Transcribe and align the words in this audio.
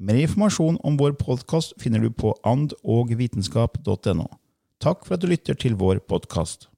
Mer 0.00 0.16
informasjon 0.16 0.78
om 0.80 0.96
vår 0.96 1.12
podkast 1.20 1.74
finner 1.80 2.00
du 2.00 2.08
på 2.10 2.32
andogvitenskap.no. 2.48 4.24
Takk 4.80 5.04
for 5.04 5.18
at 5.18 5.22
du 5.22 5.28
lytter 5.28 5.54
til 5.54 5.76
vår 5.76 6.00
podkast. 6.08 6.70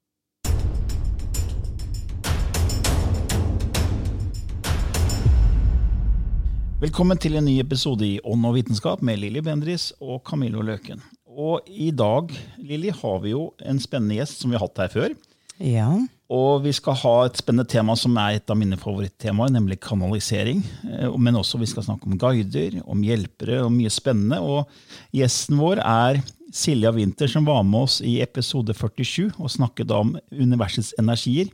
Velkommen 6.83 7.17
til 7.23 7.39
en 7.39 7.47
ny 7.47 7.61
episode 7.63 8.03
i 8.03 8.19
Ånd 8.27 8.45
og 8.51 8.59
vitenskap 8.59 9.01
med 9.01 9.23
Lilly 9.23 9.45
Bendris 9.47 9.93
og 10.03 10.25
Camillo 10.27 10.67
Løken. 10.67 10.99
Og 11.31 11.63
i 11.71 11.93
dag 11.95 12.35
Lilly, 12.59 12.91
har 12.91 13.23
vi 13.23 13.31
jo 13.33 13.53
en 13.63 13.79
spennende 13.81 14.19
gjest 14.19 14.43
som 14.43 14.51
vi 14.51 14.59
har 14.59 14.67
hatt 14.67 14.83
her 14.83 14.91
før. 14.93 15.15
Ja. 15.63 15.89
Og 16.33 16.63
vi 16.65 16.73
skal 16.73 16.97
ha 17.03 17.15
et 17.27 17.37
spennende 17.37 17.69
tema 17.69 17.93
som 18.01 18.15
er 18.17 18.39
et 18.39 18.51
av 18.51 18.57
mine 18.57 18.79
favorittemaer, 18.81 19.53
nemlig 19.53 19.77
kanalisering. 19.85 20.63
Eh, 20.89 21.11
Men 21.19 21.37
også 21.37 21.59
vi 21.61 21.69
skal 21.69 21.85
snakke 21.85 22.09
om 22.09 22.17
guider, 22.19 22.81
om 22.89 23.03
hjelpere 23.05 23.61
og 23.65 23.73
mye 23.73 23.93
spennende. 23.93 24.41
Og 24.41 24.65
gjesten 25.13 25.59
vår 25.61 25.83
er 25.85 26.23
Silja 26.55 26.93
Winther, 26.95 27.29
som 27.29 27.45
var 27.45 27.63
med 27.63 27.83
oss 27.83 28.01
i 28.01 28.21
episode 28.23 28.73
47 28.73 29.35
og 29.39 29.51
snakket 29.51 29.91
om 29.91 30.17
universets 30.33 30.95
energier. 30.99 31.51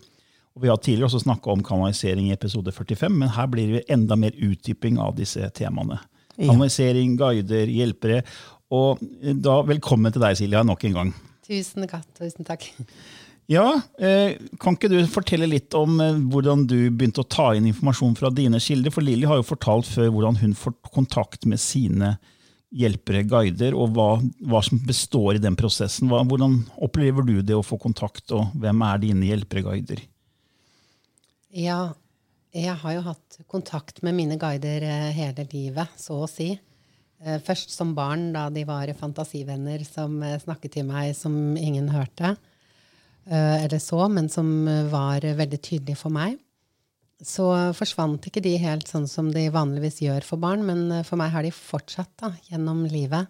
Og 0.55 0.63
Vi 0.63 0.69
har 0.69 0.77
tidligere 0.77 1.07
også 1.09 1.25
snakka 1.25 1.51
om 1.51 1.63
kanalisering 1.63 2.29
i 2.29 2.33
episode 2.35 2.71
45, 2.73 3.11
men 3.11 3.29
her 3.29 3.47
blir 3.47 3.73
det 3.79 3.85
enda 3.89 4.17
mer 4.17 4.31
utdyping 4.37 4.99
av 4.99 5.17
disse 5.17 5.41
temaene. 5.55 5.99
Kanalisering, 6.37 7.17
guider, 7.19 7.67
hjelpere. 7.67 8.23
Og 8.71 9.01
da 9.43 9.63
velkommen 9.67 10.13
til 10.13 10.23
deg, 10.23 10.37
Silja, 10.39 10.63
nok 10.63 10.85
en 10.85 10.93
gang. 10.99 11.15
Tusen 11.47 11.87
takk. 11.91 12.07
Tusen 12.19 12.47
takk. 12.47 12.69
Ja, 13.51 13.81
eh, 13.99 14.39
Kan 14.63 14.77
ikke 14.77 14.91
du 14.93 14.99
fortelle 15.11 15.49
litt 15.51 15.75
om 15.75 15.99
eh, 16.03 16.19
hvordan 16.31 16.69
du 16.71 16.77
begynte 16.87 17.25
å 17.25 17.27
ta 17.27 17.49
inn 17.57 17.67
informasjon 17.67 18.15
fra 18.19 18.31
dine 18.31 18.61
kilder? 18.63 18.93
For 18.95 19.03
Lilly 19.03 19.27
har 19.27 19.41
jo 19.41 19.49
fortalt 19.49 19.89
før 19.91 20.13
hvordan 20.15 20.39
hun 20.39 20.53
får 20.55 20.77
kontakt 20.95 21.49
med 21.51 21.59
sine 21.59 22.15
hjelpere, 22.71 23.25
guider, 23.27 23.75
og 23.75 23.97
hva, 23.97 24.11
hva 24.47 24.61
som 24.63 24.79
består 24.87 25.35
i 25.35 25.43
den 25.43 25.57
prosessen. 25.59 26.07
Hva, 26.13 26.21
hvordan 26.31 26.61
opplever 26.79 27.27
du 27.27 27.41
det 27.43 27.57
å 27.59 27.65
få 27.67 27.81
kontakt, 27.83 28.31
og 28.31 28.53
hvem 28.55 28.85
er 28.87 29.01
dine 29.03 29.27
hjelpere, 29.27 29.65
guider? 29.67 30.05
Ja, 31.51 31.81
jeg 32.55 32.77
har 32.85 32.95
jo 32.95 33.03
hatt 33.09 33.41
kontakt 33.51 33.99
med 34.07 34.15
mine 34.15 34.39
guider 34.39 34.87
eh, 34.87 35.09
hele 35.17 35.49
livet, 35.51 35.99
så 35.99 36.21
å 36.23 36.31
si. 36.31 36.53
Først 37.21 37.75
som 37.75 37.91
barn, 37.93 38.31
da 38.33 38.47
de 38.49 38.63
var 38.65 38.89
fantasivenner 38.97 39.83
som 39.85 40.15
snakket 40.41 40.79
til 40.79 40.87
meg 40.89 41.11
som 41.19 41.35
ingen 41.59 41.91
hørte. 41.93 42.31
Eh, 43.27 43.65
Eller 43.65 43.79
så, 43.79 44.09
men 44.09 44.29
som 44.29 44.69
eh, 44.69 44.87
var 44.91 45.25
veldig 45.25 45.61
tydelige 45.61 45.99
for 46.01 46.15
meg. 46.15 46.39
Så 47.21 47.47
forsvant 47.77 48.25
ikke 48.25 48.41
de 48.41 48.55
helt 48.63 48.89
sånn 48.89 49.07
som 49.11 49.29
de 49.33 49.51
vanligvis 49.53 50.01
gjør 50.01 50.25
for 50.25 50.41
barn, 50.41 50.65
men 50.67 50.87
eh, 50.93 51.05
for 51.07 51.21
meg 51.21 51.33
har 51.35 51.45
de 51.45 51.53
fortsatt 51.55 52.13
da, 52.23 52.33
gjennom 52.49 52.87
livet. 52.91 53.29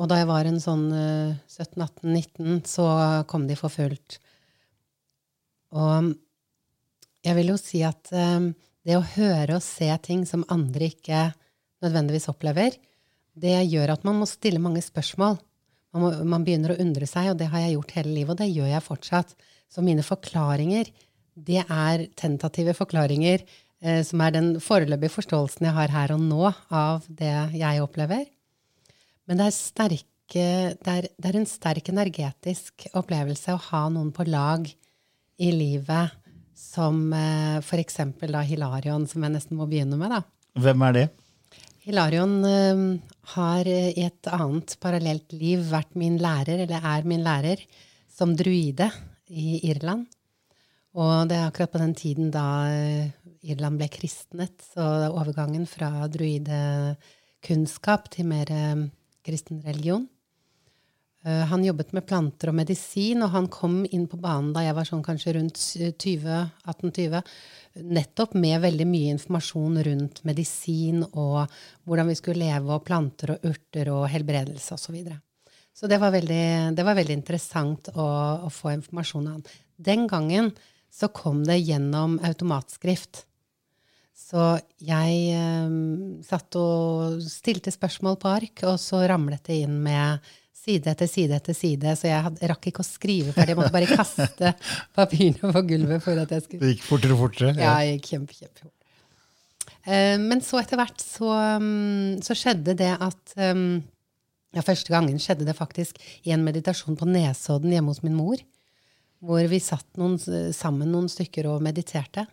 Og 0.00 0.08
da 0.08 0.20
jeg 0.20 0.30
var 0.30 0.48
en 0.48 0.60
sånn 0.62 0.88
eh, 0.96 1.36
17-18-19, 1.52 2.64
så 2.66 2.88
kom 3.30 3.46
de 3.46 3.58
for 3.58 3.72
fullt. 3.72 4.18
Og 5.76 6.14
jeg 7.22 7.36
vil 7.36 7.52
jo 7.52 7.60
si 7.60 7.84
at 7.86 8.08
det 8.10 8.96
å 8.96 9.04
høre 9.04 9.58
og 9.58 9.62
se 9.62 9.86
ting 10.02 10.24
som 10.26 10.42
andre 10.50 10.88
ikke 10.90 11.28
nødvendigvis 11.84 12.30
opplever, 12.32 12.74
det 13.38 13.60
gjør 13.68 13.92
at 13.94 14.06
man 14.08 14.18
må 14.18 14.26
stille 14.26 14.62
mange 14.62 14.82
spørsmål. 14.82 15.38
Man, 15.94 16.02
må, 16.04 16.10
man 16.36 16.44
begynner 16.46 16.74
å 16.74 16.80
undre 16.82 17.08
seg, 17.08 17.32
og 17.32 17.38
det 17.40 17.48
har 17.52 17.64
jeg 17.64 17.76
gjort 17.76 17.94
hele 17.98 18.12
livet, 18.14 18.34
og 18.34 18.42
det 18.42 18.50
gjør 18.50 18.70
jeg 18.70 18.86
fortsatt. 18.86 19.34
Så 19.70 19.82
mine 19.86 20.04
forklaringer, 20.06 20.90
det 21.34 21.64
er 21.64 22.06
tentative 22.18 22.74
forklaringer, 22.78 23.42
eh, 23.82 24.02
som 24.06 24.22
er 24.24 24.36
den 24.36 24.52
foreløpige 24.62 25.16
forståelsen 25.16 25.68
jeg 25.68 25.76
har 25.76 25.94
her 25.94 26.14
og 26.14 26.22
nå 26.26 26.52
av 26.68 27.06
det 27.06 27.34
jeg 27.58 27.82
opplever. 27.82 28.28
Men 29.30 29.40
det 29.40 29.50
er, 29.50 29.56
sterke, 29.56 30.06
det, 30.78 30.94
er, 30.94 31.10
det 31.14 31.30
er 31.30 31.38
en 31.38 31.48
sterk 31.48 31.90
energetisk 31.92 32.88
opplevelse 32.98 33.54
å 33.54 33.64
ha 33.70 33.84
noen 33.94 34.10
på 34.14 34.26
lag 34.26 34.66
i 35.40 35.50
livet 35.54 36.16
som 36.60 37.08
eh, 37.16 37.58
f.eks. 37.62 38.02
Hilarion, 38.50 39.06
som 39.08 39.24
jeg 39.24 39.34
nesten 39.34 39.58
må 39.58 39.66
begynne 39.70 39.98
med. 40.00 40.12
da. 40.12 40.22
Hvem 40.60 40.86
er 40.88 40.96
det? 40.96 41.06
Hilarion 41.90 42.44
eh, 42.46 42.98
har 43.34 43.66
eh, 43.66 43.90
i 43.98 44.04
et 44.06 44.28
annet 44.30 44.76
parallelt 44.82 45.32
liv 45.34 45.64
vært 45.72 45.96
min 45.98 46.18
lærer, 46.22 46.62
eller 46.64 46.80
er 46.86 47.02
min 47.08 47.24
lærer, 47.26 47.58
som 48.10 48.36
druide 48.38 48.90
i 49.26 49.58
Irland. 49.70 50.06
Og 50.98 51.28
det 51.30 51.36
er 51.38 51.46
akkurat 51.48 51.72
på 51.72 51.82
den 51.82 51.94
tiden 51.98 52.30
da 52.34 52.66
eh, 52.70 53.10
Irland 53.50 53.78
ble 53.80 53.88
kristnet, 53.90 54.62
så 54.74 55.10
overgangen 55.10 55.66
fra 55.70 56.06
druidekunnskap 56.12 58.10
til 58.14 58.26
mer 58.30 58.46
eh, 58.54 58.86
kristen 59.26 59.62
religion. 59.66 60.06
Eh, 61.24 61.44
Han 61.46 61.64
jobbet 61.64 61.92
med 61.92 62.06
planter 62.08 62.48
og 62.48 62.56
medisin, 62.56 63.22
og 63.22 63.32
han 63.34 63.48
kom 63.52 63.82
inn 63.84 64.06
på 64.08 64.16
banen 64.20 64.54
da 64.56 64.64
jeg 64.64 64.76
var 64.76 64.88
sånn 64.88 65.04
kanskje 65.04 65.34
rundt 65.36 65.60
20, 66.00 66.38
18-20, 66.64 67.20
nettopp 67.92 68.34
med 68.40 68.60
veldig 68.64 68.86
mye 68.88 69.16
informasjon 69.16 69.82
rundt 69.86 70.22
medisin 70.24 71.04
og 71.12 71.44
hvordan 71.84 72.08
vi 72.08 72.16
skulle 72.18 72.46
leve, 72.46 72.72
og 72.72 72.86
planter 72.88 73.36
og 73.36 73.50
urter 73.52 73.92
og 73.92 74.08
helbredelse 74.10 74.74
osv. 74.74 74.86
Så, 74.86 74.96
videre. 74.96 75.20
så 75.76 75.86
det 75.86 76.00
var, 76.00 76.10
veldig, 76.16 76.74
det 76.74 76.86
var 76.88 76.96
veldig 76.98 77.18
interessant 77.20 77.92
å, 77.94 78.08
å 78.48 78.50
få 78.50 78.72
informasjon 78.78 79.28
av 79.28 79.36
han. 79.36 79.48
Den 79.76 80.08
gangen 80.10 80.54
så 80.90 81.12
kom 81.14 81.44
det 81.46 81.60
gjennom 81.60 82.18
automatskrift. 82.26 83.26
Så 84.20 84.42
jeg 84.84 85.36
um, 85.68 86.18
satt 86.26 86.54
og 86.58 87.20
stilte 87.24 87.72
spørsmål 87.72 88.18
på 88.20 88.30
ark, 88.30 88.64
og 88.68 88.76
så 88.82 89.04
ramlet 89.08 89.46
det 89.46 89.62
inn 89.64 89.78
med 89.84 90.26
side 90.60 90.92
etter 90.92 91.08
side 91.10 91.36
etter 91.38 91.56
side. 91.56 91.94
Så 91.98 92.08
jeg 92.10 92.24
had, 92.26 92.42
rakk 92.52 92.68
ikke 92.70 92.84
å 92.84 92.86
skrive 92.86 93.34
ferdig. 93.36 93.54
Jeg 93.54 93.60
måtte 93.60 93.74
bare 93.74 93.88
kaste 93.90 94.52
papirene 94.98 95.54
på 95.54 95.64
gulvet 95.72 96.04
for 96.04 96.20
at 96.20 96.34
jeg 96.36 96.46
skulle 96.46 96.66
Det 96.66 96.74
gikk 96.74 96.84
fortere 96.88 97.16
og 97.16 97.24
fortere. 97.24 97.54
Ja, 97.56 97.78
det 97.80 97.96
gikk 97.96 98.12
kjempe, 98.14 98.36
kjempefort. 98.36 98.76
Eh, 99.88 100.16
men 100.20 100.42
så 100.44 100.60
etter 100.60 100.80
hvert 100.80 101.00
så, 101.00 101.30
mm, 101.62 102.20
så 102.24 102.36
skjedde 102.36 102.76
det 102.78 102.92
at 103.00 103.36
um, 103.40 103.80
ja, 104.50 104.64
Første 104.66 104.90
gangen 104.90 105.20
skjedde 105.22 105.46
det 105.46 105.54
faktisk 105.54 106.00
i 106.26 106.32
en 106.34 106.42
meditasjon 106.42 106.98
på 106.98 107.06
Nesodden 107.06 107.70
hjemme 107.70 107.92
hos 107.92 108.02
min 108.02 108.18
mor. 108.18 108.40
Hvor 109.22 109.44
vi 109.52 109.60
satt 109.62 109.86
noen, 110.00 110.16
sammen 110.56 110.90
noen 110.90 111.06
stykker 111.12 111.46
og 111.50 111.62
mediterte. 111.62 112.24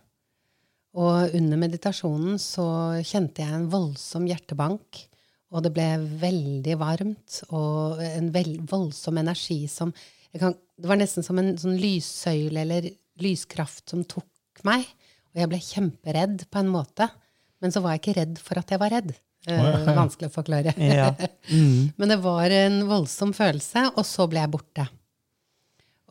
Og 0.98 1.36
under 1.36 1.60
meditasjonen 1.60 2.40
så 2.42 2.66
kjente 3.06 3.44
jeg 3.44 3.54
en 3.54 3.68
voldsom 3.70 4.26
hjertebank. 4.26 5.04
Og 5.54 5.64
det 5.64 5.72
ble 5.72 5.86
veldig 6.20 6.74
varmt 6.80 7.38
og 7.48 8.02
en 8.04 8.28
vel, 8.34 8.58
voldsom 8.68 9.20
energi 9.20 9.62
som 9.72 9.94
kan, 10.38 10.52
Det 10.76 10.90
var 10.90 10.98
nesten 11.00 11.24
som 11.24 11.38
en 11.40 11.54
sånn 11.58 11.78
lyssøyle 11.80 12.60
eller 12.60 12.90
lyskraft 13.22 13.88
som 13.90 14.04
tok 14.04 14.60
meg. 14.68 14.84
Og 15.32 15.40
jeg 15.40 15.50
ble 15.50 15.62
kjemperedd 15.64 16.44
på 16.52 16.60
en 16.60 16.70
måte. 16.70 17.08
Men 17.62 17.72
så 17.74 17.80
var 17.82 17.96
jeg 17.96 18.02
ikke 18.02 18.18
redd 18.20 18.36
for 18.42 18.60
at 18.60 18.70
jeg 18.70 18.82
var 18.82 18.92
redd. 18.92 19.14
Eh, 19.48 19.88
vanskelig 19.96 20.28
å 20.30 20.34
forklare. 20.34 20.76
Ja. 20.76 21.12
Mm. 21.48 21.94
Men 21.96 22.10
det 22.12 22.18
var 22.20 22.52
en 22.52 22.82
voldsom 22.84 23.30
følelse, 23.32 23.86
og 23.96 24.04
så 24.04 24.26
ble 24.28 24.42
jeg 24.42 24.50
borte. 24.52 24.84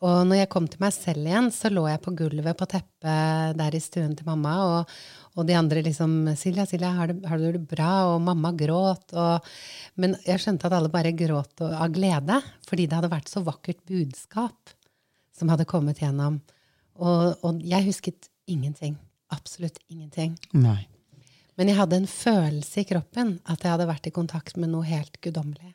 Og 0.06 0.28
når 0.30 0.44
jeg 0.44 0.50
kom 0.54 0.68
til 0.70 0.82
meg 0.84 0.94
selv 0.94 1.26
igjen, 1.26 1.48
så 1.54 1.72
lå 1.74 1.88
jeg 1.90 2.02
på 2.04 2.14
gulvet 2.20 2.58
på 2.58 2.68
teppet 2.70 3.58
der 3.58 3.78
i 3.78 3.82
stuen 3.82 4.14
til 4.18 4.28
mamma, 4.28 4.54
og, 4.66 4.92
og 5.34 5.48
de 5.50 5.56
andre 5.58 5.82
liksom 5.86 6.36
'Silja, 6.38 6.68
Silja, 6.70 6.92
har 6.94 7.10
du, 7.10 7.26
har 7.26 7.38
du 7.42 7.48
det 7.56 7.64
bra?' 7.66 8.14
Og 8.14 8.22
mamma 8.22 8.52
gråt. 8.54 9.14
Og, 9.14 9.48
men 9.96 10.14
jeg 10.26 10.44
skjønte 10.44 10.70
at 10.70 10.78
alle 10.78 10.94
bare 10.94 11.16
gråt 11.18 11.66
av 11.66 11.90
glede, 11.94 12.42
fordi 12.70 12.86
det 12.86 13.00
hadde 13.00 13.14
vært 13.14 13.32
så 13.32 13.42
vakkert 13.42 13.82
budskap 13.90 14.76
som 15.34 15.50
hadde 15.50 15.70
kommet 15.70 16.02
gjennom. 16.02 16.42
Og, 16.98 17.34
og 17.46 17.62
jeg 17.66 17.90
husket 17.90 18.30
ingenting. 18.46 18.98
Absolutt 19.34 19.82
ingenting. 19.90 20.38
Nei. 20.54 20.88
Men 21.58 21.72
jeg 21.72 21.80
hadde 21.80 21.98
en 21.98 22.10
følelse 22.10 22.84
i 22.84 22.88
kroppen 22.88 23.40
at 23.50 23.64
jeg 23.66 23.74
hadde 23.74 23.90
vært 23.90 24.10
i 24.10 24.14
kontakt 24.14 24.60
med 24.62 24.70
noe 24.70 24.86
helt 24.86 25.18
guddommelig. 25.26 25.74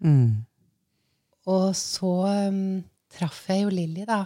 Mm. 0.00 0.48
Og 1.48 1.70
så 1.78 2.10
um, 2.50 2.82
traff 3.12 3.46
jeg 3.48 3.64
jo 3.64 3.72
Lilly, 3.72 4.04
da, 4.08 4.24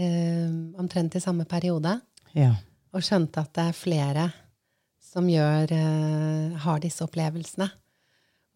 um, 0.00 0.74
omtrent 0.82 1.14
i 1.18 1.22
samme 1.22 1.46
periode, 1.48 2.00
Ja. 2.36 2.54
og 2.92 3.04
skjønte 3.04 3.40
at 3.40 3.52
det 3.54 3.64
er 3.68 3.76
flere 3.76 4.26
som 5.00 5.28
gjør, 5.30 5.70
uh, 5.72 6.56
har 6.66 6.80
disse 6.82 7.04
opplevelsene. 7.06 7.70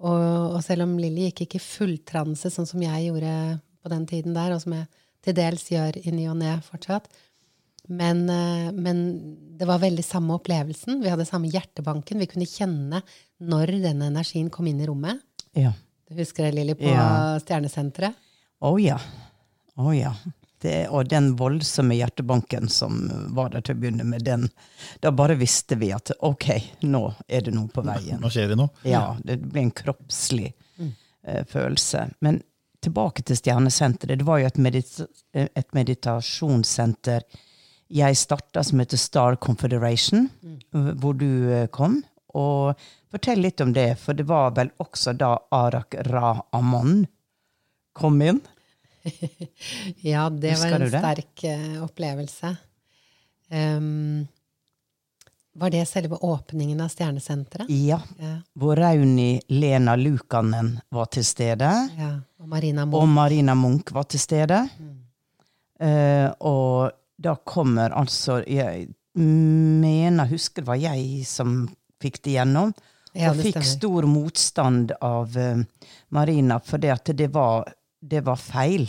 Og, 0.00 0.56
og 0.56 0.60
selv 0.64 0.86
om 0.86 0.96
Lilly 0.98 1.28
gikk 1.28 1.44
ikke 1.46 1.60
i 1.60 1.64
fulltranse, 1.64 2.50
sånn 2.52 2.68
som 2.68 2.82
jeg 2.82 3.08
gjorde 3.10 3.32
på 3.80 3.92
den 3.92 4.06
tiden 4.08 4.34
der, 4.36 4.54
og 4.54 4.62
som 4.64 4.74
jeg 4.76 4.88
til 5.20 5.36
dels 5.36 5.66
gjør 5.68 5.98
i 6.00 6.12
ny 6.16 6.24
og 6.32 6.38
ne 6.40 6.54
fortsatt, 6.64 7.08
men, 7.90 8.24
uh, 8.28 8.70
men 8.72 9.04
det 9.58 9.66
var 9.68 9.80
veldig 9.82 10.04
samme 10.04 10.36
opplevelsen. 10.36 11.00
Vi 11.02 11.10
hadde 11.12 11.26
samme 11.28 11.50
hjertebanken. 11.52 12.20
Vi 12.22 12.28
kunne 12.30 12.48
kjenne 12.48 13.00
når 13.40 13.72
denne 13.82 14.10
energien 14.12 14.50
kom 14.52 14.68
inn 14.70 14.80
i 14.82 14.88
rommet. 14.90 15.22
ja. 15.56 15.72
Du 16.10 16.18
husker 16.18 16.48
det, 16.48 16.52
Lilly, 16.58 16.74
på 16.74 16.90
Ja. 16.90 17.38
Stjernesenteret? 17.38 18.14
Å 18.60 18.74
ja. 18.82 18.98
Å 19.78 19.92
ja. 19.94 20.14
Det, 20.60 20.88
og 20.92 21.08
den 21.08 21.30
voldsomme 21.38 21.94
hjertebanken 21.96 22.68
som 22.68 22.98
var 23.32 23.54
der 23.54 23.62
til 23.64 23.78
å 23.78 23.80
begynne 23.80 24.04
med, 24.04 24.26
den 24.26 24.50
Da 25.00 25.08
bare 25.10 25.38
visste 25.40 25.78
vi 25.80 25.88
at 25.96 26.10
ok, 26.20 26.48
nå 26.82 27.14
er 27.28 27.46
det 27.46 27.54
noe 27.54 27.70
på 27.72 27.84
veien. 27.86 28.20
Nå 28.20 28.28
skjer 28.28 28.50
det 28.52 28.58
noe. 28.60 28.68
Ja, 28.84 29.16
det 29.24 29.38
ble 29.40 29.62
en 29.62 29.70
kroppslig 29.70 30.50
eh, 30.82 31.46
følelse. 31.48 32.10
Men 32.20 32.42
tilbake 32.84 33.22
til 33.22 33.38
Stjernesenteret. 33.38 34.18
Det 34.20 34.26
var 34.28 34.42
jo 34.42 34.50
et, 34.50 34.60
medita 34.60 35.06
et 35.32 35.72
meditasjonssenter 35.76 37.24
jeg 37.90 38.16
starta 38.16 38.62
som 38.62 38.78
heter 38.78 39.00
Star 39.00 39.36
Confederation, 39.36 40.28
hvor 40.70 41.16
du 41.18 41.50
eh, 41.50 41.66
kom. 41.74 42.02
Og 42.38 42.76
fortell 43.10 43.40
litt 43.42 43.60
om 43.60 43.72
det, 43.74 43.88
for 43.98 44.14
det 44.14 44.26
var 44.28 44.50
vel 44.56 44.70
også 44.82 45.12
da 45.18 45.32
Arak 45.50 45.94
Ra 46.06 46.34
Amon 46.56 47.06
kom 47.92 48.20
inn. 48.22 48.40
Ja, 50.04 50.26
det 50.30 50.50
Husker 50.52 50.70
var 50.70 50.80
en 50.84 50.90
det? 50.92 50.98
sterk 51.00 51.44
eh, 51.48 51.78
opplevelse. 51.84 52.50
Um, 53.50 54.26
var 55.56 55.70
det 55.72 55.86
selve 55.88 56.16
åpningen 56.22 56.80
av 56.84 56.88
Stjernesenteret? 56.92 57.70
Ja. 57.72 57.98
Ja, 58.20 58.34
Hvor 58.54 58.76
Rauni 58.78 59.40
Lena 59.48 59.96
Lukanen 59.96 60.74
var 60.94 61.08
til 61.10 61.24
stede. 61.26 61.70
ja. 61.98 62.10
Og 62.40 62.48
Marina 62.48 62.84
Og 62.86 63.08
Marina 63.08 63.54
Munch 63.54 63.90
var 63.92 64.04
til 64.08 64.20
stede. 64.22 64.60
Eh, 65.80 66.28
og 66.40 66.92
da 67.20 67.34
kommer 67.44 67.92
altså 67.96 68.38
Jeg 68.48 68.88
mener, 69.16 70.28
husker 70.30 70.62
det 70.62 70.68
var 70.70 70.80
jeg 70.80 71.24
som 71.28 71.66
fikk 72.00 72.20
det 72.24 72.36
gjennom. 72.38 72.72
Ja, 73.12 73.32
og 73.32 73.40
fikk 73.42 73.64
stor 73.66 74.06
motstand 74.06 74.92
av 75.02 75.34
uh, 75.36 75.62
Marina 76.14 76.60
fordi 76.62 76.92
at 76.92 77.10
det 77.16 77.30
var, 77.34 77.66
det 78.00 78.22
var 78.26 78.38
feil. 78.38 78.86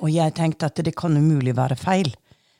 Og 0.00 0.10
jeg 0.10 0.34
tenkte 0.34 0.70
at 0.70 0.82
det 0.84 0.96
kan 0.98 1.16
umulig 1.16 1.54
være 1.58 1.76
feil, 1.78 2.10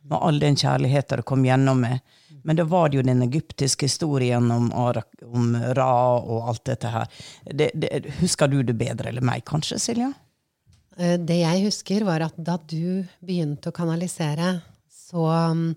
med 0.07 0.19
all 0.19 0.41
den 0.41 0.57
kjærligheten 0.57 1.21
det 1.21 1.29
kom 1.29 1.45
gjennom 1.45 1.83
med. 1.83 2.01
Men 2.43 2.57
da 2.57 2.65
var 2.65 2.89
det 2.89 2.97
jo 2.97 3.05
den 3.05 3.23
egyptiske 3.23 3.85
historien 3.85 4.51
om, 4.51 4.71
Arak, 4.73 5.09
om 5.29 5.53
Ra 5.77 6.17
og 6.19 6.49
alt 6.49 6.65
dette 6.71 6.89
her. 6.89 7.23
Det, 7.45 7.71
det, 7.75 7.91
husker 8.21 8.49
du 8.49 8.63
det 8.65 8.77
bedre 8.81 9.11
eller 9.11 9.25
meg, 9.25 9.45
kanskje, 9.49 9.79
Silja? 9.83 10.13
Eh, 10.97 11.19
Det 11.21 11.41
jeg 11.43 11.65
husker, 11.67 12.05
var 12.09 12.25
at 12.31 12.39
da 12.41 12.57
du 12.65 13.05
begynte 13.21 13.71
å 13.71 13.77
kanalisere, 13.77 14.55
så, 14.89 15.27
um, 15.53 15.75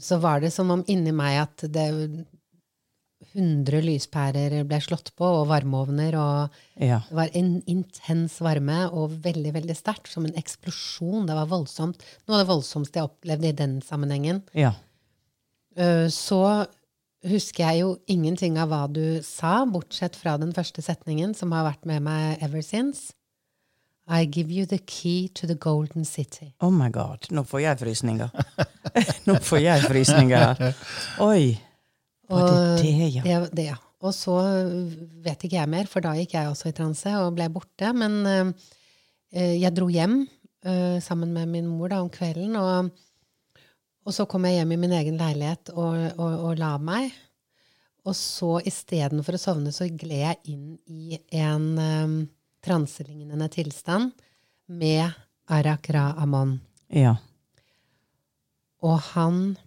så 0.00 0.20
var 0.20 0.44
det 0.44 0.52
som 0.52 0.70
om 0.74 0.84
inni 0.86 1.14
meg 1.16 1.40
at 1.46 1.64
det 1.72 1.88
100 3.34 3.80
lyspærer 3.86 4.64
ble 4.68 4.78
slått 4.82 5.12
på, 5.16 5.24
og 5.40 5.48
varmeovner, 5.48 6.14
og 6.18 6.50
Ja. 6.80 7.00
det 7.08 7.14
var 7.16 7.28
en 7.34 7.62
intens 7.66 8.38
varme, 8.40 8.90
og 8.92 9.10
veldig, 9.22 9.52
veldig 9.54 9.76
sterkt, 9.76 10.08
som 10.08 10.24
en 10.26 10.34
eksplosjon. 10.34 11.26
Det 11.26 11.34
var 11.36 11.46
voldsomt. 11.46 12.00
Noe 12.28 12.38
av 12.40 12.46
det 12.46 12.50
voldsomste 12.52 12.94
jeg 13.00 13.08
opplevde 13.10 13.48
i 13.48 13.52
den 13.52 13.80
sammenhengen. 13.82 14.42
ja. 14.54 14.72
Eh, 15.76 16.08
Så 16.08 16.66
husker 17.24 17.64
jeg 17.70 17.80
jo 17.80 17.98
ingenting 18.08 18.56
av 18.58 18.68
hva 18.70 18.86
du 18.92 19.20
sa, 19.22 19.64
bortsett 19.66 20.16
fra 20.16 20.36
den 20.38 20.52
første 20.52 20.82
setningen, 20.82 21.34
som 21.36 21.52
har 21.52 21.64
vært 21.72 21.84
med 21.86 22.02
meg 22.02 22.38
ever 22.42 22.62
since. 22.62 23.12
I 24.08 24.24
give 24.24 24.50
you 24.50 24.66
the 24.66 24.78
key 24.78 25.28
to 25.28 25.46
the 25.46 25.54
golden 25.54 26.04
city. 26.04 26.54
Oh 26.60 26.70
my 26.70 26.88
god, 26.90 27.28
nå 27.30 27.44
får 27.46 27.60
jeg 27.62 27.78
frysninger. 27.78 28.30
nå 29.28 29.36
får 29.40 29.60
jeg 29.62 29.82
frysninger. 29.86 30.74
Oi. 31.20 31.60
Var 32.30 32.50
det 32.50 32.82
det, 32.82 33.08
ja? 33.16 33.22
Det, 33.24 33.38
det, 33.58 33.68
ja. 33.72 33.78
Og 34.00 34.14
så 34.16 34.36
vet 35.20 35.42
ikke 35.44 35.58
jeg 35.58 35.68
mer, 35.68 35.88
for 35.90 36.04
da 36.04 36.14
gikk 36.16 36.34
jeg 36.36 36.48
også 36.48 36.70
i 36.70 36.76
transe 36.76 37.12
og 37.20 37.34
ble 37.36 37.50
borte. 37.52 37.90
Men 37.96 38.20
eh, 38.28 38.52
eh, 39.34 39.56
jeg 39.60 39.74
dro 39.76 39.90
hjem 39.92 40.22
eh, 40.64 40.98
sammen 41.04 41.34
med 41.36 41.50
min 41.52 41.68
mor 41.68 41.92
da 41.92 42.00
om 42.04 42.08
kvelden, 42.12 42.56
og, 42.56 42.92
og 44.06 44.16
så 44.16 44.24
kom 44.30 44.46
jeg 44.48 44.60
hjem 44.60 44.76
i 44.76 44.80
min 44.86 44.96
egen 45.02 45.20
leilighet 45.20 45.74
og, 45.74 45.98
og, 46.16 46.32
og 46.48 46.60
la 46.60 46.76
meg. 46.80 47.10
Og 48.08 48.16
så 48.16 48.54
istedenfor 48.64 49.36
å 49.36 49.40
sovne, 49.40 49.72
så 49.76 49.90
gled 49.92 50.22
jeg 50.22 50.38
inn 50.54 50.78
i 50.88 51.18
en 51.36 51.66
um, 51.76 52.14
transelignende 52.64 53.50
tilstand 53.52 54.14
med 54.72 55.10
Arakra 55.52 56.14
Amon. 56.16 56.56
Ja. 56.88 57.18
Og 58.80 58.96
han 59.12 59.58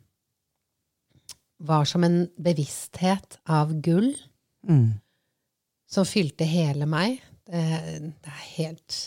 var 1.64 1.88
som 1.88 2.04
en 2.04 2.26
bevissthet 2.38 3.40
av 3.50 3.74
gull 3.86 4.14
Mm. 4.64 4.94
som 5.92 6.06
fylte 6.08 6.46
hele 6.48 6.86
meg. 6.88 7.18
Det, 7.44 7.64
det 8.24 8.32
er 8.32 8.44
helt 8.56 8.98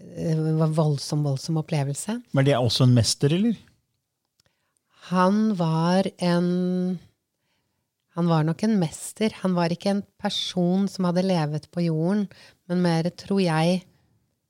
Det 0.00 0.36
var 0.56 0.64
en 0.70 0.72
voldsom, 0.78 1.22
voldsom 1.26 1.58
opplevelse. 1.60 2.14
Men 2.32 2.46
det 2.46 2.54
er 2.54 2.62
også 2.64 2.86
en 2.86 2.94
mester, 2.96 3.34
eller? 3.36 3.58
Han 5.10 5.54
var 5.58 6.08
en 6.18 6.98
Han 8.16 8.26
var 8.26 8.42
nok 8.44 8.62
en 8.64 8.78
mester. 8.80 9.30
Han 9.42 9.54
var 9.54 9.70
ikke 9.70 9.90
en 9.92 10.02
person 10.18 10.88
som 10.88 11.04
hadde 11.06 11.22
levet 11.28 11.68
på 11.70 11.84
jorden, 11.84 12.24
men 12.68 12.82
mer, 12.82 13.06
tror 13.14 13.40
jeg, 13.40 13.84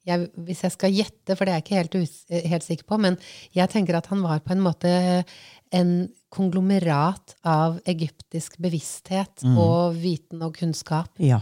jeg 0.06 0.30
Hvis 0.36 0.62
jeg 0.62 0.72
skal 0.72 0.92
gjette, 0.92 1.36
for 1.36 1.44
det 1.44 1.52
er 1.52 1.58
jeg 1.60 1.64
ikke 1.64 1.76
helt, 1.80 1.94
us, 2.00 2.24
helt 2.30 2.64
sikker 2.64 2.84
på, 2.88 2.98
men 2.98 3.18
jeg 3.54 3.68
tenker 3.70 3.96
at 3.98 4.06
han 4.06 4.22
var 4.22 4.40
på 4.40 4.52
en 4.52 4.62
måte 4.64 5.24
en 5.72 5.90
konglomerat 6.30 7.34
av 7.44 7.80
egyptisk 7.86 8.56
bevissthet 8.58 9.44
og 9.56 9.94
viten 10.00 10.42
og 10.42 10.56
kunnskap. 10.56 11.10
ja. 11.18 11.40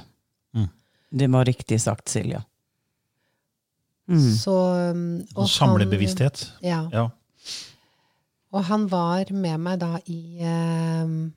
Mm. 0.54 0.68
Det 1.10 1.28
var 1.32 1.44
riktig 1.44 1.78
sagt, 1.80 2.08
Silja. 2.08 2.42
Mm. 4.08 4.32
Så, 4.36 4.52
um, 4.90 5.20
og 5.36 5.42
Og 5.44 5.48
samle 5.48 5.84
han- 5.84 5.90
bevissthet. 5.90 6.52
Ja. 6.62 6.88
Ja. 6.92 7.08
Og 8.52 8.64
han 8.64 8.86
var 8.90 9.24
med 9.32 9.58
meg 9.60 9.78
da 9.80 9.98
i 10.06 10.38
eh, 10.40 11.30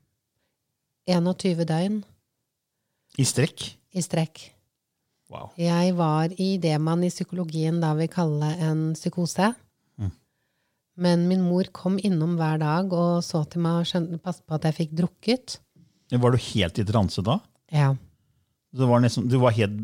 21 1.08 1.66
døgn 1.68 2.04
I 3.18 3.24
strekk. 3.24 3.76
i 3.94 4.02
strekk. 4.02 4.52
Wow. 5.32 5.52
Jeg 5.60 5.96
var 5.96 6.34
i 6.36 6.58
det 6.60 6.76
man 6.84 7.04
i 7.08 7.12
psykologien 7.12 7.80
da 7.80 7.94
vil 7.96 8.12
kalle 8.12 8.52
en 8.60 8.82
psykose. 8.98 9.54
Mm. 10.02 10.12
Men 11.06 11.24
min 11.30 11.46
mor 11.46 11.70
kom 11.76 11.96
innom 12.04 12.36
hver 12.40 12.60
dag 12.62 12.92
og 12.92 13.24
så 13.24 13.46
til 13.48 13.64
meg 13.64 13.82
og 13.82 13.88
skjønte, 13.88 14.20
passet 14.20 14.44
på 14.44 14.58
at 14.58 14.68
jeg 14.68 14.80
fikk 14.82 14.98
drukket. 15.00 15.58
Var 16.12 16.36
du 16.36 16.44
helt 16.52 16.82
i 16.82 16.88
transe 16.88 17.24
da? 17.24 17.38
Ja. 17.72 17.94
Du 18.76 18.84
var, 18.88 19.00
nesten, 19.04 19.30
du 19.32 19.38
var 19.40 19.56
helt 19.56 19.80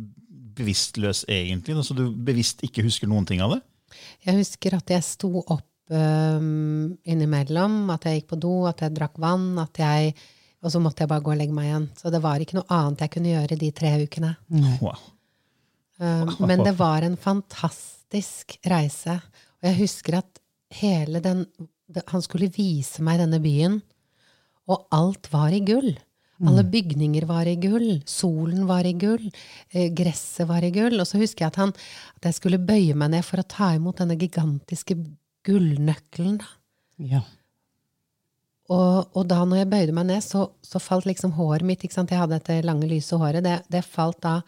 bevisstløs, 0.57 1.23
egentlig? 1.31 1.77
Så 1.85 1.95
du 1.95 2.09
bevisst 2.11 2.63
ikke 2.65 2.83
husker 2.85 3.09
noen 3.09 3.27
ting 3.29 3.43
av 3.43 3.55
det? 3.55 3.61
Jeg 4.27 4.41
husker 4.41 4.75
at 4.75 4.91
jeg 4.91 5.05
sto 5.05 5.31
opp 5.39 5.93
um, 5.93 6.95
innimellom, 7.07 7.85
at 7.93 8.07
jeg 8.07 8.21
gikk 8.21 8.31
på 8.33 8.41
do, 8.43 8.55
at 8.67 8.83
jeg 8.83 8.95
drakk 8.97 9.15
vann, 9.21 9.53
at 9.63 9.79
jeg, 9.79 10.15
og 10.59 10.73
så 10.73 10.81
måtte 10.83 11.05
jeg 11.05 11.11
bare 11.11 11.23
gå 11.23 11.31
og 11.31 11.39
legge 11.39 11.55
meg 11.55 11.69
igjen. 11.69 11.87
Så 11.99 12.11
det 12.11 12.23
var 12.23 12.43
ikke 12.43 12.59
noe 12.59 12.67
annet 12.73 13.05
jeg 13.05 13.13
kunne 13.15 13.31
gjøre 13.31 13.59
de 13.63 13.71
tre 13.75 13.93
ukene. 14.03 14.33
Wow. 14.83 14.99
Um, 15.97 16.33
men 16.45 16.63
det 16.65 16.75
var 16.77 17.05
en 17.05 17.17
fantastisk 17.17 18.57
reise. 18.69 19.19
Og 19.61 19.69
jeg 19.69 19.79
husker 19.81 20.19
at 20.21 20.43
hele 20.77 21.23
den 21.23 21.45
Han 22.11 22.21
skulle 22.21 22.51
vise 22.51 22.99
meg 22.99 23.21
denne 23.21 23.39
byen, 23.39 23.77
og 24.67 24.89
alt 24.91 25.29
var 25.31 25.53
i 25.55 25.61
gull. 25.63 25.93
Alle 26.45 26.61
bygninger 26.69 27.25
var 27.25 27.47
i 27.49 27.55
gull, 27.57 28.01
solen 28.05 28.67
var 28.69 28.85
i 28.85 28.91
gull, 28.93 29.23
eh, 29.71 29.87
gresset 29.95 30.45
var 30.49 30.61
i 30.61 30.69
gull. 30.75 30.99
Og 30.99 31.07
så 31.09 31.17
husker 31.17 31.45
jeg 31.45 31.53
at, 31.53 31.59
han, 31.63 31.73
at 32.19 32.27
jeg 32.29 32.37
skulle 32.37 32.59
bøye 32.61 32.93
meg 32.93 33.15
ned 33.15 33.25
for 33.25 33.41
å 33.41 33.47
ta 33.47 33.71
imot 33.73 34.03
denne 34.03 34.19
gigantiske 34.19 34.99
gullnøkkelen. 35.47 36.37
Ja. 37.09 37.23
Og, 38.69 39.15
og 39.15 39.25
da 39.31 39.39
når 39.47 39.63
jeg 39.63 39.71
bøyde 39.71 39.97
meg 39.97 40.09
ned, 40.11 40.21
så, 40.25 40.49
så 40.61 40.81
falt 40.83 41.07
liksom 41.09 41.33
håret 41.39 41.65
mitt 41.65 41.87
ikke 41.87 41.97
sant? 41.97 42.13
Jeg 42.13 42.21
hadde 42.21 42.37
dette 42.37 42.59
lange, 42.67 42.89
lyse 42.91 43.17
håret. 43.17 43.41
Det, 43.45 43.57
det 43.73 43.85
falt 43.87 44.19
da 44.21 44.41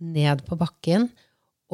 ned 0.00 0.42
på 0.46 0.58
bakken. 0.60 1.08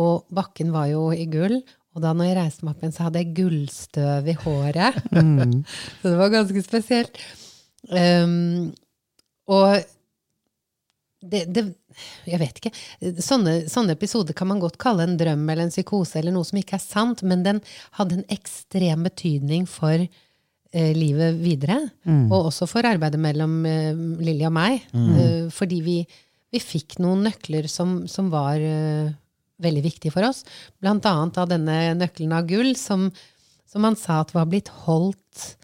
Og 0.00 0.26
bakken 0.32 0.72
var 0.74 0.90
jo 0.92 1.08
i 1.14 1.26
gull. 1.30 1.60
Og 1.92 2.04
da 2.04 2.14
når 2.16 2.30
jeg 2.30 2.38
reiste 2.38 2.64
meg 2.64 2.74
opp 2.74 2.84
igjen, 2.84 2.94
så 2.96 3.06
hadde 3.06 3.20
jeg 3.20 3.34
gullstøv 3.36 4.30
i 4.32 4.36
håret. 4.44 5.00
så 6.00 6.12
det 6.12 6.20
var 6.20 6.32
ganske 6.32 6.64
spesielt. 6.64 7.20
Um, 7.92 8.70
og 9.50 9.82
det, 11.22 11.44
det 11.54 11.64
Jeg 12.26 12.40
vet 12.40 12.58
ikke. 12.58 12.72
Sånne, 13.22 13.62
sånne 13.70 13.94
episoder 13.94 14.36
kan 14.36 14.48
man 14.50 14.62
godt 14.62 14.78
kalle 14.82 15.04
en 15.06 15.16
drøm 15.20 15.44
eller 15.44 15.66
en 15.66 15.72
psykose 15.74 16.18
eller 16.18 16.34
noe 16.34 16.46
som 16.46 16.58
ikke 16.58 16.78
er 16.78 16.82
sant, 16.82 17.22
men 17.26 17.44
den 17.46 17.60
hadde 17.98 18.20
en 18.20 18.28
ekstrem 18.32 19.04
betydning 19.06 19.68
for 19.70 20.02
eh, 20.02 20.92
livet 20.96 21.38
videre. 21.42 21.78
Og 22.32 22.48
også 22.48 22.66
for 22.70 22.88
arbeidet 22.88 23.20
mellom 23.22 23.60
eh, 23.68 23.92
Lilly 24.22 24.48
og 24.48 24.56
meg. 24.56 24.86
Eh, 25.18 25.46
fordi 25.54 25.82
vi, 25.84 25.96
vi 26.52 26.60
fikk 26.60 26.98
noen 27.00 27.24
nøkler 27.26 27.66
som, 27.70 28.02
som 28.10 28.28
var 28.32 28.60
uh, 28.60 29.08
veldig 29.62 29.82
viktige 29.86 30.12
for 30.14 30.26
oss. 30.28 30.42
Blant 30.82 31.06
annet 31.08 31.40
av 31.40 31.50
denne 31.50 31.78
nøkkelen 31.98 32.34
av 32.36 32.46
gull, 32.50 32.74
som, 32.78 33.08
som 33.68 33.88
han 33.88 33.98
sa 33.98 34.20
at 34.22 34.34
var 34.36 34.48
blitt 34.50 34.70
holdt 34.84 35.56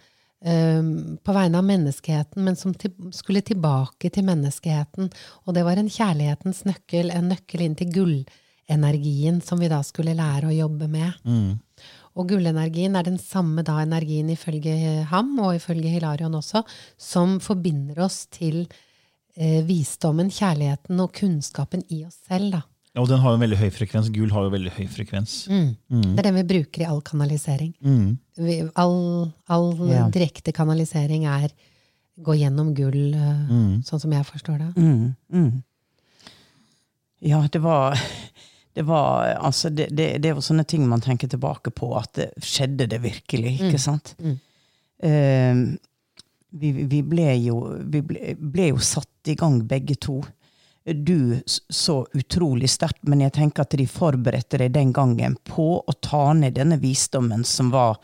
eh, 0.45 0.83
på 1.25 1.37
vegne 1.37 1.61
av 1.61 1.69
menneskeheten, 1.69 2.45
men 2.47 2.59
som 2.59 2.75
til, 2.79 2.95
skulle 3.15 3.45
tilbake 3.45 4.13
til 4.15 4.27
menneskeheten. 4.29 5.13
Og 5.47 5.57
det 5.57 5.67
var 5.67 5.81
en 5.81 5.93
kjærlighetens 5.93 6.65
nøkkel, 6.69 7.13
en 7.13 7.33
nøkkel 7.35 7.67
inn 7.67 7.79
til 7.79 7.93
gullenergien 7.95 9.43
som 9.45 9.61
vi 9.61 9.71
da 9.73 9.83
skulle 9.87 10.17
lære 10.19 10.51
å 10.51 10.59
jobbe 10.59 10.91
med. 10.91 11.23
Og 12.19 12.33
gullenergien 12.33 12.97
er 12.99 13.07
den 13.07 13.19
samme 13.23 13.63
da 13.63 13.77
energien 13.85 14.31
ifølge 14.33 15.05
ham, 15.11 15.37
og 15.39 15.59
ifølge 15.59 15.93
Hilarion 15.93 16.35
også, 16.35 16.65
som 16.99 17.39
forbinder 17.43 18.01
oss 18.09 18.25
til 18.35 18.65
eh, 18.65 18.85
visdommen, 19.69 20.31
kjærligheten 20.35 20.99
og 21.01 21.13
kunnskapen 21.15 21.85
i 21.95 22.05
oss 22.09 22.17
selv. 22.27 22.51
da. 22.57 22.63
Ja, 22.95 23.03
og 23.05 23.09
den 23.11 23.21
har 23.23 23.31
jo 23.31 23.39
en 23.39 23.45
veldig 23.45 23.59
høy 23.61 23.69
frekvens. 23.71 24.09
Gull 24.11 24.33
har 24.35 24.49
jo 24.49 24.51
veldig 24.51 24.73
høy 24.75 24.87
frekvens. 24.91 25.35
Det 25.47 26.19
er 26.19 26.27
den 26.27 26.39
vi 26.41 26.47
bruker 26.49 26.83
i 26.83 26.89
all 26.89 27.03
kanalisering. 27.07 27.75
Vi, 28.39 28.57
all 28.75 29.31
all 29.47 29.69
Ja. 29.89 30.09
direkte 30.11 30.53
kanalisering 30.53 31.27
er 31.31 31.53
gå 32.19 32.35
gjennom 32.35 32.75
gull, 32.75 33.15
eh, 33.15 33.79
sånn 33.87 34.01
som 34.03 34.11
jeg 34.13 34.27
forstår 34.27 34.59
det. 34.59 34.73
Mm, 34.83 35.15
mm. 35.33 35.63
Ja, 37.21 37.47
det 37.47 37.61
var 37.63 37.95
det 38.75 38.83
var, 38.87 39.35
altså, 39.43 39.71
det, 39.71 39.89
det, 39.91 40.23
det 40.23 40.33
var, 40.35 40.43
sånne 40.43 40.65
ting 40.67 40.85
man 40.89 41.01
tenker 41.03 41.29
tilbake 41.29 41.71
på, 41.75 41.93
at 41.99 42.13
det 42.15 42.29
skjedde 42.43 42.87
det 42.91 43.01
virkelig, 43.03 43.57
ikke 43.61 43.79
sant? 43.83 44.13
Eh, 45.03 45.55
vi, 46.51 46.73
vi, 46.73 47.03
ble 47.03 47.35
jo, 47.43 47.61
vi 47.85 48.03
ble, 48.03 48.35
ble 48.39 48.73
jo 48.73 48.83
satt 48.83 49.31
i 49.31 49.37
gang 49.39 49.61
begge 49.69 49.99
to. 50.01 50.23
Du 50.85 51.41
så 51.47 52.07
utrolig 52.17 52.71
sterkt, 52.73 53.03
men 53.05 53.21
jeg 53.21 53.35
tenker 53.37 53.67
at 53.67 53.77
de 53.77 53.85
forberedte 53.91 54.61
deg 54.63 54.73
den 54.73 54.95
gangen 54.97 55.37
på 55.45 55.75
å 55.81 55.97
ta 56.01 56.31
ned 56.33 56.57
denne 56.57 56.79
visdommen 56.81 57.45
som 57.45 57.69
var 57.75 57.99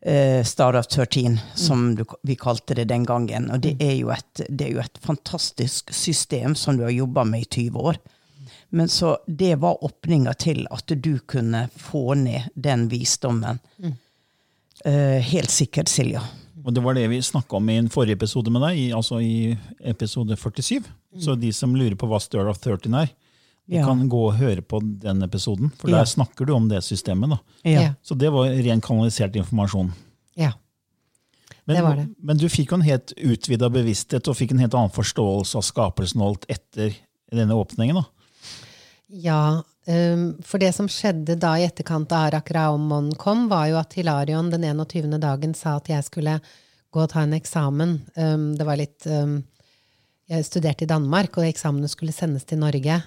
eh, 0.00 0.42
Star 0.44 0.74
of 0.80 0.88
13, 0.90 1.38
som 1.54 1.92
du, 1.94 2.04
vi 2.26 2.36
kalte 2.36 2.74
det 2.74 2.88
den 2.90 3.06
gangen. 3.06 3.50
Og 3.54 3.62
det 3.62 3.76
er, 3.78 3.94
jo 4.00 4.10
et, 4.10 4.42
det 4.48 4.66
er 4.66 4.74
jo 4.74 4.82
et 4.82 4.98
fantastisk 5.04 5.94
system 5.94 6.58
som 6.58 6.76
du 6.76 6.82
har 6.88 6.94
jobba 6.96 7.24
med 7.28 7.46
i 7.46 7.50
20 7.68 7.88
år. 7.92 8.02
Men 8.74 8.88
så 8.88 9.18
det 9.26 9.54
var 9.60 9.84
åpninga 9.84 10.32
til 10.34 10.64
at 10.70 10.88
du 10.88 11.18
kunne 11.18 11.66
få 11.76 12.14
ned 12.18 12.48
den 12.54 12.86
visdommen. 12.88 13.60
Uh, 14.82 15.20
helt 15.20 15.52
sikkert, 15.52 15.92
Silja. 15.92 16.22
Og 16.64 16.74
det 16.74 16.82
var 16.84 16.94
det 16.94 17.08
vi 17.10 17.18
snakka 17.22 17.56
om 17.58 17.68
i 17.72 17.76
en 17.80 17.88
forrige 17.90 18.14
episode 18.18 18.50
med 18.54 18.62
deg, 18.62 18.78
i, 18.78 18.90
altså 18.94 19.18
i 19.22 19.56
episode 19.90 20.36
47. 20.38 20.84
Så 21.18 21.34
de 21.40 21.50
som 21.52 21.74
lurer 21.74 21.96
på 21.98 22.06
hva 22.06 22.20
Stir 22.22 22.46
of 22.48 22.58
13 22.62 22.94
er, 22.94 23.10
de 23.68 23.76
Ja. 23.78 23.84
kan 23.86 24.08
gå 24.08 24.20
og 24.28 24.34
høre 24.38 24.62
på 24.62 24.80
den 25.00 25.22
episoden. 25.22 25.70
For 25.78 25.88
Ja. 25.90 25.98
der 25.98 26.04
snakker 26.04 26.46
du 26.46 26.52
om 26.54 26.68
det 26.68 26.82
systemet. 26.84 27.30
da. 27.30 27.38
Ja. 27.64 27.94
Så 28.02 28.16
det 28.18 28.30
var 28.32 28.46
ren 28.50 28.80
kanalisert 28.80 29.34
informasjon. 29.36 29.92
Ja. 30.36 30.52
Men, 31.66 31.76
Det 31.76 31.82
var 31.84 31.96
det. 31.96 32.08
men 32.22 32.36
du 32.36 32.48
fikk 32.48 32.70
jo 32.70 32.74
en 32.76 32.82
helt 32.82 33.12
utvida 33.16 33.68
bevissthet 33.70 34.26
og 34.28 34.36
fikk 34.36 34.50
en 34.52 34.58
helt 34.58 34.74
annen 34.74 34.90
forståelse 34.90 35.54
av 35.56 35.62
skapelsen 35.62 36.20
og 36.20 36.28
alt 36.28 36.46
etter 36.48 36.94
denne 37.32 37.54
åpningen. 37.54 37.94
da. 37.94 38.04
Ja, 39.12 39.62
um, 39.86 40.38
for 40.40 40.58
det 40.58 40.70
som 40.72 40.88
skjedde 40.88 41.36
da 41.36 41.52
i 41.60 41.66
etterkant 41.66 42.12
av 42.16 42.30
Arak 42.30 42.48
Raomon 42.56 43.10
kom, 43.20 43.44
var 43.50 43.66
jo 43.68 43.76
at 43.76 43.92
Hilarion 43.98 44.48
den 44.48 44.64
21. 44.64 45.18
dagen 45.20 45.52
sa 45.54 45.74
at 45.76 45.90
jeg 45.92 46.06
skulle 46.06 46.38
gå 46.92 47.02
og 47.02 47.10
ta 47.12 47.26
en 47.26 47.36
eksamen. 47.36 47.98
Um, 48.16 48.46
det 48.56 48.64
var 48.68 48.80
litt 48.80 49.04
um, 49.04 49.42
Jeg 50.32 50.48
studerte 50.48 50.86
i 50.86 50.88
Danmark, 50.88 51.36
og 51.36 51.44
eksamene 51.44 51.90
skulle 51.92 52.14
sendes 52.16 52.48
til 52.48 52.62
Norge. 52.62 53.02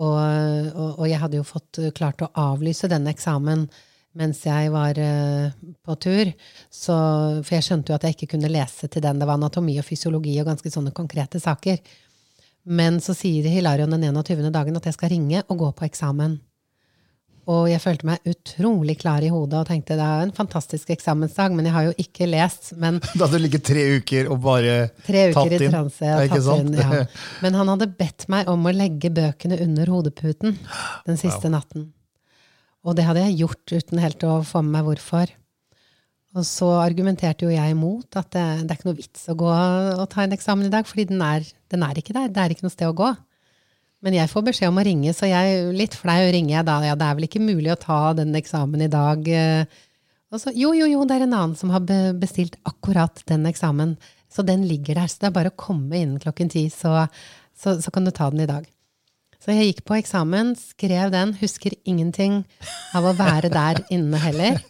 Og, 0.00 0.16
og, 0.16 0.90
og 0.96 1.06
jeg 1.10 1.20
hadde 1.20 1.36
jo 1.42 1.44
fått 1.44 1.82
uh, 1.82 1.92
klart 1.92 2.24
å 2.24 2.32
avlyse 2.40 2.88
denne 2.88 3.12
eksamen 3.12 3.68
mens 4.16 4.40
jeg 4.42 4.72
var 4.72 4.96
uh, 4.96 5.52
på 5.84 5.96
tur. 6.00 6.30
Så, 6.72 6.94
for 7.44 7.58
jeg 7.58 7.66
skjønte 7.68 7.92
jo 7.92 8.00
at 8.00 8.08
jeg 8.08 8.16
ikke 8.16 8.32
kunne 8.38 8.50
lese 8.50 8.88
til 8.88 9.04
den. 9.04 9.20
Det 9.20 9.28
var 9.28 9.36
anatomi 9.36 9.76
og 9.76 9.84
fysiologi 9.84 10.40
og 10.40 10.48
ganske 10.54 10.72
sånne 10.72 10.96
konkrete 10.96 11.42
saker. 11.42 11.84
Men 12.70 13.00
så 13.02 13.16
sier 13.18 13.48
Hilarion 13.50 13.90
den 13.90 14.06
21. 14.12 14.46
dagen 14.54 14.78
at 14.78 14.86
jeg 14.86 14.96
skal 14.96 15.10
ringe 15.12 15.42
og 15.48 15.58
gå 15.58 15.72
på 15.74 15.88
eksamen. 15.88 16.38
Og 17.50 17.64
jeg 17.66 17.80
følte 17.82 18.06
meg 18.06 18.26
utrolig 18.30 18.94
klar 19.00 19.24
i 19.26 19.30
hodet 19.32 19.58
og 19.58 19.66
tenkte 19.66 19.96
det 19.98 20.06
er 20.06 20.22
en 20.22 20.34
fantastisk 20.36 20.92
eksamensdag, 20.94 21.54
men 21.56 21.66
jeg 21.66 21.74
har 21.74 21.86
jo 21.88 21.94
ikke 21.98 22.28
lest. 22.28 22.72
Men 22.78 23.00
Da 23.16 23.24
hadde 23.24 23.40
du 23.40 23.44
ligget 23.46 23.64
tre 23.66 23.86
uker 23.98 24.30
og 24.30 24.42
bare 24.44 24.76
tre 25.06 25.30
uker 25.32 25.40
tatt 25.40 25.56
i 25.56 25.70
transe. 25.72 26.10
Ja, 26.12 26.20
tatt 26.30 26.46
sant? 26.46 26.68
inn, 26.68 26.78
ja. 26.78 27.06
Men 27.42 27.58
han 27.58 27.72
hadde 27.72 27.90
bedt 27.98 28.28
meg 28.30 28.50
om 28.52 28.68
å 28.68 28.74
legge 28.76 29.10
bøkene 29.16 29.58
under 29.64 29.90
hodeputen 29.90 30.60
den 31.08 31.20
siste 31.20 31.50
natten. 31.50 31.90
Og 32.86 32.96
det 32.96 33.08
hadde 33.08 33.24
jeg 33.26 33.40
gjort 33.42 33.74
uten 33.74 34.00
helt 34.00 34.24
å 34.24 34.40
få 34.46 34.62
med 34.64 34.78
meg 34.78 34.86
hvorfor. 34.86 35.34
Og 36.38 36.46
så 36.46 36.68
argumenterte 36.78 37.48
jo 37.48 37.50
jeg 37.50 37.74
imot 37.74 38.14
at 38.20 38.30
det, 38.36 38.44
det 38.62 38.70
er 38.70 38.78
ikke 38.78 38.92
noe 38.92 39.00
vits 39.00 39.26
å 39.32 39.34
gå 39.34 39.48
og 39.50 40.04
ta 40.12 40.22
en 40.22 40.36
eksamen 40.36 40.68
i 40.68 40.72
dag, 40.72 40.86
fordi 40.86 41.08
den 41.10 41.24
er, 41.26 41.48
den 41.70 41.84
er 41.86 42.00
ikke 42.00 42.16
der. 42.16 42.30
Det 42.30 42.42
er 42.42 42.54
ikke 42.54 42.66
noe 42.66 42.74
sted 42.74 42.90
å 42.90 42.96
gå. 42.96 43.10
Men 44.04 44.16
jeg 44.16 44.30
får 44.32 44.46
beskjed 44.46 44.72
om 44.72 44.80
å 44.80 44.86
ringe, 44.86 45.12
så 45.16 45.28
jeg 45.28 45.74
litt 45.76 45.94
flau 45.98 46.20
ringer 46.32 46.54
jeg 46.54 46.68
da. 46.70 46.78
Ja, 46.88 46.96
det 46.96 47.06
er 47.06 47.18
vel 47.18 47.26
ikke 47.28 47.42
mulig 47.44 47.72
å 47.74 47.80
ta 47.80 48.00
den 48.16 48.32
eksamen 48.38 48.86
i 48.86 48.90
dag. 48.92 49.28
eh. 49.28 49.80
Og 50.30 50.40
så, 50.40 50.52
jo, 50.54 50.70
jo, 50.76 50.86
jo, 50.88 51.04
det 51.04 51.18
er 51.18 51.26
en 51.26 51.36
annen 51.36 51.56
som 51.58 51.72
har 51.74 51.84
bestilt 52.16 52.56
akkurat 52.68 53.20
den 53.28 53.44
eksamen. 53.50 53.96
Så 54.30 54.44
den 54.46 54.64
ligger 54.70 54.96
der. 54.96 55.10
Så 55.10 55.20
det 55.20 55.28
er 55.28 55.36
bare 55.36 55.52
å 55.52 55.58
komme 55.58 55.98
innen 55.98 56.20
klokken 56.22 56.48
ti, 56.52 56.68
så, 56.72 57.04
så, 57.58 57.76
så 57.82 57.92
kan 57.92 58.06
du 58.06 58.12
ta 58.14 58.30
den 58.32 58.44
i 58.46 58.48
dag. 58.48 58.68
Så 59.40 59.54
jeg 59.56 59.70
gikk 59.70 59.84
på 59.88 59.96
eksamen, 59.96 60.52
skrev 60.58 61.12
den, 61.14 61.32
husker 61.40 61.74
ingenting 61.88 62.42
av 62.96 63.08
å 63.08 63.14
være 63.16 63.48
der 63.52 63.80
inne 63.92 64.20
heller. 64.20 64.60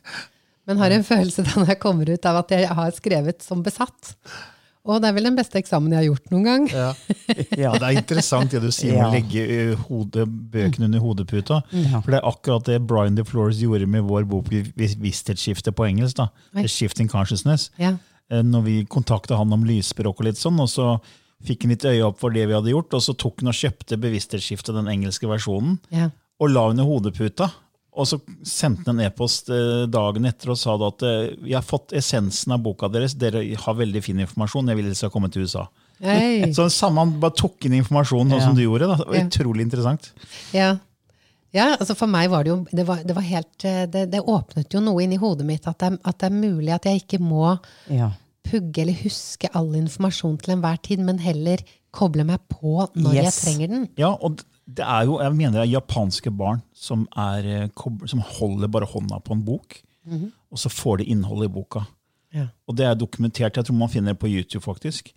Men 0.69 0.79
har 0.79 0.95
en 0.95 1.07
følelse 1.07 1.43
da 1.43 1.57
når 1.59 1.73
jeg 1.75 1.83
kommer 1.83 2.11
ut 2.11 2.27
av 2.31 2.39
at 2.45 2.55
jeg 2.55 2.69
har 2.79 2.95
skrevet 2.95 3.43
som 3.43 3.65
besatt. 3.67 4.15
Og 4.89 5.01
det 5.03 5.09
er 5.11 5.13
vel 5.13 5.25
den 5.29 5.37
beste 5.37 5.59
eksamen 5.61 5.93
jeg 5.93 5.99
har 6.01 6.07
gjort 6.09 6.31
noen 6.33 6.45
gang. 6.45 6.69
Ja. 6.73 6.93
Ja. 7.61 7.73
Det 7.77 7.83
er 7.91 7.99
interessant 8.01 8.51
det 8.51 8.63
du 8.63 8.71
sier 8.73 8.95
om 8.97 8.99
Ja. 8.99 9.09
å 9.11 9.13
legge 9.13 9.75
hodet, 9.89 10.25
bøkene 10.51 10.87
under 10.89 10.99
hodeputa. 11.05 11.61
Ja. 11.73 12.01
For 12.01 12.11
det 12.15 12.21
er 12.23 12.29
akkurat 12.31 12.65
det 12.65 12.79
Brian 12.89 13.15
DeFlores 13.19 13.61
gjorde 13.61 13.87
med 13.87 14.03
vår 14.09 14.25
bok 14.31 14.49
Bevissthetsskifte 14.77 15.73
på 15.77 15.85
engelsk. 15.87 16.17
da. 16.17 16.29
Shifting 16.67 17.09
Consciousness. 17.09 17.71
Ja. 17.79 17.97
Eh, 18.31 18.43
Når 18.43 18.63
vi 18.65 18.85
kontakta 18.87 19.37
han 19.37 19.53
om 19.53 19.65
lysspråk 19.65 20.21
og 20.21 20.25
litt 20.31 20.39
sånn, 20.41 20.59
og 20.61 20.69
så 20.69 21.01
fikk 21.45 21.63
han 21.65 21.71
litt 21.75 21.85
øye 21.85 22.03
opp 22.07 22.19
for 22.21 22.31
det 22.31 22.47
vi 22.49 22.55
hadde 22.57 22.73
gjort, 22.73 22.95
og 22.95 23.01
så 23.05 23.15
tok 23.17 23.41
han 23.41 23.49
og 23.53 23.55
kjøpte 23.57 23.97
Bevissthetsskiftet, 24.01 24.75
den 24.75 24.87
engelske 24.89 25.27
versjonen, 25.29 25.79
Ja. 25.91 26.11
og 26.41 26.51
la 26.51 26.69
under 26.71 26.85
hodeputa. 26.85 27.51
Og 28.01 28.07
så 28.09 28.17
sendte 28.49 28.89
han 28.89 28.99
en 28.99 29.07
e-post 29.11 29.51
eh, 29.53 29.85
dagen 29.93 30.25
etter 30.31 30.51
og 30.55 30.59
sa 30.59 30.77
da 30.81 30.89
at 30.95 31.03
eh, 31.07 31.35
vi 31.45 31.53
har 31.57 31.65
fått 31.67 31.93
essensen 32.01 32.55
av 32.57 32.63
boka 32.65 32.89
deres, 32.89 33.13
dere 33.21 33.43
har 33.61 33.77
veldig 33.77 34.03
fin 34.07 34.21
informasjon, 34.25 34.71
jeg 34.73 34.79
vil 34.81 34.89
dere 34.89 34.99
skal 34.99 35.13
komme 35.13 35.29
til 35.33 35.45
USA. 35.45 35.67
Hey. 36.01 36.47
Så 36.57 36.71
samme 36.73 37.05
han 37.05 37.13
bare 37.21 37.37
tok 37.37 37.67
inn 37.69 37.77
informasjonen 37.83 38.33
sånn 38.33 38.41
Ja. 38.41 38.47
som 38.49 38.57
du 38.57 38.63
gjorde. 38.65 38.89
Da. 38.89 38.97
Det 39.03 39.09
var 39.11 39.19
Ja. 39.21 39.27
Utrolig 39.29 39.67
interessant. 39.69 40.11
Ja. 40.57 40.71
ja, 41.53 41.67
altså 41.77 41.97
for 41.99 42.09
meg 42.09 42.31
var 42.33 42.45
det 42.47 42.53
jo 42.55 42.59
Det, 42.73 42.87
var, 42.89 43.03
det, 43.05 43.15
var 43.19 43.27
helt, 43.27 43.65
eh, 43.69 43.85
det, 43.91 44.07
det 44.15 44.23
åpnet 44.25 44.73
jo 44.73 44.81
noe 44.81 45.03
inn 45.05 45.13
i 45.13 45.21
hodet 45.21 45.45
mitt 45.47 45.67
at 45.69 45.79
det, 45.83 45.93
at 46.07 46.19
det 46.23 46.31
er 46.31 46.39
mulig 46.41 46.73
at 46.79 46.89
jeg 46.89 47.03
ikke 47.05 47.21
må 47.21 47.59
Ja. 47.91 48.13
pugge 48.49 48.81
eller 48.87 48.97
huske 49.05 49.51
all 49.55 49.75
informasjon 49.79 50.39
til 50.41 50.57
enhver 50.57 50.81
tid, 50.83 51.03
men 51.05 51.19
heller 51.21 51.61
koble 51.93 52.25
meg 52.25 52.41
på 52.49 52.89
når 52.97 53.15
Yes. 53.19 53.25
jeg 53.27 53.35
trenger 53.45 53.69
den. 53.75 53.89
Ja, 53.99 54.15
og 54.15 54.41
Det 54.77 54.85
er 54.87 55.07
jo, 55.09 55.17
jeg 55.23 55.35
mener 55.35 55.59
det 55.59 55.63
er 55.65 55.73
japanske 55.79 56.31
barn 56.37 56.61
som, 56.77 57.07
er, 57.19 57.47
eh, 57.47 57.87
som 58.11 58.23
holder 58.37 58.71
bare 58.71 58.89
hånda 58.91 59.19
på 59.25 59.35
en 59.37 59.45
bok, 59.47 59.81
og 60.51 60.59
så 60.59 60.71
får 60.73 61.01
de 61.01 61.09
innholdet 61.13 61.51
i 61.51 61.55
boka. 61.55 61.85
Ja. 62.35 62.47
Og 62.69 62.77
det 62.79 62.87
er 62.87 62.95
dokumentert, 62.99 63.57
jeg 63.57 63.67
tror 63.67 63.77
man 63.79 63.91
finner 63.91 64.15
det 64.15 64.21
på 64.23 64.31
YouTube 64.31 64.63
faktisk, 64.63 65.11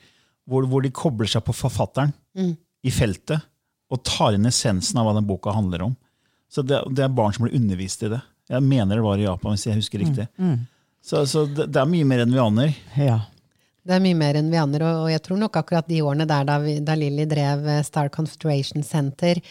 hvor, 0.49 0.65
hvor 0.67 0.81
de 0.83 0.91
kobler 0.91 1.29
seg 1.29 1.43
på 1.45 1.53
forfatteren 1.55 2.13
i 2.83 2.91
feltet 2.91 3.43
og 3.93 4.01
tar 4.03 4.33
inn 4.33 4.49
essensen 4.49 4.97
av 4.99 5.05
hva 5.07 5.13
den 5.19 5.27
boka 5.29 5.53
handler 5.53 5.85
om. 5.89 5.95
Så 6.49 6.63
det, 6.65 6.79
det 6.93 7.05
er 7.05 7.13
barn 7.13 7.33
som 7.33 7.45
blir 7.45 7.55
undervist 7.57 8.03
i 8.03 8.09
det. 8.13 8.21
Jeg 8.49 8.61
mener 8.65 8.97
det 8.97 9.05
var 9.05 9.21
i 9.21 9.27
Japan, 9.27 9.53
hvis 9.55 9.67
jeg 9.67 9.79
husker 9.79 10.01
riktig. 10.03 10.27
Så, 11.03 11.25
så 11.29 11.45
det, 11.45 11.69
det 11.73 11.81
er 11.81 11.89
mye 11.89 12.07
mer 12.07 12.23
enn 12.23 12.33
vi 12.33 12.41
aner. 12.41 12.73
Ja. 12.97 13.19
Det 13.83 13.97
er 13.97 14.03
mye 14.03 14.15
mer 14.15 14.37
enn 14.39 14.49
vi 14.51 14.57
aner, 14.61 14.83
og 14.87 15.09
jeg 15.11 15.21
tror 15.25 15.39
nok 15.41 15.57
akkurat 15.59 15.87
de 15.91 16.01
årene 16.07 16.27
der 16.29 16.45
da, 16.47 16.57
vi, 16.63 16.77
da 16.79 16.95
Lilly 16.95 17.25
drev 17.27 17.65
eh, 17.67 17.81
Star 17.83 18.07
Concentration 18.13 18.83
Center, 18.87 19.41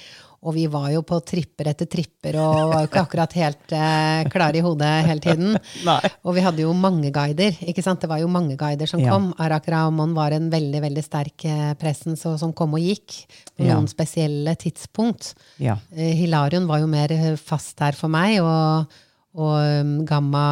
og 0.42 0.56
vi 0.56 0.64
var 0.66 0.88
jo 0.90 1.04
på 1.06 1.20
tripper 1.22 1.68
etter 1.70 1.86
tripper 1.86 2.34
og 2.42 2.72
var 2.72 2.80
jo 2.82 2.88
ikke 2.88 3.02
akkurat 3.06 3.34
helt 3.38 3.74
eh, 3.78 4.22
klare 4.32 4.58
i 4.58 4.62
hodet 4.64 4.88
hele 5.06 5.22
tiden. 5.22 5.52
Og 6.26 6.34
vi 6.34 6.42
hadde 6.42 6.64
jo 6.64 6.72
mange 6.74 7.12
guider. 7.14 7.54
ikke 7.62 7.84
sant? 7.84 8.00
Det 8.02 8.08
var 8.10 8.18
jo 8.18 8.26
mange 8.26 8.56
guider 8.58 8.90
som 8.90 8.98
Ja. 9.04 9.12
kom. 9.14 9.28
Arak 9.38 9.68
Ramon 9.70 10.16
var 10.16 10.34
en 10.34 10.48
veldig 10.50 10.80
veldig 10.82 11.04
sterk 11.06 11.44
eh, 11.46 11.74
presens 11.78 12.24
som 12.40 12.50
kom 12.58 12.74
og 12.74 12.82
gikk 12.82 13.20
på 13.54 13.68
Ja. 13.68 13.76
noen 13.76 13.86
spesielle 13.86 14.56
tidspunkt. 14.58 15.34
Ja. 15.62 15.76
Eh, 15.94 16.10
Hilarion 16.18 16.66
var 16.66 16.82
jo 16.82 16.88
mer 16.90 17.14
fast 17.38 17.76
der 17.78 17.92
for 17.94 18.10
meg, 18.10 18.40
og, 18.42 18.90
og 19.38 19.54
um, 19.84 19.94
Gamma 20.10 20.46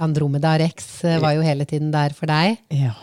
Andromeda 0.00 0.54
Rex 0.62 1.02
var 1.20 1.34
jo 1.36 1.44
hele 1.44 1.66
tiden 1.68 1.90
der 1.92 2.16
for 2.16 2.30
deg. 2.32 2.56
ja. 2.72 2.94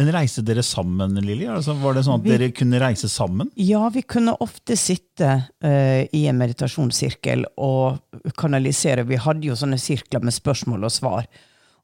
Men 0.00 0.08
reiste 0.14 0.40
dere 0.40 0.62
sammen, 0.64 1.18
Lilly? 1.20 1.44
Altså, 1.52 1.74
var 1.76 1.92
det 1.92 2.06
sånn 2.06 2.22
at 2.22 2.24
dere 2.24 2.46
kunne 2.56 2.78
reise 2.80 3.08
sammen? 3.12 3.50
Ja, 3.60 3.82
vi 3.92 4.00
kunne 4.08 4.32
ofte 4.40 4.72
sitte 4.80 5.32
uh, 5.44 6.00
i 6.16 6.22
en 6.30 6.38
meditasjonssirkel 6.40 7.42
og 7.60 7.98
kanalisere. 8.40 9.04
Vi 9.04 9.18
hadde 9.20 9.50
jo 9.50 9.56
sånne 9.60 9.76
sirkler 9.76 10.24
med 10.24 10.32
spørsmål 10.32 10.86
og 10.88 10.94
svar. 10.94 11.26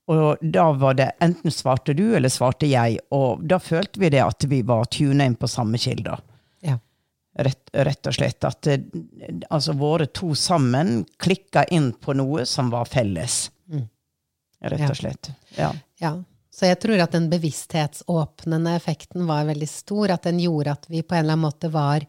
Og 0.09 0.41
da 0.41 0.65
var 0.81 0.97
det 0.97 1.11
enten 1.21 1.53
svarte 1.53 1.93
du 1.99 2.07
eller 2.17 2.33
svarte 2.33 2.69
jeg, 2.71 3.03
og 3.13 3.43
da 3.45 3.59
følte 3.61 4.01
vi 4.01 4.09
det 4.15 4.23
at 4.25 4.47
vi 4.49 4.63
var 4.65 4.89
tuna 4.97 5.27
inn 5.29 5.37
på 5.37 5.51
samme 5.53 5.77
kilder. 5.83 6.23
Ja. 6.65 6.79
Rett, 7.45 7.69
rett 7.75 8.09
og 8.09 8.17
slett. 8.17 8.47
At 8.49 8.71
eh, 8.73 8.87
altså, 9.51 9.75
våre 9.77 10.07
to 10.09 10.31
sammen 10.33 11.03
klikka 11.21 11.67
inn 11.69 11.91
på 12.01 12.17
noe 12.17 12.47
som 12.49 12.73
var 12.73 12.89
felles. 12.89 13.51
Rett 14.65 14.89
og 14.89 14.97
slett. 14.97 15.31
Ja. 15.59 15.69
Ja. 16.01 16.15
Så 16.57 16.71
jeg 16.71 16.79
tror 16.81 17.03
at 17.05 17.13
den 17.13 17.27
bevissthetsåpnende 17.29 18.77
effekten 18.79 19.27
var 19.29 19.45
veldig 19.49 19.69
stor. 19.69 20.15
At 20.15 20.25
den 20.25 20.41
gjorde 20.41 20.73
at 20.73 20.87
vi 20.89 21.03
på 21.05 21.17
en 21.17 21.27
eller 21.27 21.37
annen 21.37 21.49
måte 21.51 21.73
var 21.73 22.07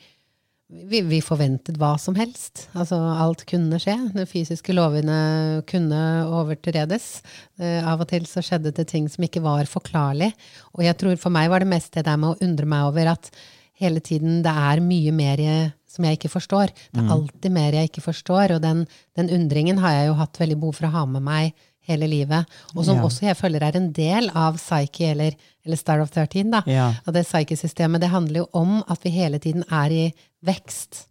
Vi, 0.68 1.00
vi 1.00 1.22
forventet 1.24 1.78
hva 1.80 1.94
som 1.96 2.16
helst. 2.20 2.66
Altså 2.76 2.98
alt 3.00 3.46
kunne 3.48 3.78
skje. 3.80 3.94
De 4.12 4.26
fysiske 4.28 4.74
lovene 4.76 5.62
kunne 5.64 6.00
overtredes. 6.28 7.22
Uh, 7.56 7.88
av 7.88 8.04
og 8.04 8.10
til 8.12 8.26
så 8.28 8.44
skjedde 8.44 8.74
det 8.76 8.90
ting 8.92 9.08
som 9.08 9.24
ikke 9.24 9.40
var 9.46 9.64
forklarlig. 9.72 10.34
Og 10.76 10.84
jeg 10.84 10.98
tror 11.00 11.16
for 11.22 11.32
meg 11.32 11.48
var 11.54 11.64
det 11.64 11.72
mest 11.72 11.96
det 11.96 12.04
der 12.04 12.20
med 12.20 12.34
å 12.34 12.44
undre 12.44 12.68
meg 12.68 12.84
over 12.90 13.14
at 13.14 13.32
hele 13.80 14.04
tiden 14.04 14.42
det 14.44 14.52
er 14.52 14.84
mye 14.84 15.16
mer 15.16 15.40
jeg- 15.40 15.72
som 15.88 16.04
jeg 16.04 16.20
ikke 16.20 16.36
forstår. 16.36 16.76
Det 16.92 17.00
er 17.00 17.16
alltid 17.16 17.52
mer 17.52 17.72
jeg 17.72 17.90
ikke 17.90 18.04
forstår, 18.04 18.58
og 18.58 18.62
den, 18.62 18.84
den 19.16 19.30
undringen 19.30 19.80
har 19.80 19.96
jeg 19.96 20.08
jo 20.10 20.20
hatt 20.20 20.38
veldig 20.38 20.60
behov 20.60 20.76
for 20.76 20.88
å 20.90 20.96
ha 20.98 21.06
med 21.06 21.24
meg 21.24 21.54
hele 21.88 22.08
livet. 22.12 22.46
Og 22.76 22.84
som 22.86 22.98
Ja. 22.98 23.04
også 23.08 23.22
jeg 23.30 23.38
føler 23.40 23.64
er 23.64 23.78
en 23.80 23.92
del 23.96 24.30
av 24.36 24.58
Psyche, 24.60 25.12
eller, 25.12 25.36
eller 25.66 25.78
Star 25.80 26.02
of 26.04 26.12
13. 26.12 26.52
Da. 26.52 26.62
Ja. 26.68 26.94
Og 27.08 27.14
det 27.16 27.26
Psyche-systemet 27.26 28.02
det 28.04 28.10
handler 28.12 28.44
jo 28.44 28.48
om 28.54 28.84
at 28.88 29.04
vi 29.04 29.10
hele 29.16 29.40
tiden 29.40 29.64
er 29.72 29.92
i 29.92 30.14
vekst. 30.46 31.06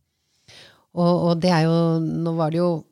Og, 0.97 1.25
og 1.31 1.41
det 1.41 1.51
er 1.53 1.67
jo 1.67 1.99
Nå 2.01 2.33
var 2.39 2.51
det 2.55 2.59
jo 2.63 2.85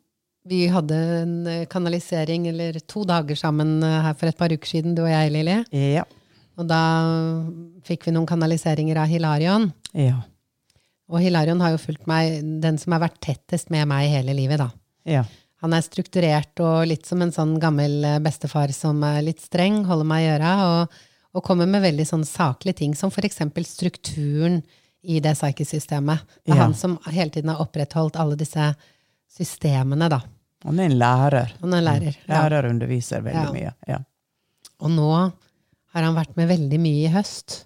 Vi 0.47 0.67
hadde 0.69 0.97
en 1.23 1.67
kanalisering, 1.73 2.47
eller 2.51 2.77
to 2.87 3.05
dager 3.09 3.35
sammen 3.41 3.79
eh, 3.83 4.03
her 4.05 4.13
for 4.15 4.29
et 4.29 4.37
par 4.37 4.53
uker 4.53 4.69
siden, 4.69 4.95
du 4.95 5.01
og 5.07 5.09
jeg, 5.09 5.31
Lilly. 5.33 5.65
Ja. 5.73 6.03
Og 6.61 6.69
da 6.69 6.81
fikk 7.89 8.05
vi 8.07 8.13
noen 8.13 8.27
kanaliseringer 8.29 9.01
av 9.01 9.09
Hilarion. 9.09 9.71
Ja. 9.97 10.19
Og 11.09 11.21
Hilarion 11.25 11.61
har 11.65 11.73
jo 11.75 11.81
fulgt 11.81 12.07
meg, 12.07 12.43
den 12.61 12.77
som 12.79 12.93
har 12.93 13.01
vært 13.07 13.17
tettest 13.25 13.73
med 13.73 13.89
meg 13.89 14.11
hele 14.13 14.37
livet, 14.37 14.61
da. 14.61 14.69
Ja. 15.09 15.25
Han 15.63 15.73
er 15.73 15.85
strukturert 15.87 16.61
og 16.61 16.87
litt 16.91 17.07
som 17.07 17.23
en 17.25 17.33
sånn 17.33 17.59
gammel 17.63 18.05
eh, 18.05 18.19
bestefar 18.25 18.73
som 18.77 19.03
er 19.07 19.23
litt 19.23 19.41
streng, 19.41 19.85
holder 19.89 20.09
meg 20.09 20.25
i 20.25 20.31
øra, 20.35 20.55
og, 20.69 20.97
og 21.35 21.45
kommer 21.47 21.69
med 21.71 21.83
veldig 21.83 22.07
sånn 22.09 22.25
saklige 22.29 22.81
ting, 22.83 22.95
som 22.99 23.11
eksempel 23.11 23.65
strukturen 23.65 24.63
i 25.05 25.21
det 25.21 25.35
psykesystemet. 25.37 26.19
Det 26.45 26.53
er 26.53 26.57
Ja. 26.57 26.63
han 26.65 26.75
som 26.75 26.99
hele 27.07 27.31
tiden 27.31 27.51
har 27.53 27.61
opprettholdt 27.65 28.17
alle 28.17 28.37
disse 28.37 28.75
systemene, 29.31 30.09
da. 30.09 30.21
Han 30.65 30.81
er 30.81 30.85
en 30.89 30.99
lærer. 30.99 31.53
Han 31.61 31.75
er 31.75 31.79
en 31.79 31.85
lærer. 31.85 32.17
Ja. 32.27 32.43
Lærer 32.49 32.71
underviser 32.71 33.21
veldig 33.23 33.45
Ja. 33.45 33.53
mye. 33.53 33.75
Ja. 33.89 33.99
Og 34.81 34.91
nå 34.91 35.11
har 35.95 36.03
han 36.03 36.15
vært 36.17 36.37
med 36.37 36.49
veldig 36.49 36.81
mye 36.81 37.05
i 37.09 37.13
høst. 37.13 37.65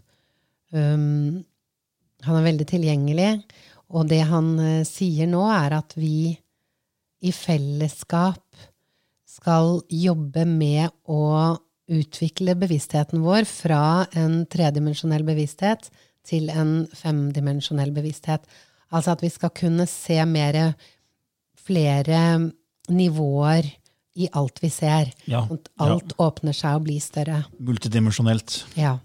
Um, 0.72 1.44
han 2.22 2.36
er 2.36 2.52
veldig 2.52 2.66
tilgjengelig, 2.66 3.42
og 3.90 4.08
det 4.08 4.20
han 4.28 4.58
uh, 4.58 4.84
sier 4.84 5.26
nå, 5.30 5.44
er 5.48 5.78
at 5.78 5.94
vi 5.96 6.36
i 7.24 7.32
fellesskap 7.34 8.44
skal 9.28 9.80
jobbe 9.88 10.44
med 10.48 10.90
å 11.08 11.56
utvikle 11.88 12.54
bevisstheten 12.58 13.22
vår 13.24 13.46
fra 13.48 14.06
en 14.18 14.42
tredimensjonell 14.50 15.24
bevissthet 15.26 15.88
til 16.28 16.50
en 16.52 16.82
femdimensjonell 16.92 17.94
bevissthet. 17.96 18.44
Altså 18.92 19.14
at 19.14 19.24
vi 19.24 19.30
skal 19.32 19.52
kunne 19.56 19.86
se 19.88 20.18
mer 20.28 20.58
flere 21.68 22.20
nivåer 22.92 23.68
i 24.18 24.28
alt 24.36 24.60
vi 24.62 24.70
ser. 24.72 25.12
Ja, 25.30 25.44
at 25.46 25.68
alt 25.84 26.14
åpner 26.20 26.56
seg 26.56 26.80
og 26.80 26.86
blir 26.88 27.02
større. 27.02 27.42
Multidimensjonelt. 27.62 28.62
Ja. 28.78 28.98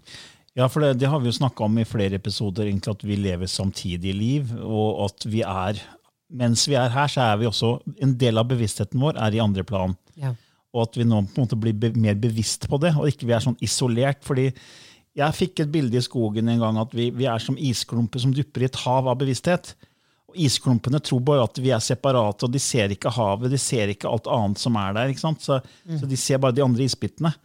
Ja, 0.57 0.67
for 0.69 0.85
det, 0.85 0.99
det 1.01 1.09
har 1.09 1.21
vi 1.21 1.31
jo 1.31 1.35
snakka 1.39 1.65
om 1.65 1.79
i 1.81 1.87
flere 1.87 2.19
episoder, 2.19 2.67
egentlig 2.67 2.93
at 2.93 3.05
vi 3.05 3.17
lever 3.17 3.49
samtidige 3.49 4.13
liv. 4.17 4.51
Og 4.61 5.05
at 5.07 5.25
vi 5.29 5.41
er 5.45 5.81
Mens 6.33 6.63
vi 6.67 6.73
er 6.79 6.89
her, 6.89 7.07
så 7.13 7.21
er 7.27 7.37
vi 7.37 7.45
også 7.45 7.75
En 8.01 8.15
del 8.17 8.37
av 8.41 8.47
bevisstheten 8.49 8.99
vår 8.99 9.19
er 9.21 9.35
i 9.37 9.43
andre 9.43 9.63
plan. 9.63 9.95
ja. 10.17 10.33
Og 10.73 10.87
at 10.87 10.95
vi 10.97 11.03
nå 11.05 11.19
på 11.29 11.37
en 11.37 11.43
måte 11.45 11.57
blir 11.61 11.73
be 11.77 11.91
mer 11.93 12.15
bevisst 12.17 12.63
på 12.67 12.79
det, 12.81 12.95
og 12.97 13.05
ikke 13.05 13.27
vi 13.29 13.33
er 13.35 13.43
sånn 13.45 13.57
isolert. 13.61 14.23
fordi 14.25 14.47
jeg 15.15 15.33
fikk 15.37 15.59
et 15.61 15.71
bilde 15.71 15.99
i 15.99 16.01
skogen 16.01 16.49
en 16.49 16.57
gang 16.63 16.77
at 16.81 16.89
vi, 16.97 17.11
vi 17.13 17.25
er 17.29 17.37
som 17.37 17.55
isklumper 17.61 18.17
som 18.19 18.31
dupper 18.33 18.63
i 18.63 18.65
et 18.65 18.79
hav 18.81 19.05
av 19.07 19.19
bevissthet. 19.19 19.75
Og 20.29 20.35
Isklumpene 20.41 20.97
tror 20.99 21.19
bare 21.21 21.43
at 21.45 21.59
vi 21.61 21.69
er 21.69 21.77
separate, 21.77 22.47
og 22.47 22.51
de 22.51 22.57
ser 22.57 22.89
ikke 22.89 23.11
havet, 23.13 23.51
de 23.53 23.57
ser 23.61 23.91
ikke 23.93 24.09
alt 24.09 24.25
annet 24.25 24.57
som 24.57 24.75
er 24.81 24.93
der. 24.97 25.11
ikke 25.13 25.19
sant? 25.21 25.41
Så, 25.45 25.59
så 25.99 26.09
de 26.09 26.17
ser 26.17 26.39
bare 26.41 26.55
de 26.57 26.63
andre 26.65 26.81
isbitene. 26.89 27.35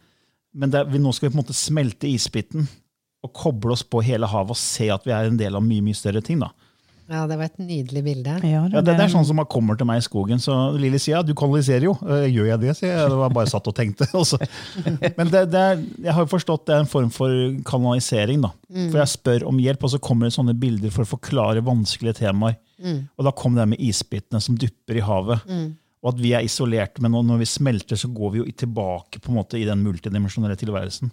Men 0.55 0.73
er- 0.73 0.89
vi, 0.89 0.97
nå 0.97 1.13
skal 1.13 1.29
vi 1.29 1.35
på 1.35 1.37
en 1.37 1.43
måte 1.43 1.53
smelte 1.53 2.09
isbiten 2.09 2.65
og 3.21 3.33
koble 3.37 3.73
oss 3.77 3.83
på 3.85 4.01
hele 4.01 4.25
havet 4.25 4.55
og 4.57 4.57
se 4.57 4.89
at 4.89 5.05
vi 5.05 5.11
er 5.13 5.29
en 5.29 5.37
del 5.37 5.53
av 5.53 5.61
mye 5.61 5.85
mye 5.85 5.93
større 5.93 6.23
ting. 6.25 6.39
da. 6.41 6.49
Ja, 7.09 7.23
det 7.27 7.37
var 7.39 7.47
et 7.49 7.57
nydelig 7.59 8.03
bilde. 8.05 8.35
Ja, 8.45 8.61
Ja, 8.69 8.81
det, 8.85 8.93
det 8.95 9.03
er 9.07 9.11
sånn 9.11 9.25
som 9.25 9.39
man 9.41 9.47
kommer 9.49 9.75
til 9.79 9.87
meg 9.89 9.99
i 10.01 10.05
skogen, 10.05 10.39
så 10.43 10.55
Lilly 10.77 10.99
sier 11.01 11.17
ja, 11.17 11.21
du 11.25 11.33
kanaliserer 11.37 11.87
jo. 11.89 11.95
«Øh, 12.05 12.27
Gjør 12.29 12.47
jeg 12.51 12.61
det, 12.61 12.75
sier 12.77 12.93
jeg. 12.93 13.09
Det 13.09 13.17
var 13.19 13.33
bare 13.33 13.49
satt 13.49 13.67
og 13.71 13.75
tenkte. 13.77 14.07
Også. 14.19 14.37
Men 15.17 15.31
det, 15.33 15.43
det 15.53 15.63
er, 15.71 15.83
jeg 16.05 16.13
har 16.15 16.25
jo 16.25 16.31
forstått 16.35 16.67
det 16.69 16.75
er 16.77 16.83
en 16.85 16.91
form 16.91 17.09
for 17.13 17.33
kanalisering. 17.67 18.43
da. 18.45 18.53
For 18.91 19.01
jeg 19.01 19.13
spør 19.17 19.47
om 19.49 19.59
hjelp, 19.59 19.83
og 19.89 19.93
så 19.95 19.99
kommer 20.09 20.29
det 20.29 20.35
sånne 20.37 20.53
bilder 20.61 20.93
for 20.93 21.03
å 21.07 21.11
forklare 21.17 21.65
vanskelige 21.65 22.19
temaer. 22.21 22.59
Og 23.19 23.25
da 23.27 23.31
kom 23.35 23.57
det 23.57 23.65
med 23.73 23.81
isbitene 23.83 24.39
som 24.41 24.55
dupper 24.59 24.99
i 25.01 25.03
havet. 25.03 25.47
Og 25.99 26.13
at 26.13 26.19
vi 26.23 26.29
er 26.31 26.45
isolerte, 26.47 27.01
men 27.03 27.11
når 27.11 27.41
vi 27.41 27.47
smelter, 27.51 27.97
så 27.99 28.07
går 28.07 28.29
vi 28.31 28.39
jo 28.39 28.45
tilbake 28.55 29.19
på 29.19 29.33
en 29.33 29.35
måte 29.41 29.57
i 29.59 29.65
den 29.67 29.81
multidimensjonelle 29.83 30.55
tilværelsen. 30.61 31.09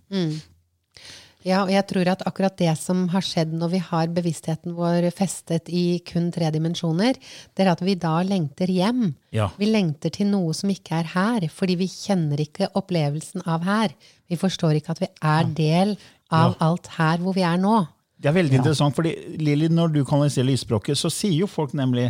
Ja, 1.46 1.61
og 1.62 1.70
jeg 1.70 1.87
tror 1.87 2.09
at 2.11 2.24
akkurat 2.26 2.56
det 2.59 2.72
som 2.80 3.04
har 3.12 3.22
skjedd 3.22 3.52
når 3.54 3.70
vi 3.76 3.80
har 3.87 4.11
bevisstheten 4.11 4.74
vår 4.74 5.04
festet 5.14 5.68
i 5.70 6.00
kun 6.06 6.32
tre 6.35 6.48
dimensjoner, 6.50 7.14
det 7.54 7.62
er 7.62 7.70
at 7.70 7.82
vi 7.87 7.94
da 8.02 8.16
lengter 8.26 8.70
hjem. 8.72 9.12
Ja. 9.35 9.52
Vi 9.54 9.68
lengter 9.70 10.11
til 10.11 10.32
noe 10.32 10.56
som 10.59 10.72
ikke 10.72 10.98
er 10.98 11.12
her, 11.12 11.46
fordi 11.54 11.76
vi 11.78 11.87
kjenner 11.92 12.42
ikke 12.42 12.72
opplevelsen 12.74 13.46
av 13.46 13.62
her. 13.66 13.94
Vi 14.26 14.38
forstår 14.40 14.80
ikke 14.80 14.96
at 14.96 15.04
vi 15.04 15.11
er 15.22 15.52
del 15.54 15.94
av 16.35 16.56
alt 16.66 16.90
her 16.96 17.22
hvor 17.22 17.37
vi 17.37 17.46
er 17.46 17.62
nå. 17.62 17.85
Det 18.18 18.32
er 18.32 18.38
veldig 18.40 18.59
interessant, 18.59 18.96
fordi 18.96 19.12
Lilly, 19.38 19.68
når 19.70 19.94
du 19.94 20.00
kanaliserer 20.09 20.48
lysspråket, 20.48 20.98
så 20.98 21.12
sier 21.12 21.44
jo 21.44 21.46
folk 21.46 21.76
nemlig 21.76 22.09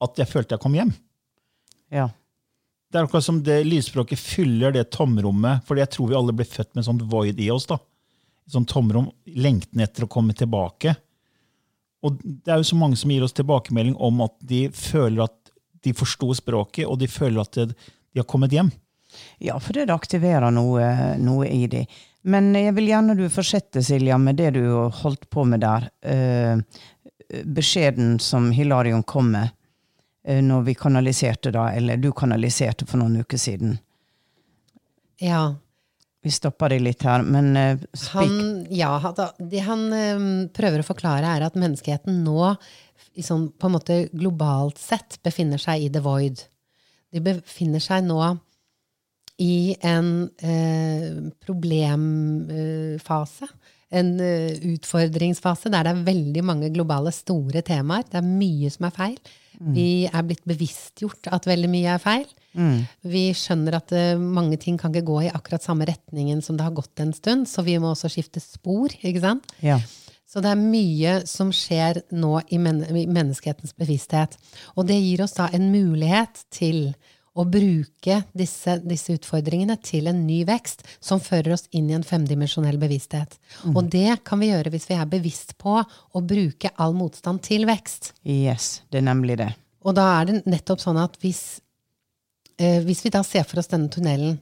at 0.00 0.16
'jeg 0.16 0.28
følte 0.28 0.56
jeg 0.56 0.60
kom 0.60 0.72
hjem'. 0.72 0.94
Ja. 1.92 2.08
Det 2.90 2.98
er 2.98 3.04
akkurat 3.04 3.24
som 3.24 3.42
det 3.42 3.66
lysspråket 3.66 4.18
fyller 4.18 4.72
det 4.72 4.90
tomrommet, 4.90 5.62
fordi 5.66 5.80
jeg 5.80 5.90
tror 5.90 6.08
vi 6.08 6.14
alle 6.14 6.32
blir 6.32 6.46
født 6.46 6.74
med 6.74 6.80
en 6.80 6.88
sånn 6.88 7.10
void 7.10 7.38
i 7.38 7.50
oss. 7.50 7.66
da. 7.66 7.78
Et 8.46 8.54
sånt 8.56 8.68
tomrom, 8.70 9.10
lengten 9.26 9.82
etter 9.84 10.06
å 10.06 10.10
komme 10.10 10.34
tilbake. 10.36 10.94
Og 12.06 12.20
det 12.22 12.52
er 12.52 12.60
jo 12.60 12.70
så 12.70 12.78
mange 12.80 12.96
som 12.96 13.12
gir 13.12 13.24
oss 13.24 13.36
tilbakemelding 13.36 13.96
om 14.00 14.22
at 14.24 14.36
de 14.40 14.66
føler 14.72 15.26
at 15.26 15.36
de 15.84 15.92
forsto 15.96 16.32
språket, 16.36 16.86
og 16.86 16.98
de 17.00 17.08
føler 17.08 17.40
at 17.42 17.58
de 17.60 18.20
har 18.20 18.28
kommet 18.28 18.52
hjem. 18.52 18.70
Ja, 19.42 19.56
for 19.60 19.76
det 19.76 19.90
aktiverer 19.92 20.52
noe, 20.54 20.86
noe 21.18 21.48
i 21.48 21.66
de. 21.70 21.84
Men 22.22 22.52
jeg 22.54 22.74
vil 22.76 22.90
gjerne 22.90 23.16
du 23.16 23.24
fortsetter, 23.32 23.82
Silja, 23.84 24.18
med 24.20 24.36
det 24.40 24.52
du 24.58 24.64
holdt 25.02 25.28
på 25.32 25.44
med 25.48 25.64
der. 25.64 25.88
Eh, 26.04 26.60
beskjeden 27.44 28.18
som 28.20 28.50
Hilarion 28.52 29.02
kom 29.02 29.32
med 29.32 29.48
eh, 30.24 30.42
når 30.44 30.66
vi 30.68 30.76
kanaliserte, 30.76 31.52
da, 31.54 31.70
eller 31.72 31.96
du 31.96 32.10
kanaliserte 32.12 32.86
for 32.86 33.00
noen 33.00 33.22
uker 33.24 33.40
siden. 33.40 33.78
Ja. 35.20 35.56
Vi 36.20 36.32
stoppa 36.32 36.68
deg 36.68 36.82
litt 36.84 37.04
her, 37.06 37.24
men 37.24 37.54
uh. 37.56 37.80
Han, 38.12 38.66
ja, 38.74 38.92
det 39.38 39.64
han 39.64 39.86
um, 39.88 40.28
prøver 40.52 40.82
å 40.82 40.90
forklare, 40.90 41.36
er 41.36 41.46
at 41.46 41.56
menneskeheten 41.58 42.20
nå, 42.26 42.52
sånn, 43.16 43.48
på 43.56 43.70
en 43.70 43.76
måte 43.78 44.02
globalt 44.12 44.80
sett, 44.80 45.16
befinner 45.24 45.60
seg 45.60 45.86
i 45.86 45.90
the 45.92 46.02
void. 46.04 46.44
De 47.10 47.22
befinner 47.24 47.82
seg 47.82 48.04
nå 48.06 48.20
i 49.40 49.74
en 49.80 50.28
uh, 50.28 51.30
problemfase. 51.40 53.48
En 53.90 54.12
eh, 54.22 54.52
utfordringsfase 54.70 55.66
der 55.72 55.82
det 55.82 55.92
er 55.96 56.02
veldig 56.06 56.42
mange 56.46 56.68
globale, 56.70 57.10
store 57.10 57.58
temaer. 57.66 58.04
Det 58.06 58.20
er 58.20 58.28
mye 58.28 58.68
som 58.70 58.86
er 58.86 58.92
feil. 58.94 59.16
Vi 59.60 60.08
er 60.08 60.22
blitt 60.24 60.46
bevisstgjort 60.48 61.28
at 61.36 61.48
veldig 61.48 61.68
mye 61.68 61.94
er 61.94 62.02
feil. 62.02 62.28
Vi 63.06 63.24
skjønner 63.36 63.76
at 63.78 63.92
uh, 63.94 64.18
mange 64.18 64.56
ting 64.58 64.78
kan 64.80 64.90
ikke 64.94 65.06
gå 65.06 65.18
i 65.26 65.32
akkurat 65.32 65.62
samme 65.62 65.86
retningen 65.86 66.40
som 66.42 66.56
det 66.58 66.66
har 66.66 66.74
gått 66.74 67.02
en 67.02 67.12
stund, 67.14 67.46
så 67.46 67.62
vi 67.66 67.76
må 67.78 67.92
også 67.92 68.10
skifte 68.10 68.42
spor. 68.42 68.90
ikke 69.02 69.22
sant? 69.22 69.52
Ja. 69.62 69.78
Så 70.30 70.38
det 70.42 70.52
er 70.52 70.62
mye 70.62 71.14
som 71.26 71.48
skjer 71.54 72.04
nå 72.14 72.36
i, 72.54 72.58
men 72.62 72.84
i 72.86 73.06
menneskehetens 73.10 73.74
bevissthet. 73.78 74.36
Og 74.78 74.86
det 74.86 75.00
gir 75.00 75.24
oss 75.24 75.34
da 75.34 75.48
en 75.50 75.72
mulighet 75.72 76.44
til 76.54 76.92
å 77.38 77.44
bruke 77.46 78.16
disse, 78.36 78.74
disse 78.82 79.14
utfordringene 79.14 79.76
til 79.84 80.10
en 80.10 80.24
ny 80.26 80.40
vekst 80.48 80.82
som 80.98 81.22
fører 81.22 81.54
oss 81.54 81.68
inn 81.76 81.90
i 81.90 81.94
en 81.94 82.06
femdimensjonell 82.06 82.78
bevissthet. 82.80 83.36
Og 83.70 83.84
det 83.92 84.18
kan 84.26 84.42
vi 84.42 84.50
gjøre 84.50 84.72
hvis 84.74 84.88
vi 84.90 84.98
er 84.98 85.10
bevisst 85.10 85.54
på 85.60 85.78
å 85.78 86.22
bruke 86.26 86.72
all 86.76 86.96
motstand 86.98 87.42
til 87.46 87.68
vekst. 87.70 88.12
Yes, 88.26 88.80
det 88.90 89.02
er 89.02 89.08
nemlig 89.12 89.38
det. 89.40 89.50
Og 89.86 89.96
da 89.96 90.08
er 90.18 90.28
det 90.28 90.42
nettopp 90.50 90.82
sånn 90.82 90.98
at 91.00 91.16
hvis, 91.22 91.60
eh, 92.58 92.82
hvis 92.84 93.04
vi 93.06 93.14
da 93.14 93.22
ser 93.26 93.46
for 93.48 93.62
oss 93.62 93.70
denne 93.70 93.90
tunnelen 93.92 94.38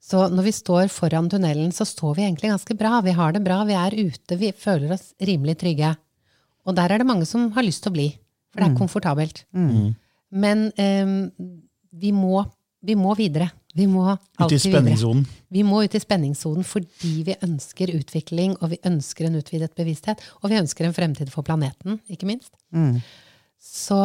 Så 0.00 0.16
når 0.32 0.46
vi 0.46 0.52
står 0.56 0.86
foran 0.88 1.26
tunnelen, 1.28 1.72
så 1.76 1.84
står 1.84 2.14
vi 2.16 2.22
egentlig 2.24 2.48
ganske 2.48 2.74
bra. 2.74 3.02
Vi 3.04 3.12
har 3.12 3.34
det 3.36 3.42
bra, 3.44 3.58
vi 3.68 3.74
er 3.76 3.92
ute, 3.92 4.38
vi 4.40 4.48
føler 4.56 4.94
oss 4.94 5.10
rimelig 5.20 5.58
trygge. 5.60 5.90
Og 6.64 6.74
der 6.74 6.88
er 6.88 7.02
det 7.02 7.06
mange 7.06 7.26
som 7.28 7.50
har 7.52 7.66
lyst 7.66 7.82
til 7.84 7.92
å 7.92 7.96
bli, 7.98 8.06
for 8.48 8.62
det 8.62 8.70
er 8.70 8.78
komfortabelt. 8.78 9.42
Men 10.32 10.72
eh, 10.80 11.12
vi, 11.90 12.12
må, 12.14 12.44
vi 12.84 12.96
må 12.98 13.14
videre. 13.18 13.50
Vi 13.74 13.86
må 13.86 14.04
ut 14.12 14.18
i 14.18 14.42
alltid 14.42 14.58
videre. 14.58 14.80
spenningssonen. 14.80 15.26
Vi 15.48 15.62
må 15.66 15.82
ut 15.84 15.94
i 15.94 16.00
spenningssonen 16.02 16.66
fordi 16.66 17.12
vi 17.28 17.36
ønsker 17.46 17.92
utvikling, 17.94 18.56
og 18.60 18.72
vi 18.72 18.80
ønsker 18.86 19.28
en 19.28 19.38
utvidet 19.38 19.74
bevissthet, 19.78 20.22
og 20.42 20.50
vi 20.50 20.58
ønsker 20.58 20.88
en 20.88 20.96
fremtid 20.96 21.30
for 21.30 21.46
planeten, 21.46 22.00
ikke 22.10 22.28
minst. 22.30 22.52
Så 23.60 24.00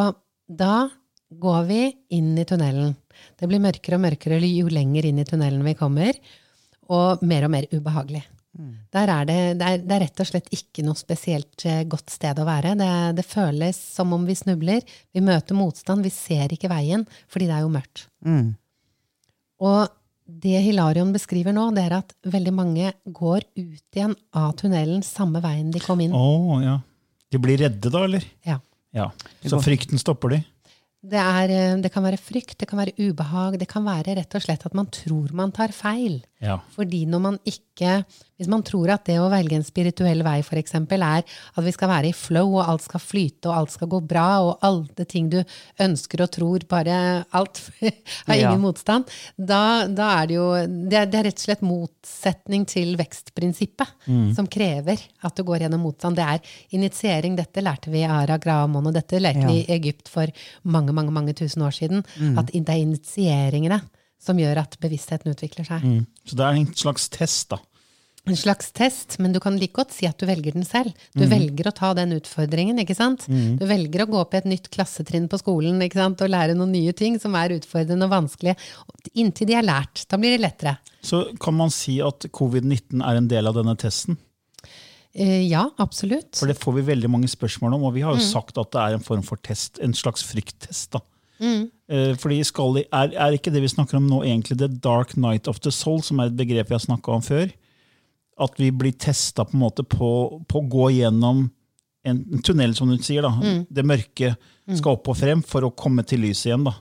da 0.45 0.87
går 1.29 1.65
vi 1.69 1.81
inn 2.13 2.35
i 2.37 2.45
tunnelen. 2.45 2.93
Det 3.39 3.49
blir 3.49 3.63
mørkere 3.63 3.97
og 3.97 4.05
mørkere 4.05 4.39
jo 4.45 4.69
lenger 4.69 5.07
inn 5.09 5.19
i 5.19 5.25
tunnelen 5.27 5.65
vi 5.65 5.73
kommer, 5.79 6.13
og 6.91 7.23
mer 7.25 7.47
og 7.47 7.53
mer 7.55 7.65
ubehagelig. 7.73 8.21
Der 8.95 9.11
er 9.11 9.27
det, 9.27 9.37
det, 9.59 9.67
er, 9.67 9.81
det 9.83 9.95
er 9.95 10.03
rett 10.05 10.21
og 10.23 10.29
slett 10.29 10.47
ikke 10.55 10.85
noe 10.85 10.95
spesielt 10.99 11.65
eh, 11.67 11.83
godt 11.91 12.13
sted 12.13 12.39
å 12.39 12.47
være. 12.47 12.75
Det, 12.79 12.91
det 13.17 13.25
føles 13.27 13.79
som 13.97 14.13
om 14.15 14.23
vi 14.27 14.37
snubler. 14.37 14.85
Vi 15.15 15.23
møter 15.25 15.57
motstand. 15.57 16.05
Vi 16.05 16.13
ser 16.13 16.55
ikke 16.55 16.71
veien, 16.71 17.03
fordi 17.31 17.49
det 17.49 17.57
er 17.57 17.65
jo 17.65 17.73
mørkt. 17.73 18.07
Mm. 18.25 18.53
Og 19.65 19.81
det 20.25 20.57
Hilarion 20.65 21.11
beskriver 21.13 21.53
nå, 21.53 21.67
det 21.75 21.83
er 21.85 21.99
at 21.99 22.15
veldig 22.25 22.53
mange 22.55 22.93
går 23.05 23.45
ut 23.59 23.97
igjen 23.97 24.15
av 24.33 24.55
tunnelen 24.57 25.03
samme 25.05 25.41
veien 25.43 25.69
de 25.73 25.83
kom 25.83 26.01
inn. 26.01 26.15
Oh, 26.17 26.57
ja. 26.63 26.79
De 27.31 27.41
blir 27.41 27.59
redde 27.61 27.91
da, 27.91 28.05
eller? 28.07 28.25
Ja. 28.47 28.57
Ja. 28.95 29.11
Så 29.45 29.59
frykten 29.61 29.99
stopper 30.01 30.33
de? 30.33 30.41
Det, 31.05 31.21
er, 31.21 31.51
eh, 31.53 31.77
det 31.83 31.91
kan 31.93 32.05
være 32.05 32.17
frykt, 32.17 32.57
det 32.61 32.69
kan 32.69 32.81
være 32.81 32.95
ubehag, 32.97 33.59
det 33.61 33.67
kan 33.69 33.85
være 33.85 34.15
rett 34.17 34.37
og 34.37 34.41
slett 34.41 34.65
at 34.65 34.77
man 34.77 34.89
tror 34.89 35.33
man 35.37 35.53
tar 35.53 35.75
feil. 35.75 36.23
Ja. 36.43 36.57
Fordi 36.75 37.05
når 37.07 37.21
man 37.23 37.37
ikke 37.47 38.03
Hvis 38.35 38.49
man 38.51 38.61
tror 38.67 38.89
at 38.91 39.05
det 39.07 39.13
å 39.23 39.29
velge 39.31 39.55
en 39.55 39.63
spirituell 39.63 40.19
vei 40.23 40.41
for 40.43 40.59
eksempel, 40.59 40.99
er 41.07 41.23
at 41.23 41.63
vi 41.63 41.71
skal 41.71 41.87
være 41.87 42.09
i 42.09 42.15
flow, 42.15 42.57
og 42.59 42.67
alt 42.67 42.83
skal 42.83 42.99
flyte, 42.99 43.47
og 43.47 43.55
alt 43.55 43.71
skal 43.71 43.87
gå 43.87 44.01
bra, 44.03 44.41
og 44.43 44.59
alle 44.67 45.05
ting 45.07 45.29
du 45.31 45.37
ønsker 45.79 46.25
og 46.25 46.31
tror, 46.35 46.65
bare 46.67 46.97
alt 47.31 47.61
har 48.27 48.35
ingen 48.35 48.51
Ja. 48.51 48.57
motstand, 48.59 49.07
da, 49.39 49.87
da 49.87 50.09
er 50.21 50.27
det 50.27 50.35
jo 50.35 50.49
det 50.67 50.99
er, 50.99 51.05
det 51.07 51.19
er 51.21 51.27
rett 51.29 51.39
og 51.39 51.45
slett 51.45 51.63
motsetning 51.63 52.65
til 52.67 52.97
vekstprinsippet, 52.99 53.87
som 54.35 54.47
krever 54.51 54.99
at 55.23 55.35
du 55.39 55.43
går 55.47 55.63
gjennom 55.63 55.85
motstand. 55.87 56.19
Det 56.19 56.27
er 56.35 56.39
initiering. 56.75 57.37
Dette 57.39 57.63
lærte 57.63 57.87
vi 57.93 58.03
i 58.03 58.09
Ara 58.11 58.35
Graamon, 58.37 58.87
og 58.91 58.93
dette 58.99 59.19
lærte 59.23 59.47
Ja. 59.47 59.47
vi 59.47 59.61
i 59.63 59.71
Egypt 59.79 60.09
for 60.11 60.27
mange, 60.63 60.91
mange, 60.91 61.11
mange 61.15 61.33
tusen 61.33 61.61
år 61.63 61.71
siden. 61.71 62.03
At 62.37 62.51
det 62.51 62.67
er 62.67 62.83
initieringene 62.83 63.79
som 64.25 64.41
gjør 64.41 64.63
at 64.65 64.75
bevisstheten 64.81 65.31
utvikler 65.31 65.67
seg. 65.67 65.85
Mm. 65.85 66.03
Så 66.25 66.37
det 66.37 66.45
er 66.45 66.59
en 66.59 66.67
slags 66.75 67.09
test, 67.13 67.49
da. 67.53 67.61
En 68.25 68.37
slags 68.37 68.71
test, 68.73 69.19
men 69.21 69.35
du 69.35 69.39
kan 69.41 69.57
like 69.61 69.75
godt 69.77 69.91
si 69.93 70.07
at 70.09 70.17
du 70.17 70.25
velger 70.25 70.55
den 70.55 70.65
selv. 70.65 70.95
Du 71.13 71.27
velger 71.29 71.67
å 71.69 71.73
ta 71.77 71.91
den 71.93 72.15
utfordringen, 72.15 72.79
ikke 72.81 72.95
sant? 72.97 73.27
Du 73.29 73.65
velger 73.69 74.01
å 74.01 74.07
gå 74.09 74.23
i 74.23 74.39
et 74.39 74.47
nytt 74.49 74.69
klassetrinn 74.73 75.27
på 75.29 75.37
skolen 75.37 75.77
ikke 75.85 75.99
sant? 76.01 76.23
og 76.25 76.31
lære 76.33 76.55
noen 76.57 76.73
nye 76.73 76.93
ting 76.97 77.19
som 77.21 77.37
er 77.37 77.53
utfordrende 77.53 78.07
og 78.07 78.15
vanskelige. 78.15 78.57
Inntil 79.13 79.51
de 79.51 79.59
er 79.59 79.67
lært. 79.67 80.07
Da 80.09 80.17
blir 80.17 80.33
det 80.33 80.41
lettere. 80.41 80.79
Så 81.05 81.27
kan 81.41 81.53
man 81.53 81.69
si 81.73 81.99
at 82.01 82.25
covid-19 82.33 83.05
er 83.05 83.21
en 83.21 83.29
del 83.29 83.51
av 83.51 83.59
denne 83.59 83.77
testen? 83.77 84.17
Eh, 85.13 85.45
ja, 85.45 85.67
absolutt. 85.77 86.33
For 86.41 86.49
det 86.49 86.57
får 86.59 86.79
vi 86.79 86.89
veldig 86.89 87.11
mange 87.13 87.29
spørsmål 87.31 87.77
om, 87.77 87.85
og 87.87 87.93
vi 87.95 88.01
har 88.03 88.17
jo 88.17 88.25
sagt 88.25 88.57
at 88.57 88.73
det 88.73 88.81
er 88.81 88.97
en 88.97 89.05
form 89.05 89.21
for 89.23 89.37
test, 89.37 89.77
en 89.85 89.93
slags 89.93 90.25
frykttest. 90.25 90.97
da. 90.97 91.05
Eh, 91.41 92.13
Fordi 92.17 92.39
skal, 92.47 92.79
er, 92.85 93.11
er 93.13 93.35
ikke 93.37 93.51
det 93.53 93.61
vi 93.65 93.71
snakker 93.71 93.99
om 93.99 94.07
nå 94.09 94.21
egentlig 94.25 94.57
the 94.61 94.69
dark 94.69 95.15
night 95.17 95.47
of 95.51 95.59
the 95.61 95.71
soul, 95.71 96.01
som 96.05 96.19
er 96.23 96.31
et 96.31 96.37
begrep 96.39 96.69
vi 96.71 96.77
har 96.77 96.83
snakka 96.85 97.17
om 97.19 97.21
før? 97.25 97.51
At 98.41 98.57
vi 98.59 98.71
blir 98.71 98.95
testa 98.99 99.45
på, 99.47 99.69
på, 99.89 100.09
på 100.47 100.61
å 100.61 100.67
gå 100.71 100.89
gjennom 100.97 101.45
en, 102.05 102.17
en 102.33 102.41
tunnel, 102.45 102.73
som 102.77 102.89
du 102.91 102.97
sier. 103.03 103.23
da. 103.25 103.31
Det 103.69 103.85
mørke 103.87 104.35
skal 104.75 104.97
opp 104.97 105.07
og 105.13 105.17
frem 105.19 105.43
for 105.45 105.65
å 105.67 105.71
komme 105.77 106.03
til 106.07 106.21
lyset 106.25 106.51
igjen. 106.51 106.65
da. 106.67 106.73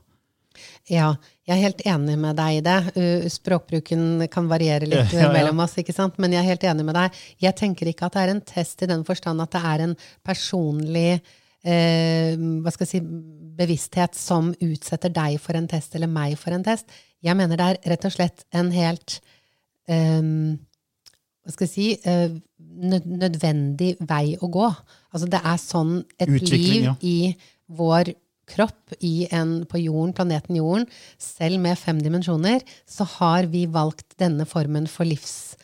Ja, 0.89 1.07
jeg 1.49 1.55
er 1.57 1.63
helt 1.65 1.81
enig 1.89 2.15
med 2.21 2.37
deg 2.39 2.59
i 2.59 2.65
det. 2.65 2.75
Uh, 2.97 3.25
Språkbruken 3.33 4.27
kan 4.33 4.47
variere 4.51 4.87
litt 4.87 5.15
Ja, 5.15 5.25
ja. 5.27 5.31
mellom 5.35 5.63
oss, 5.65 5.75
ikke 5.81 5.95
sant? 5.97 6.19
men 6.23 6.33
jeg 6.37 6.43
er 6.45 6.51
helt 6.53 6.67
enig 6.71 6.85
med 6.87 6.95
deg. 6.99 7.17
Jeg 7.43 7.57
tenker 7.59 7.91
ikke 7.91 8.07
at 8.11 8.15
det 8.19 8.23
er 8.27 8.33
en 8.35 8.43
test 8.47 8.85
i 8.85 8.91
den 8.91 9.03
forstand 9.09 9.43
at 9.43 9.55
det 9.57 9.63
er 9.65 9.87
en 9.89 9.97
personlig 10.27 11.21
eh, 11.65 12.35
hva 12.37 12.73
skal 12.75 12.87
jeg 12.87 12.93
si, 12.93 13.01
bevissthet 13.55 14.17
som 14.19 14.53
utsetter 14.65 15.13
deg 15.15 15.39
for 15.43 15.57
en 15.59 15.69
test 15.71 15.95
eller 15.95 16.11
meg 16.11 16.37
for 16.41 16.55
en 16.57 16.65
test. 16.67 16.87
Jeg 17.25 17.39
mener 17.39 17.57
det 17.59 17.67
er 17.67 17.81
rett 17.95 18.07
og 18.09 18.15
slett 18.15 18.45
en 18.55 18.71
helt 18.75 19.21
eh, 19.89 20.23
hva 21.45 21.53
skal 21.53 21.67
jeg 21.69 21.75
si, 21.75 21.87
eh, 22.09 22.33
nødvendig 23.05 23.97
vei 24.09 24.37
å 24.41 24.49
gå. 24.49 24.69
Altså 25.13 25.27
det 25.31 25.41
er 25.45 25.59
sånn 25.61 26.05
et 26.17 26.31
Utvikling, 26.31 26.65
liv 26.65 26.85
ja. 26.89 26.95
i 27.05 27.37
vår 27.77 28.05
kropp 28.49 28.93
i 29.05 29.27
en, 29.33 29.65
på 29.69 29.79
jorden, 29.81 30.13
planeten 30.17 30.57
Jorden, 30.59 30.87
selv 31.21 31.61
med 31.65 31.79
fem 31.81 31.99
dimensjoner, 32.03 32.61
så 32.89 33.05
har 33.19 33.47
vi 33.53 33.67
valgt 33.73 34.17
denne 34.21 34.45
formen 34.49 34.87
for 34.91 35.05
livslover. 35.09 35.55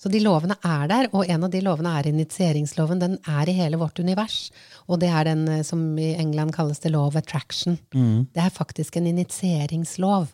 Så 0.00 0.08
de 0.08 0.22
lovene 0.24 0.56
er 0.64 0.86
der, 0.88 1.10
og 1.12 1.28
en 1.28 1.44
av 1.44 1.52
de 1.52 1.60
lovene 1.60 1.92
er 1.98 2.08
initieringsloven. 2.08 3.02
Den 3.02 3.18
er 3.28 3.50
i 3.50 3.56
hele 3.58 3.76
vårt 3.76 4.00
univers. 4.00 4.46
Og 4.88 5.02
det 5.02 5.10
er 5.12 5.28
den 5.28 5.42
eh, 5.52 5.62
som 5.66 5.82
i 6.00 6.14
England 6.14 6.54
kalles 6.56 6.80
the 6.80 6.92
law 6.92 7.10
of 7.10 7.18
attraction. 7.20 7.76
Det 8.32 8.40
er 8.40 8.54
faktisk 8.54 8.96
en 8.96 9.10
initieringslov. 9.10 10.30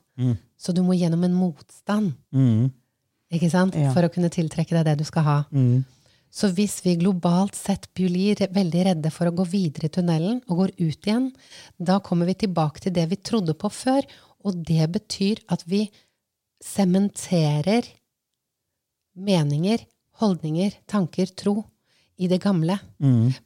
Så 0.56 0.72
du 0.72 0.84
må 0.86 0.94
gjennom 0.96 1.26
en 1.26 1.34
motstand 1.36 2.14
ikke 3.34 3.50
sant? 3.50 3.74
Ja. 3.74 3.90
for 3.92 4.06
å 4.06 4.10
kunne 4.12 4.30
tiltrekke 4.32 4.72
deg 4.78 4.86
det 4.86 4.94
du 5.02 5.04
skal 5.04 5.26
ha. 5.26 5.36
Så 6.30 6.50
hvis 6.54 6.78
vi 6.84 6.94
globalt 7.00 7.56
sett 7.58 7.88
blir 7.96 8.38
veldig 8.52 8.86
redde 8.90 9.10
for 9.10 9.28
å 9.28 9.34
gå 9.34 9.44
videre 9.50 9.90
i 9.90 9.92
tunnelen 9.92 10.40
og 10.46 10.62
går 10.62 10.72
ut 10.78 11.08
igjen, 11.08 11.30
da 11.76 11.98
kommer 12.04 12.30
vi 12.30 12.38
tilbake 12.46 12.84
til 12.84 12.94
det 12.96 13.06
vi 13.10 13.18
trodde 13.18 13.56
på 13.58 13.70
før, 13.72 14.06
og 14.46 14.62
det 14.68 14.86
betyr 14.94 15.42
at 15.52 15.64
vi 15.66 15.86
sementerer 16.62 17.88
meninger, 19.16 19.82
holdninger, 20.20 20.72
tanker, 20.88 21.26
tro 21.36 21.64
i 22.18 22.28
det 22.28 22.38
gamle. 22.40 22.78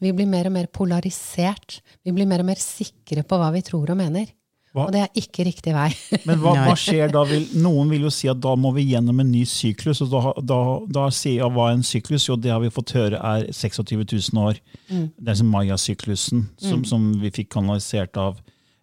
Vi 0.00 0.12
blir 0.14 0.26
mer 0.30 0.46
og 0.46 0.52
mer 0.54 0.66
polarisert. 0.70 1.80
Vi 2.04 2.12
blir 2.14 2.26
mer 2.30 2.40
og 2.44 2.46
mer 2.52 2.61
sikre 2.62 3.24
på 3.26 3.38
hva 3.40 3.48
vi 3.54 3.62
tror 3.66 3.90
og 3.90 3.96
mener. 3.98 4.26
Hva- 4.70 4.85
Og 4.87 4.92
det 4.94 5.00
er 5.02 5.09
ikke 5.18 5.42
riktig 5.48 5.72
vei. 5.74 5.88
Men 6.28 6.38
hva, 6.38 6.52
hva 6.68 6.76
skjer 6.78 7.11
da? 7.11 7.24
Vil, 7.26 7.48
noen 7.59 7.90
vil 7.90 8.04
jo 8.06 8.11
si 8.14 8.28
at 8.30 8.38
da 8.38 8.52
må 8.54 8.70
vi 8.76 8.85
gjennom 8.92 9.18
en 9.18 9.33
ny 9.33 9.42
syklus. 9.44 9.98
og 10.04 10.12
Da, 10.12 10.33
da, 10.46 10.59
da 10.87 11.09
sier 11.11 11.40
jeg 11.42 11.50
hva 11.56 11.64
er 11.72 11.74
en 11.80 11.83
syklus? 11.83 12.28
Jo, 12.28 12.37
det 12.38 12.52
har 12.54 12.61
vi 12.62 12.70
fått 12.70 12.92
høre 12.94 13.18
er 13.18 13.48
26 13.50 14.30
000 14.30 14.44
år. 14.44 14.61
Det 14.87 15.26
er 15.35 15.35
som 15.40 15.50
Maya-syklusen, 15.50 16.46
som, 16.62 16.85
som 16.87 17.11
vi 17.18 17.33
fikk 17.35 17.50
kanalisert 17.56 18.14
av, 18.16 18.38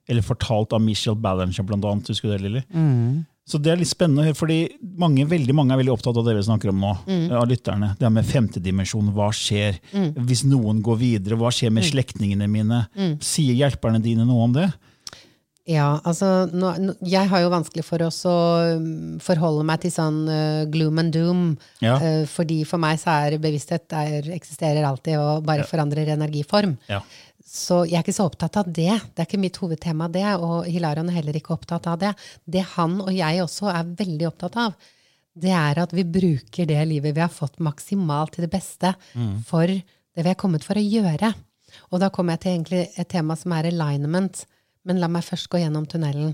eller 0.10 0.22
fortalt 0.28 0.76
av 0.76 0.84
Michelle 0.84 1.16
Ballinger, 1.24 1.64
blant 1.64 1.88
annet. 1.88 2.12
Husker 2.12 2.28
du 2.28 2.36
det, 2.36 2.44
Lilly? 2.50 2.66
Så 3.48 3.62
det 3.64 3.72
er 3.72 3.80
litt 3.80 3.88
spennende 3.88 4.26
å 4.26 4.28
høre, 4.28 4.36
fordi 4.36 4.58
mange, 5.00 5.24
veldig 5.30 5.54
mange 5.56 5.72
er 5.72 5.80
veldig 5.80 5.94
opptatt 5.94 6.18
av 6.20 6.26
det 6.28 6.34
vi 6.36 6.42
snakker 6.50 6.74
om 6.74 6.82
nå. 6.84 6.90
Mm. 7.08 7.30
av 7.32 7.46
lytterne. 7.48 7.94
Det 8.00 8.10
med 8.12 8.28
femtedimensjon. 8.28 9.14
Hva 9.16 9.30
skjer 9.32 9.80
hvis 10.28 10.44
noen 10.44 10.82
går 10.84 11.00
videre? 11.00 11.40
Hva 11.40 11.54
skjer 11.56 11.72
med 11.72 11.86
Mm. 11.86 11.92
slektningene 11.94 12.50
mine? 12.52 12.82
Sier 13.24 13.56
hjelperne 13.56 14.02
dine 14.04 14.26
noe 14.28 14.44
om 14.50 14.54
det? 14.58 14.68
Ja, 15.68 16.00
altså 16.08 16.48
nå, 16.48 16.96
Jeg 17.04 17.28
har 17.28 17.42
jo 17.44 17.50
vanskelig 17.52 17.84
for 17.84 18.00
å 18.00 18.08
um, 18.78 19.18
forholde 19.20 19.66
meg 19.68 19.82
til 19.84 19.92
sånn 19.92 20.22
uh, 20.32 20.64
gloom 20.72 21.00
and 21.00 21.12
doom. 21.12 21.42
Ja. 21.84 21.98
Uh, 22.00 22.26
fordi 22.32 22.62
for 22.68 22.80
meg 22.80 23.00
så 23.02 23.12
er 23.28 23.36
bevissthet 23.44 23.84
der 23.92 24.30
eksisterer 24.32 24.88
alltid 24.88 25.20
og 25.20 25.44
bare 25.48 25.68
forandrer 25.68 26.08
energiform. 26.16 26.78
Ja. 26.88 27.02
Så 27.48 27.86
jeg 27.88 27.96
er 27.96 28.04
ikke 28.04 28.16
så 28.18 28.28
opptatt 28.28 28.58
av 28.60 28.68
det. 28.68 28.92
Det 29.16 29.24
er 29.24 29.28
ikke 29.30 29.40
mitt 29.40 29.58
hovedtema, 29.62 30.10
det. 30.12 30.26
Og 30.36 30.68
Hilarion 30.68 31.08
er 31.08 31.22
heller 31.22 31.38
ikke 31.40 31.56
opptatt 31.56 31.88
av 31.88 32.00
det. 32.02 32.12
Det 32.44 32.64
han 32.76 33.00
og 33.06 33.14
jeg 33.16 33.40
også 33.44 33.70
er 33.72 33.94
veldig 34.02 34.28
opptatt 34.28 34.58
av, 34.60 34.76
det 35.38 35.54
er 35.54 35.80
at 35.80 35.94
vi 35.94 36.04
bruker 36.04 36.66
det 36.66 36.80
livet 36.90 37.14
vi 37.14 37.22
har 37.22 37.32
fått, 37.32 37.60
maksimalt 37.62 38.34
til 38.36 38.48
det 38.48 38.52
beste 38.52 38.96
for 39.46 39.70
det 39.70 40.24
vi 40.26 40.32
er 40.32 40.40
kommet 40.40 40.66
for 40.66 40.80
å 40.80 40.82
gjøre. 40.82 41.30
Og 41.92 42.02
da 42.02 42.10
kommer 42.10 42.34
jeg 42.36 42.42
til 42.42 42.54
egentlig 42.56 42.84
et 42.98 43.10
tema 43.12 43.36
som 43.38 43.54
er 43.54 43.70
alignment. 43.70 44.44
Men 44.88 45.02
la 45.04 45.08
meg 45.12 45.26
først 45.28 45.50
gå 45.52 45.60
gjennom 45.62 45.86
tunnelen. 45.86 46.34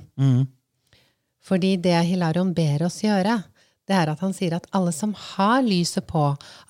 Fordi 1.44 1.76
det 1.84 1.98
Hilarion 2.08 2.54
ber 2.56 2.86
oss 2.88 3.02
gjøre, 3.04 3.42
det 3.90 3.96
er 3.98 4.12
at 4.14 4.22
han 4.24 4.36
sier 4.36 4.56
at 4.56 4.68
alle 4.76 4.94
som 4.96 5.12
har 5.18 5.64
lyset 5.66 6.06
på, 6.08 6.22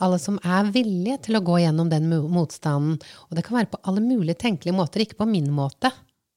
alle 0.02 0.18
som 0.22 0.40
er 0.42 0.72
villige 0.74 1.20
til 1.28 1.38
å 1.38 1.44
gå 1.46 1.60
gjennom 1.62 1.92
den 1.92 2.10
motstanden, 2.10 2.98
og 3.30 3.38
det 3.38 3.46
kan 3.46 3.60
være 3.60 3.70
på 3.74 3.82
alle 3.90 4.02
mulige 4.02 4.40
tenkelige 4.46 4.76
måter, 4.76 5.04
ikke 5.06 5.22
på 5.22 5.30
min 5.30 5.52
måte 5.54 5.92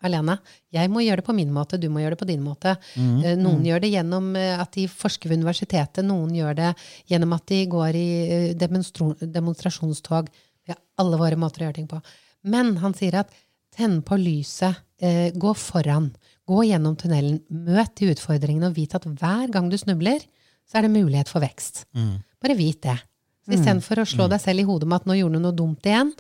alene. 0.05 0.37
Jeg 0.75 0.91
må 0.93 1.03
gjøre 1.03 1.23
det 1.23 1.27
på 1.27 1.35
min 1.37 1.53
måte, 1.55 1.79
du 1.81 1.89
må 1.93 2.03
gjøre 2.03 2.17
det 2.17 2.21
på 2.21 2.29
din 2.29 2.45
måte. 2.45 2.77
Mm. 2.95 3.41
Noen 3.41 3.65
gjør 3.67 3.83
det 3.83 3.93
gjennom 3.95 4.29
eh, 4.39 4.53
at 4.61 4.77
de 4.77 4.85
forsker 4.91 5.33
ved 5.33 5.41
universitetet, 5.41 6.05
noen 6.07 6.35
gjør 6.37 6.59
det 6.59 6.75
gjennom 7.11 7.33
at 7.37 7.47
de 7.51 7.63
går 7.73 7.99
i 7.99 8.07
eh, 8.27 8.47
demonstrasjonstog. 8.61 10.31
Vi 10.67 10.75
har 10.75 10.81
alle 11.01 11.21
våre 11.21 11.41
måter 11.41 11.65
å 11.65 11.69
gjøre 11.69 11.79
ting 11.81 11.91
på. 11.91 12.03
Men 12.47 12.77
han 12.83 12.95
sier 12.97 13.23
at 13.23 13.33
tenn 13.77 14.01
på 14.07 14.19
lyset, 14.21 14.85
eh, 15.01 15.33
gå 15.35 15.53
foran, 15.59 16.13
gå 16.47 16.63
gjennom 16.69 16.97
tunnelen, 17.01 17.41
møt 17.49 17.97
de 17.99 18.13
utfordringene 18.13 18.71
og 18.71 18.77
vit 18.79 18.95
at 18.97 19.09
hver 19.09 19.51
gang 19.53 19.73
du 19.73 19.79
snubler, 19.81 20.21
så 20.67 20.79
er 20.79 20.87
det 20.87 20.95
mulighet 20.95 21.31
for 21.31 21.45
vekst. 21.45 21.85
Bare 22.43 22.59
vit 22.59 22.83
det. 22.85 22.99
Så 23.47 23.55
Istedenfor 23.55 24.03
å 24.03 24.09
slå 24.11 24.27
deg 24.31 24.43
selv 24.43 24.65
i 24.65 24.67
hodet 24.67 24.89
med 24.91 25.03
at 25.03 25.07
nå 25.07 25.15
gjorde 25.21 25.39
du 25.39 25.45
noe 25.45 25.55
dumt 25.55 25.87
igjen, 25.87 26.11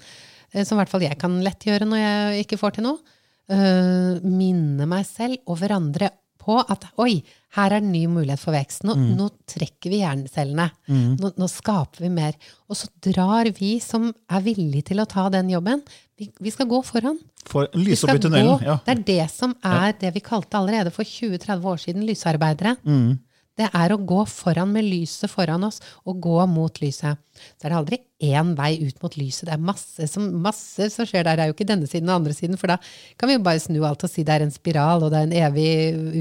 eh, 0.52 0.62
som 0.62 0.76
i 0.76 0.80
hvert 0.82 0.92
fall 0.92 1.02
jeg 1.02 1.18
kan 1.18 1.34
lett 1.42 1.66
gjøre 1.66 1.88
når 1.88 2.02
jeg 2.02 2.44
ikke 2.44 2.60
får 2.60 2.76
til 2.76 2.86
noe, 2.86 3.16
eh, 3.50 4.22
minne 4.22 4.86
meg 4.86 5.02
selv 5.08 5.42
og 5.50 5.58
hverandre 5.58 6.12
på 6.46 6.60
at 6.62 6.86
oi, 7.02 7.18
her 7.56 7.72
er 7.74 7.82
det 7.82 7.90
ny 7.90 8.04
mulighet 8.06 8.38
for 8.38 8.54
vekst. 8.54 8.84
Nå, 8.86 8.94
nå 9.18 9.26
trekker 9.50 9.90
vi 9.90 10.02
hjernecellene. 10.04 10.68
Nå, 11.18 11.32
nå 11.34 11.48
skaper 11.50 12.04
vi 12.04 12.10
mer. 12.12 12.36
Og 12.70 12.78
så 12.78 12.86
drar 13.02 13.50
vi 13.56 13.72
som 13.82 14.12
er 14.30 14.44
villige 14.44 14.92
til 14.92 15.02
å 15.02 15.08
ta 15.10 15.26
den 15.34 15.50
jobben, 15.50 15.82
vi, 16.16 16.30
vi 16.38 16.52
skal 16.54 16.68
gå 16.70 16.78
foran. 16.86 17.18
For 17.50 17.66
lyse 17.74 18.06
opp 18.06 18.20
i 18.20 18.22
tunnelen. 18.22 18.62
Ja. 18.64 18.78
Det 18.86 18.94
er 18.94 19.02
det 19.10 19.26
som 19.34 19.56
er 19.66 19.96
det 19.98 20.14
vi 20.14 20.22
kalte 20.24 20.60
allerede 20.60 20.94
for 20.94 21.08
20-30 21.08 21.66
år 21.72 21.82
siden 21.82 22.06
lysarbeidere. 22.08 22.76
Mm. 22.86 23.18
Det 23.56 23.68
er 23.72 23.92
å 23.92 24.00
gå 24.04 24.20
foran 24.28 24.72
med 24.74 24.84
lyset 24.84 25.30
foran 25.32 25.64
oss, 25.64 25.80
og 26.04 26.20
gå 26.24 26.36
mot 26.50 26.80
lyset. 26.82 27.16
Så 27.56 27.66
er 27.66 27.72
det 27.72 27.78
aldri 27.78 27.98
én 28.32 28.52
vei 28.58 28.74
ut 28.84 29.02
mot 29.02 29.16
lyset. 29.16 29.46
Det 29.48 29.54
er 29.56 29.64
masse 29.64 30.08
som, 30.12 30.28
masse 30.44 30.90
som 30.92 31.08
skjer 31.08 31.24
der. 31.24 31.38
Det 31.38 31.44
er 31.44 31.50
jo 31.50 31.56
ikke 31.56 31.68
denne 31.68 31.88
siden 31.88 32.10
og 32.12 32.20
andre 32.20 32.36
siden, 32.36 32.60
for 32.60 32.72
da 32.72 32.78
kan 33.16 33.30
vi 33.30 33.38
jo 33.38 33.44
bare 33.46 33.62
snu 33.62 33.80
alt 33.88 34.04
og 34.04 34.12
si 34.12 34.24
det 34.26 34.36
er 34.36 34.46
en 34.46 34.54
spiral, 34.54 35.06
og 35.06 35.12
det 35.12 35.22
er 35.22 35.28
en 35.28 35.36
evig 35.48 35.70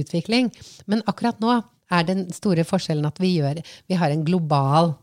utvikling. 0.03 0.51
Men 0.87 1.03
akkurat 1.11 1.41
nå 1.43 1.59
er 1.93 2.07
den 2.07 2.27
store 2.33 2.63
forskjellen 2.65 3.05
at 3.07 3.19
vi, 3.21 3.35
gjør, 3.41 3.59
vi 3.85 3.99
har 3.99 4.13
en 4.13 4.25
global 4.25 4.95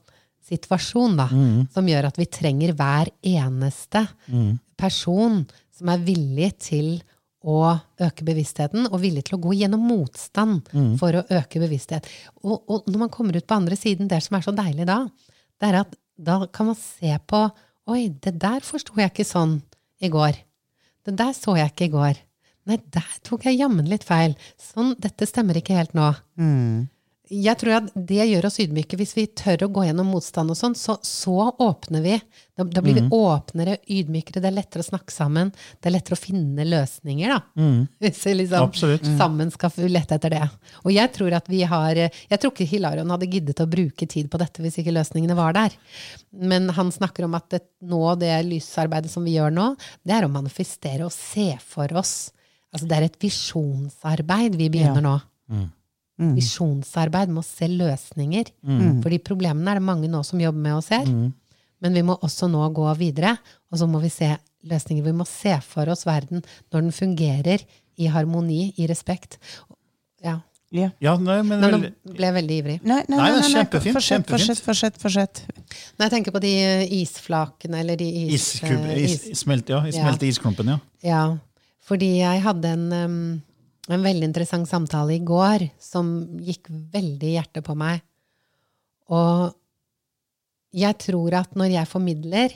situasjon 0.42 1.20
da, 1.20 1.28
som 1.70 1.86
gjør 1.88 2.08
at 2.08 2.18
vi 2.18 2.26
trenger 2.26 2.72
hver 2.74 3.12
eneste 3.22 4.06
person 4.80 5.44
som 5.70 5.92
er 5.92 6.02
villig 6.02 6.50
til 6.58 6.96
å 6.96 7.11
øke 8.02 8.24
bevisstheten, 8.24 8.86
og 8.90 9.00
villig 9.02 9.24
til 9.26 9.38
å 9.38 9.42
gå 9.42 9.56
gjennom 9.58 9.82
motstand 9.88 10.68
for 11.00 11.18
å 11.18 11.24
øke 11.26 11.62
bevissthet. 11.62 12.06
Og, 12.44 12.62
og 12.70 12.86
når 12.86 13.04
man 13.04 13.10
kommer 13.10 13.36
ut 13.36 13.46
på 13.46 13.58
andre 13.58 13.76
siden, 13.76 14.08
det 14.08 14.22
som 14.22 14.38
er 14.38 14.46
så 14.46 14.54
deilig 14.54 14.86
da, 14.86 15.00
det 15.58 15.70
er 15.70 15.80
at 15.82 15.96
da 16.22 16.46
kan 16.52 16.70
man 16.70 16.78
se 16.78 17.18
på 17.26 17.46
Oi, 17.90 18.12
det 18.22 18.36
der 18.38 18.62
forsto 18.62 18.94
jeg 18.94 19.10
ikke 19.10 19.26
sånn 19.26 19.56
i 19.98 20.06
går. 20.12 20.36
Det 21.02 21.16
der 21.18 21.32
så 21.34 21.56
jeg 21.58 21.72
ikke 21.72 21.88
i 21.88 21.90
går. 21.90 22.20
Nei, 22.70 22.76
der 22.94 23.08
tok 23.26 23.48
jeg 23.48 23.58
jammen 23.58 23.88
litt 23.90 24.04
feil. 24.06 24.36
Sånn, 24.54 24.92
dette 25.02 25.26
stemmer 25.26 25.58
ikke 25.58 25.74
helt 25.74 25.96
nå. 25.98 26.12
Jeg 27.32 27.56
tror 27.60 27.78
at 27.78 27.92
det 27.96 28.26
gjør 28.28 28.46
oss 28.48 28.58
ydmyke. 28.60 28.96
Hvis 29.00 29.14
vi 29.16 29.24
tør 29.38 29.64
å 29.64 29.68
gå 29.72 29.86
gjennom 29.86 30.10
motstand 30.12 30.52
og 30.52 30.58
sånn, 30.58 30.74
så, 30.76 30.98
så 31.06 31.48
åpner 31.64 32.04
vi. 32.04 32.18
Da, 32.58 32.66
da 32.68 32.82
blir 32.84 32.98
vi 32.98 33.04
åpnere, 33.16 33.78
ydmykere, 33.88 34.42
det 34.44 34.50
er 34.50 34.56
lettere 34.58 34.84
å 34.84 34.88
snakke 34.90 35.14
sammen. 35.14 35.52
Det 35.80 35.88
er 35.88 35.94
lettere 35.94 36.18
å 36.18 36.20
finne 36.20 36.66
løsninger, 36.68 37.32
da. 37.32 37.64
Hvis 38.04 38.20
vi 38.28 38.36
liksom 38.42 38.68
Absolutt. 38.68 39.08
sammen 39.16 39.52
skal 39.54 39.88
lette 39.88 40.20
etter 40.20 40.36
det. 40.36 40.42
Og 40.84 40.92
jeg 40.92 41.14
tror 41.16 41.38
at 41.38 41.48
vi 41.48 41.62
har 41.68 42.02
Jeg 42.02 42.38
tror 42.38 42.52
ikke 42.52 42.68
Hilarion 42.68 43.12
hadde 43.14 43.30
giddet 43.32 43.64
å 43.64 43.68
bruke 43.70 44.06
tid 44.06 44.28
på 44.30 44.40
dette 44.40 44.62
hvis 44.62 44.78
ikke 44.82 44.94
løsningene 44.94 45.36
var 45.38 45.56
der. 45.56 45.74
Men 46.36 46.68
han 46.76 46.92
snakker 46.92 47.26
om 47.26 47.36
at 47.38 47.48
det, 47.54 47.64
nå, 47.88 48.02
det 48.20 48.34
lysarbeidet 48.48 49.12
som 49.12 49.24
vi 49.24 49.38
gjør 49.38 49.54
nå, 49.54 49.72
det 50.04 50.18
er 50.18 50.26
å 50.26 50.32
manifestere 50.32 51.08
og 51.08 51.14
se 51.14 51.54
for 51.64 51.92
oss. 51.96 52.32
Altså 52.72 52.88
det 52.88 52.98
er 52.98 53.08
et 53.08 53.22
visjonsarbeid 53.22 54.56
vi 54.60 54.68
begynner 54.72 55.04
nå. 55.04 55.20
Visjonsarbeid 56.36 57.28
med 57.32 57.42
å 57.42 57.46
se 57.46 57.68
løsninger. 57.70 58.52
Fordi 59.02 59.18
problemene 59.24 59.74
er 59.74 59.80
det 59.80 59.86
mange 59.88 60.10
nå 60.12 60.22
som 60.26 60.40
jobber 60.42 60.62
med 60.68 60.78
og 60.78 60.84
ser. 60.86 61.08
Men 61.82 61.96
vi 61.98 62.02
må 62.06 62.14
også 62.22 62.46
nå 62.50 62.62
gå 62.76 62.86
videre, 63.00 63.36
og 63.72 63.78
så 63.80 63.88
må 63.90 63.98
vi 64.04 64.10
se 64.14 64.30
løsninger. 64.70 65.02
Vi 65.08 65.12
må 65.18 65.26
se 65.26 65.56
for 65.66 65.90
oss 65.90 66.04
verden 66.06 66.44
når 66.70 66.80
den 66.86 66.92
fungerer 66.94 67.64
i 67.98 68.06
harmoni, 68.08 68.72
i 68.78 68.86
respekt. 68.90 69.38
Ja. 70.22 70.38
Ja. 70.72 70.86
Ja, 71.04 71.18
nei, 71.20 71.42
men 71.44 71.60
Nei, 71.60 71.68
nå 71.68 71.78
ble 72.16 72.24
jeg 72.30 72.32
veldig 72.38 72.54
ivrig. 72.62 72.74
Nei, 72.88 73.02
nei, 73.04 73.16
Nei, 73.18 73.18
nei, 73.18 73.32
nei, 73.34 73.40
nei. 73.42 73.48
kjempefint, 73.58 73.92
Fortsett, 73.98 74.22
kjempefint. 74.22 74.62
fortsett, 74.62 74.62
fortsett, 74.64 75.00
fortsett. 75.02 75.42
Når 75.98 76.06
jeg 76.06 76.12
tenker 76.14 76.32
på 76.32 76.40
de 76.40 76.52
eh, 76.62 76.94
isflakene, 77.02 77.82
eller 77.82 77.98
de 78.00 78.06
is, 78.22 78.46
iskub, 78.54 78.86
is, 78.96 79.18
is, 79.34 79.42
smelt, 79.42 79.68
ja, 79.68 79.82
smelte 79.92 80.30
isklumpen, 80.30 80.70
ja. 80.72 80.78
Ja, 81.04 81.20
fordi 81.84 82.08
jeg 82.22 82.40
hadde 82.46 82.72
en, 82.72 82.86
um, 82.96 83.18
en 83.90 84.04
veldig 84.04 84.28
interessant 84.28 84.68
samtale 84.68 85.16
i 85.16 85.24
går 85.26 85.64
som 85.82 86.12
gikk 86.42 86.68
veldig 86.70 87.30
i 87.30 87.34
hjertet 87.36 87.66
på 87.66 87.74
meg. 87.78 88.02
Og 89.10 89.50
jeg 90.72 90.98
tror 91.02 91.34
at 91.40 91.56
når 91.58 91.74
jeg 91.74 91.90
formidler, 91.90 92.54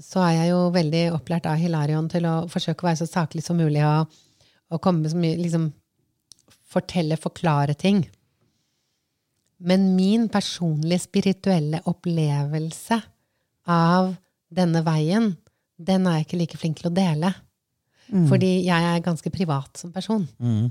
så 0.00 0.22
er 0.26 0.36
jeg 0.36 0.52
jo 0.52 0.60
veldig 0.74 1.02
opplært 1.16 1.48
av 1.50 1.58
Hilarion 1.60 2.08
til 2.12 2.28
å 2.28 2.36
forsøke 2.52 2.84
å 2.84 2.90
være 2.90 3.00
så 3.02 3.08
saklig 3.08 3.42
som 3.44 3.58
mulig 3.58 3.82
og, 3.86 4.12
og 4.70 4.82
komme 4.84 5.08
så 5.10 5.18
mye 5.18 5.38
liksom, 5.40 5.72
Fortelle, 6.66 7.14
forklare 7.16 7.76
ting. 7.78 8.00
Men 9.62 9.84
min 9.94 10.26
personlige 10.28 11.04
spirituelle 11.04 11.78
opplevelse 11.86 12.98
av 13.70 14.10
denne 14.52 14.82
veien, 14.84 15.30
den 15.78 16.08
er 16.10 16.18
jeg 16.18 16.26
ikke 16.26 16.40
like 16.40 16.58
flink 16.60 16.80
til 16.80 16.90
å 16.90 16.96
dele. 16.96 17.30
Fordi 18.30 18.50
jeg 18.66 18.90
er 18.90 19.04
ganske 19.04 19.30
privat 19.34 19.80
som 19.80 19.92
person. 19.94 20.26
Mm. 20.38 20.68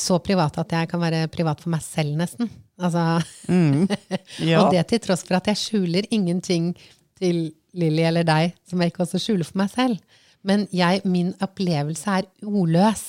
Så 0.00 0.16
privat 0.18 0.56
at 0.58 0.72
jeg 0.74 0.88
kan 0.90 1.00
være 1.00 1.28
privat 1.30 1.60
for 1.62 1.70
meg 1.70 1.84
selv, 1.84 2.16
nesten. 2.18 2.48
Altså, 2.82 3.20
Ja. 4.50 4.62
Og 4.62 4.72
det 4.74 4.86
til 4.90 5.02
tross 5.04 5.22
for 5.26 5.38
at 5.38 5.46
jeg 5.50 5.60
skjuler 5.60 6.08
ingenting 6.10 6.72
til 7.18 7.52
Lilly 7.78 8.04
eller 8.08 8.26
deg 8.26 8.56
som 8.68 8.80
jeg 8.80 8.92
ikke 8.92 9.04
også 9.04 9.20
skjuler 9.22 9.46
for 9.46 9.60
meg 9.60 9.70
selv. 9.72 9.98
Men 10.46 10.66
jeg, 10.74 11.02
min 11.04 11.32
opplevelse 11.44 12.20
er 12.20 12.28
ordløs. 12.46 13.04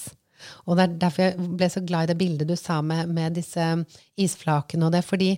Og 0.66 0.78
det 0.78 0.86
er 0.86 0.98
derfor 1.04 1.26
jeg 1.26 1.50
ble 1.60 1.70
så 1.70 1.84
glad 1.86 2.08
i 2.08 2.12
det 2.12 2.20
bildet 2.20 2.50
du 2.50 2.56
sa 2.58 2.80
med, 2.82 3.12
med 3.12 3.38
disse 3.38 3.66
isflakene 4.20 4.88
og 4.88 4.96
det, 4.96 5.04
fordi 5.04 5.34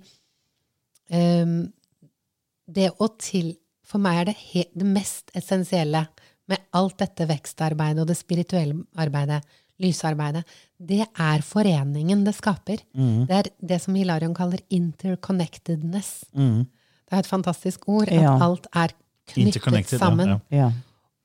um, 1.09 1.63
det 2.69 2.91
å 2.99 3.09
til 3.19 3.55
For 3.91 3.99
meg 3.99 4.21
er 4.21 4.29
det 4.29 4.67
det 4.77 4.85
mest 4.87 5.33
essensielle 5.35 6.05
med 6.51 6.61
alt 6.77 6.97
dette 7.01 7.27
vekstarbeidet 7.29 8.03
og 8.03 8.09
det 8.11 8.17
spirituelle 8.19 8.83
arbeidet, 8.99 9.41
lysarbeidet, 9.81 10.43
det 10.77 11.05
er 11.07 11.41
foreningen 11.41 12.21
det 12.27 12.35
skaper. 12.37 12.83
Det 12.93 13.37
er 13.39 13.49
det 13.71 13.79
som 13.81 13.95
Hilarion 13.97 14.35
kaller 14.37 14.61
interconnectedness. 14.69 16.11
Det 16.35 17.17
er 17.17 17.23
et 17.23 17.31
fantastisk 17.31 17.87
ord, 17.89 18.07
at 18.11 18.21
Ja. 18.21 18.35
alt 18.39 18.67
er 18.75 18.93
knyttet 19.33 19.97
sammen. 19.99 20.27
ja. 20.27 20.39
Ja. 20.51 20.71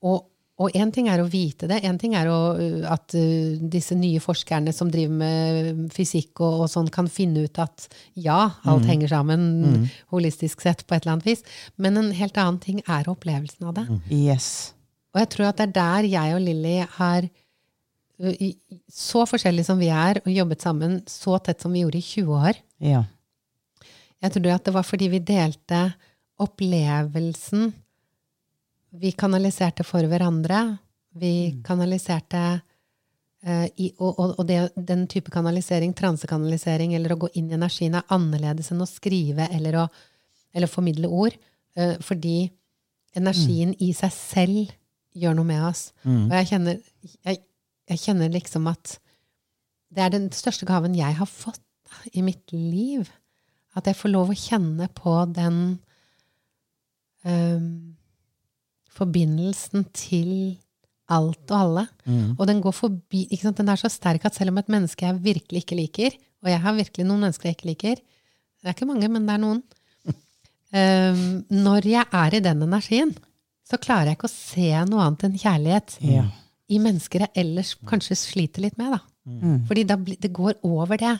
Og, 0.03 0.25
og 0.59 0.71
en 0.77 0.91
ting 0.93 1.09
er 1.09 1.21
å 1.21 1.29
vite 1.29 1.67
det, 1.69 1.83
en 1.85 1.99
ting 1.99 2.15
er 2.15 2.29
å, 2.31 2.57
uh, 2.57 2.93
at 2.93 3.13
uh, 3.17 3.57
disse 3.61 3.97
nye 3.97 4.21
forskerne 4.21 4.73
som 4.73 4.89
driver 4.93 5.13
med 5.21 5.93
fysikk 5.93 6.41
og, 6.41 6.63
og 6.65 6.71
sånn, 6.71 6.89
kan 6.93 7.09
finne 7.09 7.45
ut 7.45 7.59
at 7.59 7.89
ja, 8.15 8.53
alt 8.65 8.87
henger 8.89 9.09
sammen 9.09 9.89
holistisk 10.13 10.61
sett 10.65 10.87
på 10.87 10.95
et 10.97 11.05
eller 11.05 11.17
annet 11.19 11.27
vis. 11.29 11.43
Men 11.77 11.97
en 12.01 12.13
helt 12.13 12.37
annen 12.41 12.61
ting 12.63 12.81
er 12.87 13.09
opplevelsen 13.11 13.67
av 13.69 13.75
det. 13.75 13.87
Yes. 14.13 14.73
Og 15.17 15.23
jeg 15.23 15.33
tror 15.33 15.49
at 15.49 15.59
det 15.59 15.67
er 15.71 15.77
der 15.79 16.09
jeg 16.13 16.37
og 16.37 16.43
Lilly 16.45 16.77
har 16.99 17.29
så 18.93 19.25
forskjellige 19.29 19.69
som 19.69 19.81
vi 19.81 19.89
er, 19.93 20.21
og 20.23 20.33
jobbet 20.33 20.65
sammen 20.65 21.01
så 21.09 21.39
tett 21.45 21.65
som 21.65 21.73
vi 21.73 21.83
gjorde 21.83 22.01
i 22.01 22.05
20 22.05 22.37
år. 22.37 22.61
Ja. 22.85 23.03
Jeg 24.25 24.33
tror 24.37 24.53
at 24.55 24.69
det 24.69 24.75
var 24.77 24.87
fordi 24.89 25.09
vi 25.13 25.21
delte 25.25 25.81
opplevelsen. 26.41 27.73
Vi 28.97 29.13
kanaliserte 29.13 29.85
for 29.85 30.05
hverandre. 30.09 30.79
Vi 31.17 31.61
kanaliserte 31.65 32.43
eh, 33.45 33.69
i, 33.77 33.91
og, 33.99 34.13
og, 34.17 34.35
og 34.41 34.49
det, 34.49 34.61
den 34.77 35.05
type 35.13 35.33
kanalisering, 35.33 35.93
transekanalisering, 35.97 36.97
eller 36.97 37.13
å 37.13 37.21
gå 37.25 37.33
inn 37.37 37.49
i 37.53 37.57
energien, 37.57 37.97
er 37.97 38.09
annerledes 38.13 38.73
enn 38.73 38.85
å 38.85 38.89
skrive 38.89 39.49
eller 39.53 39.81
å 39.85 39.89
eller 40.57 40.73
formidle 40.73 41.09
ord. 41.13 41.37
Uh, 41.77 41.99
fordi 42.01 42.49
energien 43.17 43.75
i 43.85 43.91
seg 43.97 44.13
selv 44.15 44.71
gjør 45.17 45.37
noe 45.39 45.49
med 45.49 45.65
oss. 45.69 45.89
Og 46.29 46.35
jeg 46.37 46.51
kjenner, 46.53 46.81
jeg, 47.25 47.41
jeg 47.91 48.03
kjenner 48.03 48.33
liksom 48.35 48.69
at 48.71 48.97
det 49.97 50.03
er 50.05 50.13
den 50.13 50.29
største 50.35 50.67
gaven 50.69 50.97
jeg 50.99 51.17
har 51.17 51.31
fått 51.31 51.63
i 52.13 52.25
mitt 52.27 52.53
liv. 52.53 53.09
At 53.77 53.89
jeg 53.89 53.99
får 53.99 54.13
lov 54.13 54.33
å 54.33 54.39
kjenne 54.39 54.89
på 54.97 55.15
den 55.37 55.61
um, 57.25 57.69
forbindelsen 58.97 59.87
til 59.97 60.33
alt 61.13 61.53
og 61.53 61.57
alle. 61.57 61.87
Og 62.35 62.45
den 62.51 62.63
går 62.65 62.75
forbi 62.75 63.27
ikke 63.29 63.45
sant? 63.45 63.61
Den 63.61 63.71
er 63.71 63.81
så 63.81 63.91
sterk 63.93 64.27
at 64.27 64.37
selv 64.39 64.55
om 64.55 64.61
et 64.61 64.73
menneske 64.73 65.07
jeg 65.07 65.23
virkelig 65.23 65.63
ikke 65.63 65.79
liker, 65.79 66.17
og 66.43 66.51
jeg 66.51 66.63
har 66.65 66.77
virkelig 66.77 67.07
noen 67.07 67.27
mennesker 67.27 67.51
jeg 67.51 67.59
ikke 67.59 67.71
liker 67.71 67.97
Det 67.97 68.69
er 68.69 68.75
ikke 68.75 68.89
mange, 68.89 69.09
men 69.13 69.27
det 69.27 69.35
er 69.37 69.43
noen. 69.43 69.63
Um, 70.75 71.25
når 71.67 71.87
jeg 71.87 72.09
er 72.11 72.35
i 72.35 72.43
den 72.43 72.65
energien, 72.67 73.15
så 73.67 73.79
klarer 73.83 74.13
jeg 74.13 74.19
ikke 74.21 74.29
å 74.31 74.35
se 74.35 74.69
noe 74.91 75.05
annet 75.07 75.25
enn 75.27 75.39
kjærlighet 75.43 75.97
Ja. 76.07 76.25
i 76.71 76.79
mennesker 76.83 77.25
jeg 77.27 77.33
ellers 77.43 77.75
kanskje 77.87 78.17
sliter 78.19 78.63
litt 78.63 78.77
med. 78.79 78.93
Da. 78.97 79.01
Fordi 79.67 79.83
da 79.89 79.97
det 79.97 80.31
går 80.35 80.61
over 80.67 80.97
det. 81.03 81.17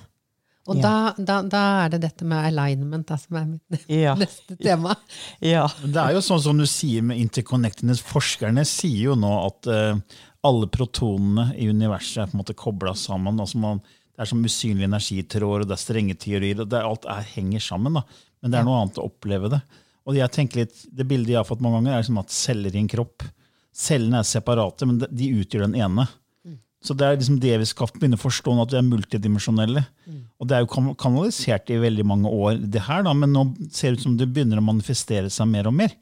Og 0.67 0.81
da, 0.83 1.13
da, 1.19 1.41
da 1.47 1.61
er 1.85 1.93
det 1.95 2.01
dette 2.03 2.27
med 2.27 2.43
alignment 2.49 3.07
da, 3.07 3.15
som 3.23 3.37
er 3.39 3.45
mitt 3.47 3.85
Ja. 3.91 4.15
neste 4.19 4.57
tema. 4.59 4.97
ja. 5.43 5.67
Det 5.83 6.01
er 6.03 6.17
jo 6.17 6.23
sånn 6.27 6.43
som 6.43 6.59
du 6.59 6.67
sier 6.67 7.03
med 7.07 7.19
interconnectedness. 7.23 8.01
Forskerne 8.03 8.65
sier 8.67 9.13
jo 9.13 9.15
nå 9.19 9.31
at 9.45 9.69
uh, 9.71 10.01
alle 10.47 10.67
protonene 10.71 11.53
i 11.55 11.69
universet 11.71 12.25
er 12.25 12.31
på 12.33 12.35
en 12.39 12.43
måte 12.43 12.55
kobla 12.59 12.95
sammen. 12.99 13.39
Altså 13.43 13.59
man, 13.63 13.79
det 14.15 14.25
er 14.27 14.31
som 14.33 14.43
usynlige 14.43 14.91
energitråder, 14.91 15.63
og 15.63 15.71
det 15.71 15.77
er 15.79 15.85
strenge 15.85 16.19
teorier. 16.19 16.61
og 16.63 16.71
det, 16.71 16.79
er- 16.81 16.91
Alt 16.91 17.07
er, 17.15 17.27
henger 17.37 17.63
sammen. 17.63 17.99
da. 18.01 18.03
Men 18.43 18.51
det 18.55 18.59
er 18.61 18.67
noe 18.67 18.81
annet 18.83 18.99
å 19.03 19.07
oppleve 19.07 19.51
det. 19.55 19.63
Og 20.07 20.15
jeg 20.15 20.31
tenker 20.31 20.63
litt, 20.65 20.77
Det 20.95 21.07
bildet 21.09 21.33
jeg 21.35 21.41
har 21.41 21.45
fått 21.49 21.61
mange 21.65 21.81
ganger, 21.81 21.97
er 21.97 22.03
liksom 22.05 22.19
at 22.23 22.31
celler 22.31 22.75
i 22.75 22.79
en 22.85 22.89
kropp 22.89 23.23
Cellene 23.77 24.21
er 24.23 24.25
separate, 24.25 24.87
men 24.89 24.97
de- 24.99 25.33
utgjør 25.43 25.67
den 25.67 25.75
ene. 25.77 26.07
Så 26.83 26.95
det 26.97 27.05
er 27.05 27.17
liksom 27.17 27.41
det 27.41 27.59
vi 27.59 27.65
skal 27.67 27.89
begynne 27.93 28.17
å 28.17 28.23
forstå 28.23 28.55
at 28.63 28.71
vi 28.73 28.79
er 28.79 28.87
multidimensjonelle. 28.87 29.83
Og 30.41 30.47
det 30.49 30.57
er 30.57 30.65
jo 30.65 30.95
kanalisert 30.95 31.69
i 31.69 31.77
veldig 31.83 32.05
mange 32.07 32.25
år, 32.31 32.57
det 32.71 32.81
her, 32.87 33.03
da, 33.03 33.13
men 33.13 33.33
nå 33.35 33.43
ser 33.71 33.91
det 33.93 33.99
ut 33.99 34.03
som 34.07 34.17
det 34.17 34.29
begynner 34.33 34.57
å 34.63 34.65
manifestere 34.65 35.29
seg 35.29 35.49
mer 35.51 35.67
og 35.69 35.75
mer. 35.75 35.93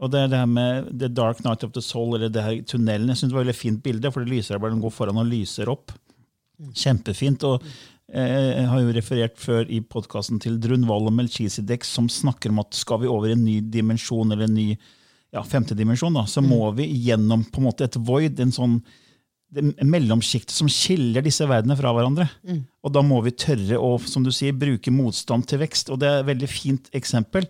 Og 0.00 0.10
det 0.10 0.20
er 0.22 0.28
det 0.28 0.38
her 0.38 0.46
med 0.46 0.88
The 0.98 1.08
Dark 1.08 1.42
Night 1.44 1.64
of 1.64 1.72
the 1.72 1.82
Soul, 1.82 2.14
eller 2.14 2.30
det 2.30 2.42
her 2.42 2.62
tunnelen. 2.62 3.08
Jeg 3.08 3.16
synes 3.18 3.32
det 3.32 3.36
var 3.36 3.42
et 3.42 3.48
veldig 3.48 3.58
fint 3.60 3.82
bilde, 3.82 4.12
for 4.14 4.24
det 4.24 4.30
lyser 4.32 4.58
bare 4.62 4.70
den 4.72 4.80
går 4.80 4.94
foran 4.94 5.18
og 5.18 5.26
lyser 5.26 5.68
opp. 5.68 5.92
Kjempefint. 6.74 7.44
og 7.44 7.62
eh, 7.62 7.68
Jeg 8.08 8.68
har 8.70 8.80
jo 8.80 8.92
referert 8.96 9.34
før 9.36 9.66
i 9.68 9.82
podkasten 9.84 10.38
til 10.40 10.56
Drunvall 10.62 11.10
og 11.10 11.12
Melchisedek, 11.12 11.84
som 11.84 12.06
snakker 12.08 12.54
om 12.54 12.62
at 12.62 12.76
skal 12.76 13.02
vi 13.02 13.10
over 13.12 13.28
i 13.28 13.34
en 13.36 13.44
ny 13.44 13.58
dimensjon, 13.68 14.32
eller 14.32 14.48
en 14.48 14.56
ny 14.56 14.70
ja, 15.34 15.42
femte 15.44 15.76
dimensjon, 15.76 16.16
da, 16.16 16.24
så 16.24 16.40
må 16.40 16.70
vi 16.78 16.86
gjennom 17.04 17.44
på 17.52 17.60
en 17.60 17.68
måte 17.68 17.84
et 17.84 17.98
void, 18.00 18.40
en 18.40 18.54
sånn 18.54 18.78
mellomsjiktet 19.84 20.52
som 20.52 20.68
skiller 20.72 21.24
disse 21.24 21.44
verdenene 21.48 21.76
fra 21.78 21.92
hverandre. 21.96 22.26
Og 22.84 22.92
da 22.92 23.02
må 23.04 23.20
vi 23.24 23.32
tørre 23.36 23.78
å 23.80 23.94
som 24.04 24.24
du 24.24 24.32
sier, 24.34 24.56
bruke 24.56 24.92
motstand 24.92 25.48
til 25.48 25.62
vekst. 25.62 25.92
Og 25.92 26.00
det 26.00 26.08
er 26.08 26.20
et 26.20 26.28
veldig 26.28 26.50
fint 26.52 26.90
eksempel. 26.96 27.48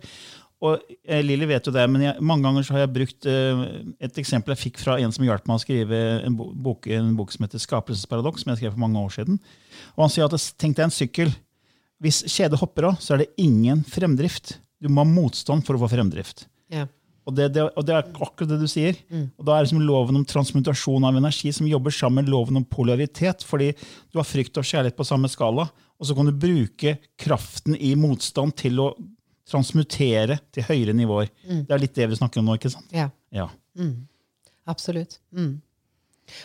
Og 0.59 0.81
eh, 1.07 1.21
Lilly 1.23 1.47
vet 1.47 1.67
jo 1.69 1.71
det, 1.71 1.85
men 1.87 2.01
jeg, 2.03 2.19
mange 2.19 2.43
ganger 2.43 2.65
så 2.67 2.75
har 2.75 2.81
jeg 2.83 2.91
brukt 2.97 3.27
eh, 3.31 3.61
et 4.03 4.17
eksempel 4.19 4.51
jeg 4.55 4.63
fikk 4.65 4.81
fra 4.81 4.97
en 4.99 5.13
som 5.15 5.23
hjalp 5.23 5.47
meg 5.47 5.55
å 5.55 5.63
skrive 5.63 5.99
en 6.27 6.35
bo- 6.35 6.51
bok, 6.51 6.89
en 6.91 7.13
bok 7.15 7.31
som 7.31 7.45
heter 7.45 7.61
'Skapelsesparadoks', 7.63 8.43
som 8.43 8.51
jeg 8.51 8.59
skrev 8.63 8.75
for 8.75 8.83
mange 8.83 8.99
år 8.99 9.13
siden. 9.15 9.39
Og 9.95 10.03
Han 10.03 10.09
sier 10.11 10.27
at 10.27 10.35
tenk 10.59 10.75
deg 10.75 10.89
en 10.89 10.95
sykkel. 10.95 11.31
Hvis 12.03 12.23
kjedet 12.27 12.59
hopper 12.59 12.89
av, 12.91 12.99
så 12.99 13.13
er 13.15 13.23
det 13.23 13.33
ingen 13.39 13.83
fremdrift. 13.87 14.57
Du 14.81 14.87
må 14.89 15.03
ha 15.03 15.07
motstand 15.07 15.63
for 15.67 15.75
å 15.75 15.79
få 15.83 15.89
fremdrift. 15.95 16.45
Ja. 16.71 16.87
Og 17.27 17.35
det, 17.35 17.51
det, 17.53 17.61
og 17.77 17.85
det 17.85 17.93
er 17.93 18.07
akkurat 18.09 18.49
det 18.49 18.59
du 18.59 18.67
sier. 18.67 18.95
Og 19.37 19.45
Da 19.45 19.57
er 19.57 19.63
det 19.63 19.69
som 19.71 19.81
loven 19.83 20.15
om 20.17 20.25
transmutasjon 20.25 21.03
av 21.05 21.15
energi 21.19 21.51
som 21.53 21.67
jobber 21.67 21.91
sammen 21.93 22.23
med 22.25 22.31
loven 22.31 22.57
om 22.57 22.65
polaritet. 22.65 23.43
Fordi 23.45 23.73
du 24.11 24.17
har 24.17 24.25
frykt 24.27 24.57
og 24.57 24.63
kjærlighet 24.65 24.97
på 24.97 25.05
samme 25.05 25.29
skala, 25.29 25.67
og 25.99 26.07
så 26.07 26.15
kan 26.15 26.25
du 26.25 26.31
bruke 26.31 26.97
kraften 27.19 27.75
i 27.75 27.93
motstand 27.99 28.55
til 28.55 28.79
å 28.79 28.87
transmutere 29.49 30.39
til 30.55 30.65
høyere 30.67 30.95
nivåer. 30.97 31.31
Det 31.65 31.75
er 31.75 31.81
litt 31.81 31.97
det 31.97 32.09
vi 32.11 32.19
snakker 32.19 32.41
om 32.41 32.49
nå, 32.49 32.59
ikke 32.59 32.71
sant? 32.73 32.89
ja. 32.95 33.09
Ja. 33.33 33.49
Absolutt. 34.69 35.17
Mm. 35.33 35.59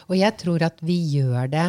Og 0.09 0.15
jeg 0.17 0.37
tror 0.41 0.65
at 0.65 0.79
vi 0.85 0.97
gjør 1.15 1.51
det 1.53 1.67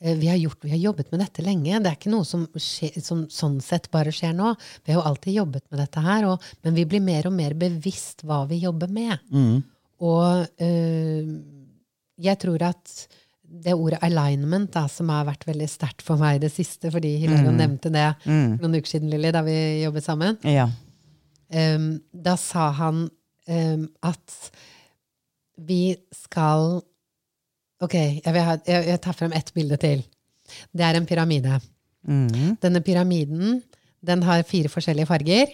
eh, 0.00 0.16
vi 0.18 0.30
har, 0.30 0.38
gjort, 0.40 0.64
vi 0.64 0.72
har 0.72 0.82
jobbet 0.82 1.12
med 1.12 1.22
dette 1.22 1.44
lenge. 1.46 1.80
Det 1.82 1.90
er 1.90 1.98
ikke 1.98 2.12
noe 2.14 2.26
som, 2.26 2.46
skje, 2.58 2.90
som 3.02 3.24
sånn 3.32 3.60
sett 3.64 3.90
bare 3.94 4.14
skjer 4.14 4.34
nå. 4.36 4.54
Vi 4.84 4.94
har 4.94 5.00
jo 5.00 5.06
alltid 5.12 5.38
jobbet 5.38 5.66
med 5.70 5.82
dette 5.84 6.02
her, 6.06 6.26
og, 6.32 6.48
men 6.66 6.78
vi 6.78 6.86
blir 6.90 7.04
mer 7.04 7.30
og 7.30 7.36
mer 7.36 7.54
bevisst 7.58 8.26
hva 8.26 8.42
vi 8.50 8.62
jobber 8.64 8.90
med. 8.92 9.14
Og 10.06 10.62
øh, 10.66 11.30
jeg 12.26 12.42
tror 12.42 12.66
at 12.72 12.96
det 13.46 13.74
ordet 13.74 14.00
alignment, 14.04 14.70
da, 14.74 14.86
som 14.90 15.10
har 15.12 15.26
vært 15.28 15.46
veldig 15.48 15.68
sterkt 15.70 16.02
for 16.04 16.20
meg 16.20 16.38
i 16.38 16.42
det 16.46 16.50
siste, 16.54 16.90
fordi 16.92 17.14
Hilarion 17.22 17.56
nevnte 17.56 17.92
det 17.94 18.08
mm. 18.24 18.58
noen 18.60 18.76
uker 18.78 18.90
siden, 18.90 19.10
Lilly, 19.12 19.30
da 19.34 19.42
vi 19.46 19.56
jobbet 19.84 20.06
sammen, 20.06 20.38
Ja. 20.46 20.66
um, 21.76 21.88
da 22.10 22.36
sa 22.40 22.70
han 22.80 23.06
um, 23.08 23.86
at 24.02 24.36
vi 25.56 25.96
skal 26.14 26.82
Ok, 27.76 27.92
jeg, 27.92 28.24
ha, 28.24 28.54
jeg, 28.64 28.84
jeg 28.88 29.00
tar 29.04 29.12
frem 29.12 29.34
ett 29.36 29.50
bilde 29.52 29.76
til. 29.76 30.00
Det 30.72 30.80
er 30.80 30.96
en 30.96 31.04
pyramide. 31.04 31.58
Mm. 32.08 32.54
Denne 32.62 32.80
pyramiden 32.80 33.58
den 34.00 34.22
har 34.24 34.46
fire 34.48 34.70
forskjellige 34.72 35.10
farger. 35.10 35.52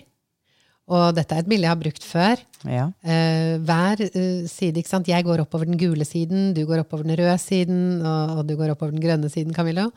Og 0.92 1.16
dette 1.16 1.34
er 1.34 1.42
et 1.42 1.48
bilde 1.48 1.64
jeg 1.64 1.72
har 1.72 1.80
brukt 1.80 2.04
før. 2.04 2.40
Ja. 2.68 2.86
Eh, 3.00 3.56
hver 3.64 4.02
eh, 4.04 4.44
side, 4.50 4.76
ikke 4.78 4.92
sant? 4.92 5.08
Jeg 5.08 5.24
går 5.26 5.44
oppover 5.44 5.68
den 5.68 5.80
gule 5.80 6.04
siden, 6.06 6.52
du 6.56 6.64
går 6.68 6.84
oppover 6.84 7.06
den 7.06 7.16
røde 7.18 7.36
siden, 7.40 7.82
og, 8.04 8.38
og 8.38 8.48
du 8.48 8.56
går 8.58 8.74
oppover 8.74 8.94
den 8.94 9.02
grønne 9.04 9.30
siden, 9.32 9.56
Camillo. 9.56 9.88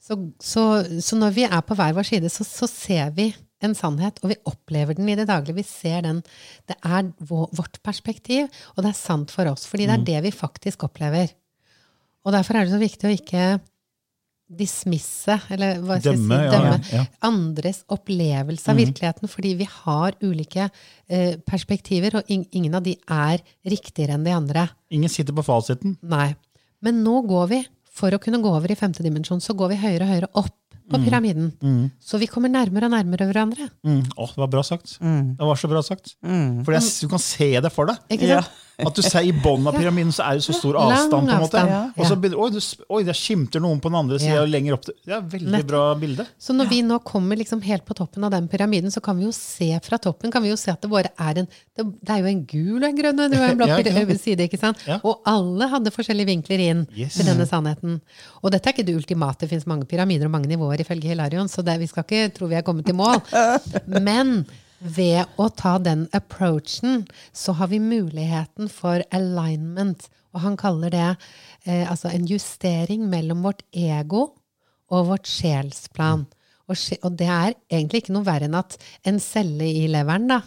Så, 0.00 0.16
så, 0.40 0.64
så 1.02 1.18
når 1.18 1.34
vi 1.36 1.44
er 1.48 1.60
på 1.66 1.76
hver 1.76 1.96
vår 1.98 2.08
side, 2.08 2.30
så, 2.32 2.46
så 2.46 2.68
ser 2.70 3.10
vi 3.16 3.32
en 3.64 3.74
sannhet, 3.76 4.20
og 4.22 4.32
vi 4.32 4.38
opplever 4.48 4.96
den 4.96 5.10
i 5.12 5.16
det 5.18 5.26
daglige. 5.28 5.58
Vi 5.58 5.66
ser 5.68 6.06
den. 6.06 6.22
Det 6.68 6.78
er 6.80 7.10
vår, 7.28 7.50
vårt 7.58 7.76
perspektiv, 7.84 8.48
og 8.76 8.84
det 8.84 8.94
er 8.94 9.00
sant 9.00 9.34
for 9.34 9.50
oss. 9.50 9.66
Fordi 9.68 9.88
det 9.90 9.98
er 9.98 10.06
det 10.06 10.22
vi 10.28 10.32
faktisk 10.32 10.86
opplever. 10.88 11.34
Og 12.24 12.32
derfor 12.36 12.56
er 12.56 12.64
det 12.64 12.74
så 12.74 12.80
viktig 12.80 13.08
å 13.08 13.16
ikke 13.16 13.44
dismisse, 14.50 15.36
eller 15.54 15.78
hva 15.84 16.00
skal 16.00 16.16
Dømme, 16.18 16.38
jeg 16.42 16.50
si, 16.50 16.56
dømme 16.56 16.78
ja, 16.90 17.00
ja. 17.00 17.04
andres 17.28 17.82
opplevelse 17.92 18.72
av 18.72 18.80
virkeligheten, 18.80 19.30
fordi 19.30 19.52
vi 19.60 19.68
har 19.70 20.16
ulike 20.26 20.66
eh, 20.66 21.36
perspektiver, 21.46 22.18
og 22.18 22.32
in 22.32 22.42
ingen 22.50 22.74
av 22.74 22.82
de 22.86 22.96
er 23.06 23.44
riktigere 23.70 24.16
enn 24.18 24.26
de 24.26 24.34
andre. 24.34 24.66
Ingen 24.90 25.12
sitter 25.12 25.36
på 25.36 25.44
fasiten. 25.46 25.94
Nei. 26.02 26.32
Men 26.82 27.04
nå 27.04 27.20
går 27.30 27.52
vi, 27.52 27.60
for 28.00 28.14
å 28.16 28.20
kunne 28.22 28.40
gå 28.42 28.50
over 28.50 28.72
i 28.72 28.78
femte 28.78 29.04
dimensjon, 29.06 29.42
så 29.44 29.54
går 29.54 29.74
vi 29.74 29.80
høyere 29.84 30.06
og 30.06 30.12
høyere 30.14 30.32
opp 30.40 30.56
på 30.90 30.98
pyramiden. 31.04 31.52
Så 32.02 32.18
vi 32.18 32.26
kommer 32.26 32.50
nærmere 32.50 32.88
og 32.88 32.94
nærmere 32.96 33.28
hverandre. 33.28 33.68
Mm. 33.86 34.00
Åh, 34.16 34.32
det 34.34 34.42
var 34.42 34.50
bra 34.50 34.62
sagt. 34.66 34.96
Det 34.98 35.46
var 35.46 35.60
så 35.60 35.70
bra 35.70 35.82
sagt. 35.86 36.16
For 36.18 36.74
du 36.74 37.10
kan 37.12 37.22
se 37.22 37.52
det 37.62 37.70
for 37.70 37.86
deg. 37.92 38.00
Ikke 38.16 38.32
Ja. 38.32 38.40
At 38.86 38.94
du 38.96 39.02
ser 39.02 39.26
I 39.26 39.32
bunnen 39.32 39.66
av 39.68 39.74
pyramiden 39.76 40.12
så 40.14 40.24
er 40.26 40.38
det 40.38 40.44
så 40.46 40.54
stor 40.56 40.78
avstand. 40.80 41.10
på 41.28 41.34
en 41.34 41.42
måte. 41.44 41.62
ja. 41.68 41.80
Og 41.96 42.06
så 42.06 42.16
begynner, 42.16 42.38
oi, 42.40 42.50
du, 42.50 42.60
oi, 42.96 43.02
der 43.04 43.16
skimter 43.18 43.60
noen 43.60 43.80
på 43.80 43.90
den 43.90 43.98
andre 44.00 44.18
sida 44.22 44.44
Ja. 44.46 44.74
opp. 44.74 44.84
Det 44.86 45.14
er 45.16 45.20
veldig 45.22 45.66
bra 45.66 45.94
bilde. 46.00 46.26
Så 46.38 46.54
når 46.56 46.68
vi 46.70 46.82
nå 46.82 46.98
kommer 47.04 47.36
liksom 47.36 47.62
helt 47.62 47.84
på 47.84 47.94
toppen 47.94 48.24
av 48.24 48.30
den 48.30 48.48
pyramiden, 48.48 48.90
så 48.90 49.00
kan 49.02 49.16
vi 49.18 49.24
jo 49.24 49.32
se 49.32 49.78
fra 49.82 49.98
toppen 49.98 50.30
kan 50.32 50.42
vi 50.42 50.50
jo 50.50 50.56
se 50.56 50.70
at 50.70 50.80
det 50.80 50.90
bare 50.90 51.10
er 51.18 51.38
en 51.44 51.48
Det, 51.76 51.84
det 52.04 52.10
er 52.10 52.18
jo 52.20 52.26
en 52.26 52.44
gul 52.44 52.76
og 52.82 52.88
en 52.90 52.96
grønn 52.96 53.20
og 53.20 53.32
en 53.32 53.56
blå 53.56 53.66
Ja, 53.66 53.76
side. 54.16 54.40
ikke 54.48 54.58
sant? 54.58 54.76
Ja. 54.86 54.98
Og 55.04 55.22
alle 55.24 55.68
hadde 55.68 55.90
forskjellige 55.90 56.26
vinkler 56.26 56.58
inn 56.60 56.86
Yes. 56.96 57.14
til 57.16 57.24
denne 57.26 57.46
sannheten. 57.48 58.00
Og 58.42 58.50
dette 58.52 58.68
er 58.68 58.72
ikke 58.74 58.84
det 58.86 58.96
ultimate. 58.96 59.38
Det 59.40 59.48
fins 59.48 59.66
mange 59.66 59.86
pyramider 59.86 60.26
og 60.26 60.30
mange 60.32 60.48
nivåer, 60.48 60.80
ifølge 60.80 61.08
Hilarion, 61.08 61.48
så 61.48 61.64
det, 61.64 61.78
vi 61.80 61.86
skal 61.86 62.04
ikke 62.04 62.34
tro 62.34 62.46
vi 62.50 62.56
er 62.56 62.62
kommet 62.62 62.84
til 62.84 62.94
mål. 62.94 63.20
Men 63.86 64.44
ved 64.80 65.28
å 65.36 65.48
ta 65.52 65.76
den 65.78 66.06
approachen, 66.16 67.04
så 67.32 67.52
har 67.58 67.68
vi 67.68 67.80
muligheten 67.82 68.70
for 68.72 69.04
alignment. 69.12 70.08
Og 70.32 70.44
han 70.44 70.56
kaller 70.60 70.92
det 70.94 71.08
eh, 71.64 71.84
altså 71.84 72.10
en 72.10 72.26
justering 72.28 73.04
mellom 73.10 73.44
vårt 73.44 73.62
ego 73.76 74.30
og 74.90 75.10
vårt 75.10 75.28
sjelsplan. 75.28 76.24
Og, 76.70 76.78
og 77.02 77.18
det 77.18 77.28
er 77.28 77.56
egentlig 77.70 78.04
ikke 78.04 78.14
noe 78.14 78.26
verre 78.26 78.48
enn 78.48 78.58
at 78.58 78.78
en 79.06 79.20
celle 79.22 79.66
i 79.66 79.86
leveren 79.90 80.30
da, 80.30 80.40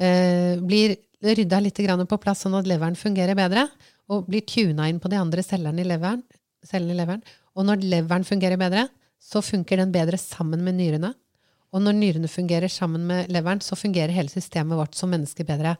eh, 0.00 0.58
blir 0.60 0.98
rydda 1.20 1.60
litt 1.60 1.80
på 2.08 2.20
plass, 2.20 2.44
sånn 2.44 2.56
at 2.58 2.68
leveren 2.68 2.96
fungerer 2.96 3.36
bedre. 3.36 3.68
og 4.10 4.26
blir 4.26 4.42
tuna 4.42 4.88
inn 4.88 4.98
på 4.98 5.06
de 5.06 5.14
andre 5.14 5.42
cellene 5.42 5.84
i 5.84 5.86
leveren. 5.86 6.24
Cellene 6.66 6.96
i 6.96 6.98
leveren. 6.98 7.20
Og 7.54 7.62
når 7.62 7.84
leveren 7.86 8.24
fungerer 8.26 8.58
bedre, 8.58 8.88
så 9.22 9.38
funker 9.38 9.76
den 9.76 9.92
bedre 9.92 10.18
sammen 10.18 10.64
med 10.64 10.74
nyrene. 10.74 11.12
Og 11.70 11.84
når 11.84 11.96
nyrene 11.96 12.30
fungerer 12.30 12.70
sammen 12.72 13.04
med 13.06 13.30
leveren, 13.30 13.62
så 13.62 13.78
fungerer 13.78 14.14
hele 14.14 14.32
systemet 14.32 14.78
vårt 14.78 14.96
som 14.98 15.12
mennesker 15.12 15.46
bedre. 15.46 15.76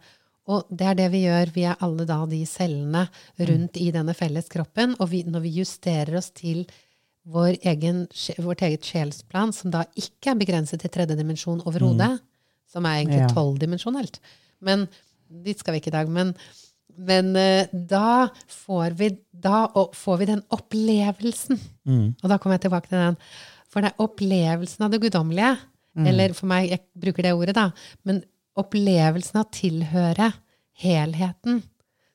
Og 0.50 0.68
det 0.70 0.86
er 0.86 0.96
det 0.98 1.08
vi 1.12 1.24
gjør. 1.24 1.52
Vi 1.54 1.64
er 1.68 1.82
alle 1.84 2.06
da 2.08 2.20
de 2.30 2.40
cellene 2.48 3.04
rundt 3.50 3.78
i 3.78 3.90
denne 3.94 4.14
felles 4.18 4.48
kroppen. 4.50 4.94
Og 4.98 5.10
vi, 5.12 5.24
når 5.26 5.44
vi 5.44 5.56
justerer 5.60 6.16
oss 6.18 6.30
til 6.36 6.64
vår 7.30 7.58
egen, 7.68 8.04
vårt 8.40 8.64
eget 8.66 8.86
sjelsplan, 8.86 9.52
som 9.54 9.72
da 9.74 9.84
ikke 9.98 10.32
er 10.32 10.40
begrenset 10.40 10.82
til 10.82 10.92
tredje 10.94 11.18
dimensjon 11.18 11.62
overhodet, 11.68 12.16
som 12.70 12.86
er 12.86 13.02
egentlig 13.02 13.28
tolvdimensjonelt 13.34 14.20
Men 14.62 14.86
dit 15.44 15.58
skal 15.58 15.74
vi 15.74 15.82
ikke 15.82 15.90
i 15.92 15.98
dag. 15.98 16.10
Men, 16.10 16.32
men 16.96 17.34
eh, 17.36 17.70
da, 17.70 18.30
får 18.46 18.96
vi, 18.98 19.10
da 19.30 19.66
får 19.74 20.22
vi 20.22 20.30
den 20.32 20.42
opplevelsen. 20.54 21.58
Og 22.22 22.30
da 22.30 22.38
kommer 22.38 22.58
jeg 22.58 22.68
tilbake 22.68 22.90
til 22.90 23.02
den. 23.02 23.18
For 23.70 23.82
det 23.82 23.92
er 23.92 24.02
opplevelsen 24.02 24.86
av 24.86 24.94
det 24.94 25.02
guddommelige. 25.02 25.54
Eller 25.98 26.34
for 26.36 26.50
meg, 26.50 26.70
jeg 26.70 26.84
bruker 27.02 27.26
det 27.26 27.34
ordet, 27.34 27.56
da. 27.58 27.70
Men 28.06 28.22
opplevelsen 28.60 29.40
av 29.40 29.48
å 29.48 29.54
tilhøre 29.54 30.30
helheten. 30.82 31.62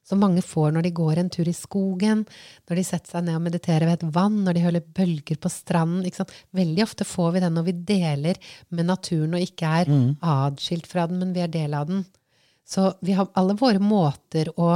Som 0.06 0.22
mange 0.22 0.44
får 0.46 0.76
når 0.76 0.86
de 0.86 0.92
går 0.94 1.18
en 1.18 1.32
tur 1.34 1.48
i 1.50 1.56
skogen, 1.58 2.22
når 2.70 2.78
de 2.78 2.84
setter 2.86 3.16
seg 3.16 3.24
ned 3.26 3.40
og 3.40 3.46
mediterer 3.48 3.88
ved 3.90 3.96
et 3.98 4.12
vann, 4.14 4.44
når 4.46 4.54
de 4.54 4.66
hører 4.68 4.92
bølger 5.00 5.40
på 5.42 5.50
stranden. 5.50 6.04
Ikke 6.06 6.22
sant? 6.22 6.36
Veldig 6.54 6.84
ofte 6.86 7.08
får 7.10 7.32
vi 7.34 7.42
den 7.42 7.58
når 7.58 7.66
vi 7.72 7.78
deler 7.90 8.42
med 8.70 8.86
naturen 8.92 9.34
og 9.34 9.48
ikke 9.48 9.72
er 9.82 9.90
adskilt 10.22 10.86
fra 10.92 11.08
den, 11.10 11.24
men 11.24 11.34
vi 11.34 11.42
er 11.42 11.50
del 11.50 11.74
av 11.74 11.90
den. 11.90 12.06
Så 12.66 12.92
vi 13.06 13.18
har 13.18 13.34
alle 13.38 13.58
våre 13.58 13.82
måter 13.82 14.52
å 14.62 14.76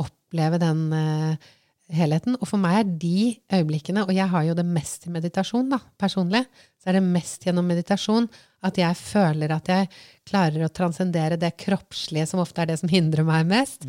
oppleve 0.00 0.60
den 0.60 0.86
eh, 0.92 1.48
helheten. 1.92 2.36
Og 2.40 2.48
for 2.50 2.60
meg 2.60 2.80
er 2.80 2.92
de 3.02 3.20
øyeblikkene, 3.52 4.04
og 4.06 4.12
jeg 4.14 4.28
har 4.32 4.44
jo 4.48 4.56
det 4.58 4.66
mest 4.66 5.06
i 5.06 5.12
meditasjon, 5.14 5.68
da, 5.70 5.80
personlig, 6.00 6.42
så 6.82 6.90
er 6.90 6.98
det 6.98 7.06
mest 7.06 7.46
gjennom 7.46 7.66
meditasjon 7.68 8.28
at 8.66 8.78
jeg 8.80 8.98
føler 8.98 9.54
at 9.54 9.70
jeg 9.70 9.90
klarer 10.26 10.66
å 10.66 10.72
transcendere 10.74 11.38
det 11.40 11.52
kroppslige, 11.62 12.26
som 12.30 12.42
ofte 12.42 12.62
er 12.62 12.72
det 12.72 12.80
som 12.82 12.90
hindrer 12.90 13.26
meg 13.26 13.46
mest. 13.50 13.86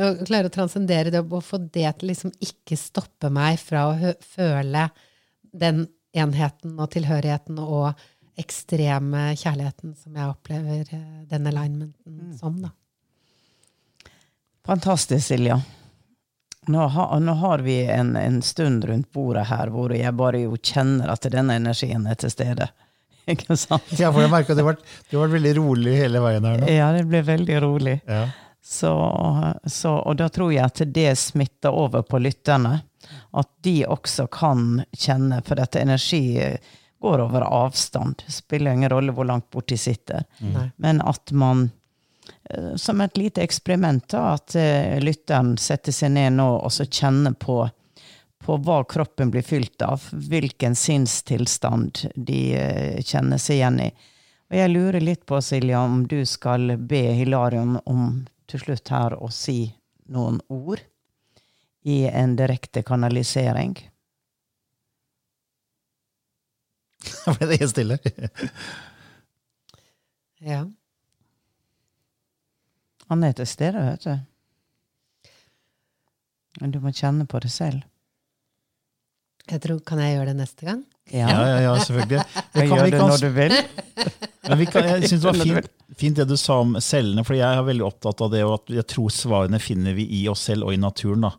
Og 0.00 0.22
klarer 0.26 0.48
å 0.48 0.54
transcendere 0.54 1.12
det 1.12 1.22
og 1.22 1.42
få 1.44 1.60
det 1.62 1.90
til 1.98 2.12
liksom 2.12 2.32
ikke 2.42 2.78
stoppe 2.80 3.30
meg 3.34 3.58
fra 3.60 3.88
å 3.90 4.14
føle 4.24 4.88
den 5.52 5.84
enheten 6.16 6.78
og 6.80 6.90
tilhørigheten 6.92 7.58
og 7.62 7.92
ekstreme 8.40 9.32
kjærligheten 9.36 9.92
som 10.00 10.16
jeg 10.16 10.30
opplever 10.32 10.88
eh, 10.96 11.20
den 11.28 11.48
alignmenten 11.50 12.32
som, 12.38 12.56
da. 12.62 12.72
Fantastisk, 14.64 15.26
Silja. 15.26 15.58
Nå, 16.70 16.84
ha, 16.94 17.06
nå 17.18 17.32
har 17.40 17.58
vi 17.66 17.80
en, 17.90 18.14
en 18.16 18.42
stund 18.42 18.84
rundt 18.86 19.08
bordet 19.12 19.48
her 19.48 19.72
hvor 19.74 19.90
jeg 19.96 20.14
bare 20.14 20.44
jo 20.44 20.54
kjenner 20.54 21.10
at 21.10 21.26
denne 21.32 21.56
energien 21.58 22.06
er 22.06 22.20
til 22.20 22.30
stede. 22.30 22.68
Ikke 23.32 23.56
sant? 23.56 23.90
Ja, 23.98 24.12
for 24.12 24.22
jeg 24.22 24.30
merker 24.30 24.54
at 24.54 24.60
det 24.60 24.64
har 24.64 24.72
vært, 24.74 24.86
det 25.10 25.18
har 25.18 25.32
veldig 25.32 25.56
rolig 25.58 25.96
hele 25.98 26.22
veien 26.22 26.46
her 26.46 26.62
nå. 26.62 26.70
Ja, 26.70 26.92
det 26.94 27.04
ble 27.10 27.22
veldig 27.26 27.58
rolig. 27.64 27.96
Ja. 28.06 28.24
Så, 28.62 28.92
så, 29.66 29.96
og 29.98 30.16
da 30.20 30.28
tror 30.30 30.52
jeg 30.54 30.62
at 30.64 30.84
det 30.94 31.10
smitter 31.18 31.74
over 31.74 32.06
på 32.06 32.20
lytterne. 32.22 32.78
At 33.34 33.48
de 33.66 33.80
også 33.90 34.28
kan 34.30 34.84
kjenne, 34.94 35.40
for 35.42 35.58
dette 35.58 35.82
energi 35.82 36.38
går 37.02 37.24
over 37.24 37.42
avstand. 37.42 38.22
Det 38.26 38.32
spiller 38.32 38.76
ingen 38.76 38.92
rolle 38.92 39.14
hvor 39.16 39.26
langt 39.26 39.50
bort 39.50 39.66
de 39.72 39.78
sitter. 39.78 40.22
Mm. 40.38 40.58
Men 40.76 41.02
at 41.02 41.32
man, 41.34 41.70
som 42.76 43.00
et 43.00 43.16
lite 43.16 43.42
eksperiment, 43.42 44.08
da, 44.08 44.34
at 44.34 44.54
eh, 44.54 44.98
lytteren 45.00 45.56
setter 45.58 45.94
seg 45.94 46.12
ned 46.16 46.36
nå 46.36 46.48
og 46.58 46.72
så 46.72 46.84
kjenner 46.84 47.36
på, 47.38 47.62
på 48.42 48.56
hva 48.66 48.82
kroppen 48.88 49.30
blir 49.30 49.46
fylt 49.46 49.82
av, 49.86 50.04
hvilken 50.10 50.76
sinnstilstand 50.76 52.04
de 52.14 52.40
eh, 52.58 52.98
kjenner 53.04 53.40
seg 53.40 53.60
igjen 53.60 53.80
i. 53.86 53.90
Og 54.52 54.58
jeg 54.58 54.72
lurer 54.72 55.00
litt 55.00 55.24
på, 55.26 55.40
Silja, 55.40 55.80
om 55.80 56.02
du 56.08 56.20
skal 56.28 56.76
be 56.76 57.04
Hilarion 57.16 57.78
om 57.88 58.26
til 58.50 58.60
slutt 58.60 58.90
her 58.92 59.16
å 59.16 59.30
si 59.32 59.72
noen 60.12 60.42
ord 60.52 60.82
i 61.88 62.04
en 62.10 62.36
direkte 62.36 62.82
kanalisering. 62.86 63.78
Da 67.22 67.32
ble 67.34 67.46
det 67.50 67.56
helt 67.62 67.70
stille. 67.70 67.96
Ja. 70.42 70.66
Han 73.12 73.24
er 73.28 73.34
til 73.36 73.46
stede, 73.50 73.80
vet 73.90 74.06
du. 74.08 74.14
Men 76.60 76.72
du 76.74 76.80
må 76.84 76.92
kjenne 76.96 77.26
på 77.28 77.40
det 77.42 77.50
selv. 77.52 77.82
Jeg 79.50 79.60
tror, 79.64 79.80
kan 79.86 79.98
jeg 80.02 80.16
gjøre 80.16 80.30
det 80.32 80.38
neste 80.38 80.66
gang? 80.68 80.82
Ja, 81.12 81.28
ja, 81.32 81.56
ja, 81.64 81.70
selvfølgelig. 81.82 82.24
Vi 82.54 82.60
Jeg 82.60 82.68
kan- 82.68 82.76
gjør 82.78 82.84
vi 82.84 82.90
det 82.94 83.00
når 83.02 83.22
du 83.24 83.30
vil. 83.36 83.54
Men 84.48 84.58
vi 84.58 84.64
kan, 84.66 84.84
jeg 84.88 85.06
synes 85.08 85.22
det 85.22 85.28
var 85.28 85.38
fint, 85.46 85.66
fint 86.00 86.16
det 86.18 86.24
du 86.26 86.34
sa 86.40 86.56
om 86.64 86.72
cellene, 86.82 87.22
for 87.24 87.36
jeg 87.38 87.46
er 87.58 87.62
veldig 87.66 87.84
opptatt 87.86 88.20
av 88.24 88.30
det, 88.32 88.40
og 88.42 88.54
at 88.56 88.72
jeg 88.74 88.86
tror 88.90 89.12
svarene 89.14 89.60
finner 89.62 89.94
vi 89.94 90.02
i 90.18 90.22
oss 90.30 90.42
selv 90.48 90.66
og 90.66 90.74
i 90.74 90.80
naturen. 90.82 91.22
da. 91.28 91.30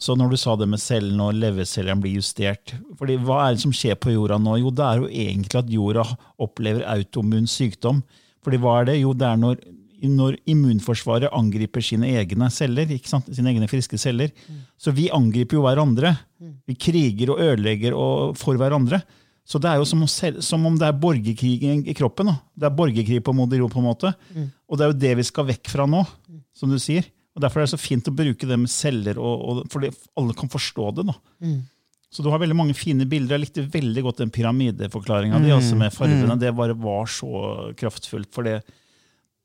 Så 0.00 0.16
når 0.18 0.32
du 0.32 0.36
sa 0.40 0.54
det 0.56 0.68
med 0.72 0.80
cellene 0.80 1.26
og 1.30 1.36
levercellene 1.36 2.00
blir 2.02 2.16
justert 2.18 2.72
fordi 2.98 3.14
Hva 3.24 3.36
er 3.46 3.54
det 3.54 3.62
som 3.62 3.72
skjer 3.76 3.94
på 4.00 4.12
jorda 4.14 4.38
nå? 4.42 4.56
Jo, 4.62 4.72
det 4.74 4.84
er 4.88 5.02
jo 5.02 5.06
egentlig 5.08 5.60
at 5.60 5.70
jorda 5.70 6.04
opplever 6.44 6.84
autoimmun 6.96 7.46
sykdom. 7.48 8.00
Fordi 8.44 8.60
hva 8.64 8.78
er 8.80 8.88
det? 8.90 8.96
Jo, 9.02 9.12
det 9.16 9.28
er 9.28 9.38
når, 9.44 9.60
når 10.10 10.38
immunforsvaret 10.50 11.32
angriper 11.34 11.84
sine 11.84 12.10
egne 12.20 12.50
celler, 12.52 12.90
ikke 12.94 13.10
sant? 13.10 13.28
sine 13.34 13.52
egne 13.52 13.68
friske 13.70 13.98
celler. 14.00 14.32
Så 14.80 14.94
vi 14.94 15.10
angriper 15.14 15.58
jo 15.58 15.64
hverandre. 15.66 16.14
Vi 16.68 16.76
kriger 16.76 17.34
og 17.34 17.40
ødelegger 17.44 17.96
og 17.96 18.38
for 18.40 18.58
hverandre. 18.60 19.02
Så 19.44 19.60
det 19.60 19.68
er 19.68 19.76
jo 19.80 19.84
som 19.84 20.00
om, 20.04 20.08
som 20.08 20.62
om 20.66 20.76
det 20.80 20.86
er 20.88 20.96
borgerkrig 20.96 21.58
i, 21.84 21.94
kroppen. 21.96 22.30
Da. 22.32 22.38
Det 22.56 22.68
er 22.70 22.78
borgerkrig 22.78 23.20
på 23.24 23.34
moder 23.36 23.60
jord, 23.60 23.74
på 23.74 23.82
en 23.82 23.90
måte. 23.90 24.14
Og 24.68 24.78
det 24.78 24.86
er 24.86 24.92
jo 24.92 25.02
det 25.04 25.12
vi 25.20 25.26
skal 25.28 25.48
vekk 25.50 25.68
fra 25.68 25.86
nå, 25.90 26.00
som 26.56 26.72
du 26.72 26.78
sier. 26.80 27.04
Og 27.34 27.42
Derfor 27.42 27.60
er 27.60 27.66
det 27.66 27.74
så 27.74 27.80
fint 27.82 28.08
å 28.08 28.14
bruke 28.14 28.46
det 28.46 28.56
med 28.62 28.70
celler, 28.70 29.18
og, 29.18 29.40
og, 29.42 29.62
fordi 29.72 29.90
alle 30.20 30.36
kan 30.38 30.48
forstå 30.52 30.90
det. 31.00 31.06
da. 31.10 31.16
Så 32.14 32.22
du 32.22 32.28
har 32.30 32.38
veldig 32.38 32.54
mange 32.54 32.76
fine 32.78 33.04
bilder. 33.10 33.34
Jeg 33.34 33.42
likte 33.42 33.66
veldig 33.72 34.02
godt 34.06 34.20
den 34.22 34.30
pyramideforklaringa 34.30 35.40
di, 35.42 35.50
altså 35.50 35.74
med 35.80 35.90
fargene. 35.92 36.36
Det 36.38 36.52
bare 36.54 36.76
var 36.78 37.10
så 37.10 37.72
kraftfullt. 37.74 38.30
for 38.32 38.46
det 38.46 38.60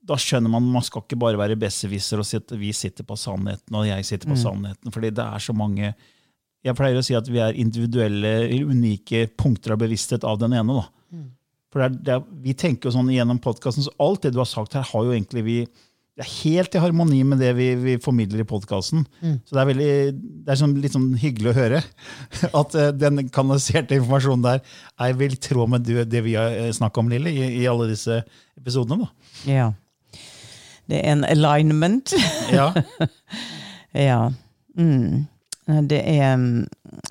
da 0.09 0.17
skjønner 0.19 0.51
man 0.51 0.69
man 0.73 0.85
skal 0.85 1.03
ikke 1.05 1.19
bare 1.21 1.39
være 1.39 1.57
besserwisser 1.59 2.21
og 2.21 2.27
sitte, 2.27 2.57
vi 2.59 2.71
sitter 2.75 3.05
på 3.07 3.17
sannheten 3.19 3.77
og 3.77 3.87
jeg 3.87 4.07
sitter 4.07 4.31
på 4.31 4.37
sannheten. 4.39 4.93
fordi 4.93 5.13
det 5.15 5.25
er 5.25 5.43
så 5.43 5.55
mange 5.55 5.93
Jeg 6.59 6.75
pleier 6.75 6.97
å 6.99 7.03
si 7.05 7.15
at 7.15 7.27
vi 7.31 7.39
er 7.39 7.55
individuelle, 7.55 8.49
unike 8.67 9.29
punkter 9.39 9.71
av 9.71 9.79
bevissthet 9.79 10.25
av 10.27 10.41
den 10.41 10.51
ene. 10.59 10.81
da. 10.81 10.89
For 11.71 11.79
det 11.79 11.85
er, 11.85 11.93
det 12.03 12.15
er, 12.17 12.25
Vi 12.43 12.55
tenker 12.57 12.89
jo 12.89 12.97
sånn 12.97 13.11
gjennom 13.13 13.39
podkasten, 13.39 13.85
så 13.85 13.93
alt 14.03 14.25
det 14.25 14.33
du 14.35 14.41
har 14.41 14.49
sagt 14.49 14.75
her, 14.75 14.83
har 14.83 15.05
jo 15.07 15.13
egentlig 15.15 15.45
vi 15.45 15.61
det 16.19 16.25
er 16.25 16.33
helt 16.43 16.73
i 16.75 16.79
harmoni 16.83 17.21
med 17.23 17.39
det 17.39 17.53
vi, 17.55 17.69
vi 17.79 17.93
formidler 18.03 18.41
i 18.43 18.47
podkasten. 18.47 19.05
Så 19.47 19.55
det 19.55 19.61
er, 19.61 19.67
veldig, 19.69 19.91
det 20.43 20.51
er 20.51 20.57
sånn, 20.59 20.73
litt 20.83 20.91
sånn 20.91 21.13
hyggelig 21.15 21.53
å 21.53 21.55
høre 21.55 21.79
at 22.59 22.75
uh, 22.75 22.89
den 22.91 23.29
kanaliserte 23.31 23.95
informasjonen 23.95 24.43
der 24.43 24.59
er 24.99 25.15
vel 25.15 25.37
i 25.37 25.39
tråd 25.39 25.71
med 25.71 25.85
det, 25.87 26.03
det 26.11 26.21
vi 26.25 26.33
har 26.35 26.57
snakka 26.75 26.99
om, 26.99 27.13
Lille, 27.13 27.31
i, 27.31 27.61
i 27.61 27.69
alle 27.71 27.87
disse 27.93 28.19
episodene. 28.59 29.07
da. 29.07 29.31
Ja. 29.47 29.69
Det 30.89 30.99
er 30.99 31.11
en 31.11 31.25
alignment. 31.25 32.13
Ja, 32.51 32.73
Ja. 33.93 34.33
Mm. 34.77 35.25
Det 35.89 35.99
er 36.01 36.39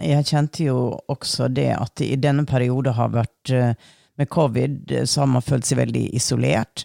Jeg 0.03 0.26
kjente 0.26 0.64
jo 0.64 0.79
også 1.07 1.49
det 1.49 1.70
at 1.76 2.01
i 2.03 2.16
denne 2.18 2.43
perioden 2.47 2.95
har 2.95 3.12
vært 3.12 3.51
eh, 3.55 3.74
Med 4.18 4.29
covid 4.31 4.91
eh, 4.91 5.05
så 5.05 5.22
har 5.22 5.31
man 5.31 5.45
følt 5.47 5.66
seg 5.66 5.79
veldig 5.79 6.09
isolert. 6.18 6.83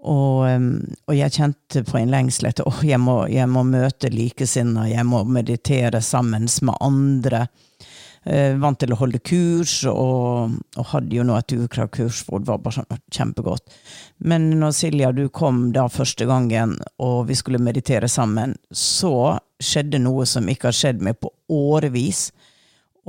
Og, 0.00 0.46
eh, 0.48 0.60
og 1.08 1.16
jeg 1.16 1.34
kjente 1.36 1.84
på 1.84 1.98
en 2.00 2.12
lengsel 2.12 2.48
etter 2.48 2.68
oh, 2.68 2.80
jeg, 2.84 3.00
må, 3.00 3.26
jeg 3.28 3.48
må 3.52 3.66
møte 3.68 4.12
likesinnede, 4.12 4.94
jeg 4.94 5.04
må 5.08 5.24
meditere 5.28 6.00
sammen 6.04 6.48
med 6.62 6.80
andre. 6.80 7.46
Eh, 8.24 8.54
vant 8.56 8.78
til 8.80 8.94
å 8.94 8.96
holde 8.96 9.20
kurs, 9.20 9.82
og, 9.90 10.54
og 10.80 10.86
hadde 10.94 11.18
jo 11.18 11.26
nå 11.28 11.34
et 11.36 11.52
ukra-kurs 11.58 12.22
hvor 12.24 12.40
det 12.40 12.48
var 12.48 12.62
bare 12.64 12.78
sånn 12.78 13.02
kjempegodt. 13.12 13.74
Men 14.24 14.48
når 14.62 14.72
Silja, 14.78 15.10
du 15.12 15.26
kom 15.28 15.66
da 15.76 15.84
første 15.92 16.24
gangen, 16.28 16.78
og 17.04 17.26
vi 17.28 17.36
skulle 17.36 17.60
meditere 17.60 18.08
sammen, 18.08 18.56
så 18.72 19.36
skjedde 19.60 20.00
noe 20.00 20.24
som 20.28 20.48
ikke 20.48 20.70
har 20.70 20.78
skjedd 20.78 21.04
meg 21.04 21.20
på 21.20 21.34
årevis. 21.52 22.30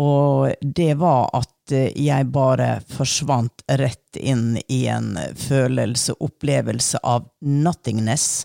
Og 0.04 0.52
det 0.60 0.98
var 1.00 1.32
at 1.40 1.72
eh, 1.72 1.96
jeg 1.96 2.28
bare 2.36 2.82
forsvant 2.92 3.64
rett 3.80 4.20
inn 4.20 4.58
i 4.68 4.84
en 4.92 5.14
følelse, 5.40 6.18
opplevelse 6.20 7.00
av 7.08 7.32
nothingness, 7.40 8.44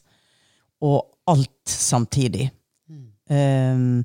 og 0.87 1.03
alt 1.31 1.75
samtidig. 1.75 2.53
Um, 3.31 4.03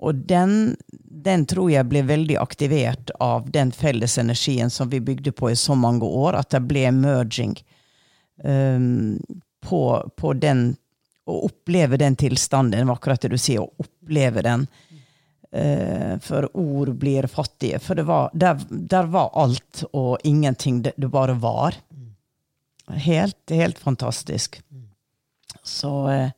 og 0.00 0.14
den, 0.14 0.76
den 1.04 1.44
tror 1.46 1.68
jeg 1.70 1.88
ble 1.90 2.00
veldig 2.08 2.38
aktivert 2.40 3.12
av 3.20 3.50
den 3.52 3.72
felles 3.72 4.16
energien 4.18 4.72
som 4.72 4.88
vi 4.88 5.00
bygde 5.04 5.32
på 5.36 5.50
i 5.50 5.56
så 5.56 5.76
mange 5.76 6.08
år, 6.08 6.38
at 6.40 6.54
det 6.54 6.62
ble 6.70 6.86
merging 6.96 7.52
um, 8.44 9.18
på, 9.60 9.82
på 10.16 10.32
den 10.40 10.70
å 11.28 11.42
oppleve 11.50 12.00
den 12.00 12.16
tilstanden. 12.16 12.88
Var 12.88 12.96
akkurat 12.96 13.20
det 13.20 13.34
du 13.34 13.38
sier, 13.38 13.60
å 13.60 13.84
oppleve 13.84 14.46
den. 14.46 14.64
Uh, 15.52 16.16
for 16.24 16.48
ord 16.56 16.94
blir 16.96 17.28
fattige. 17.28 17.82
For 17.84 18.00
det 18.00 18.08
var, 18.08 18.32
der, 18.32 18.64
der 18.70 19.12
var 19.12 19.34
alt 19.36 19.84
og 19.92 20.16
ingenting. 20.24 20.80
Det, 20.86 20.96
det 20.96 21.12
bare 21.12 21.36
var. 21.44 21.76
Helt, 23.04 23.42
helt 23.52 23.78
fantastisk. 23.78 24.62
Så 25.62 26.08
eh, 26.08 26.30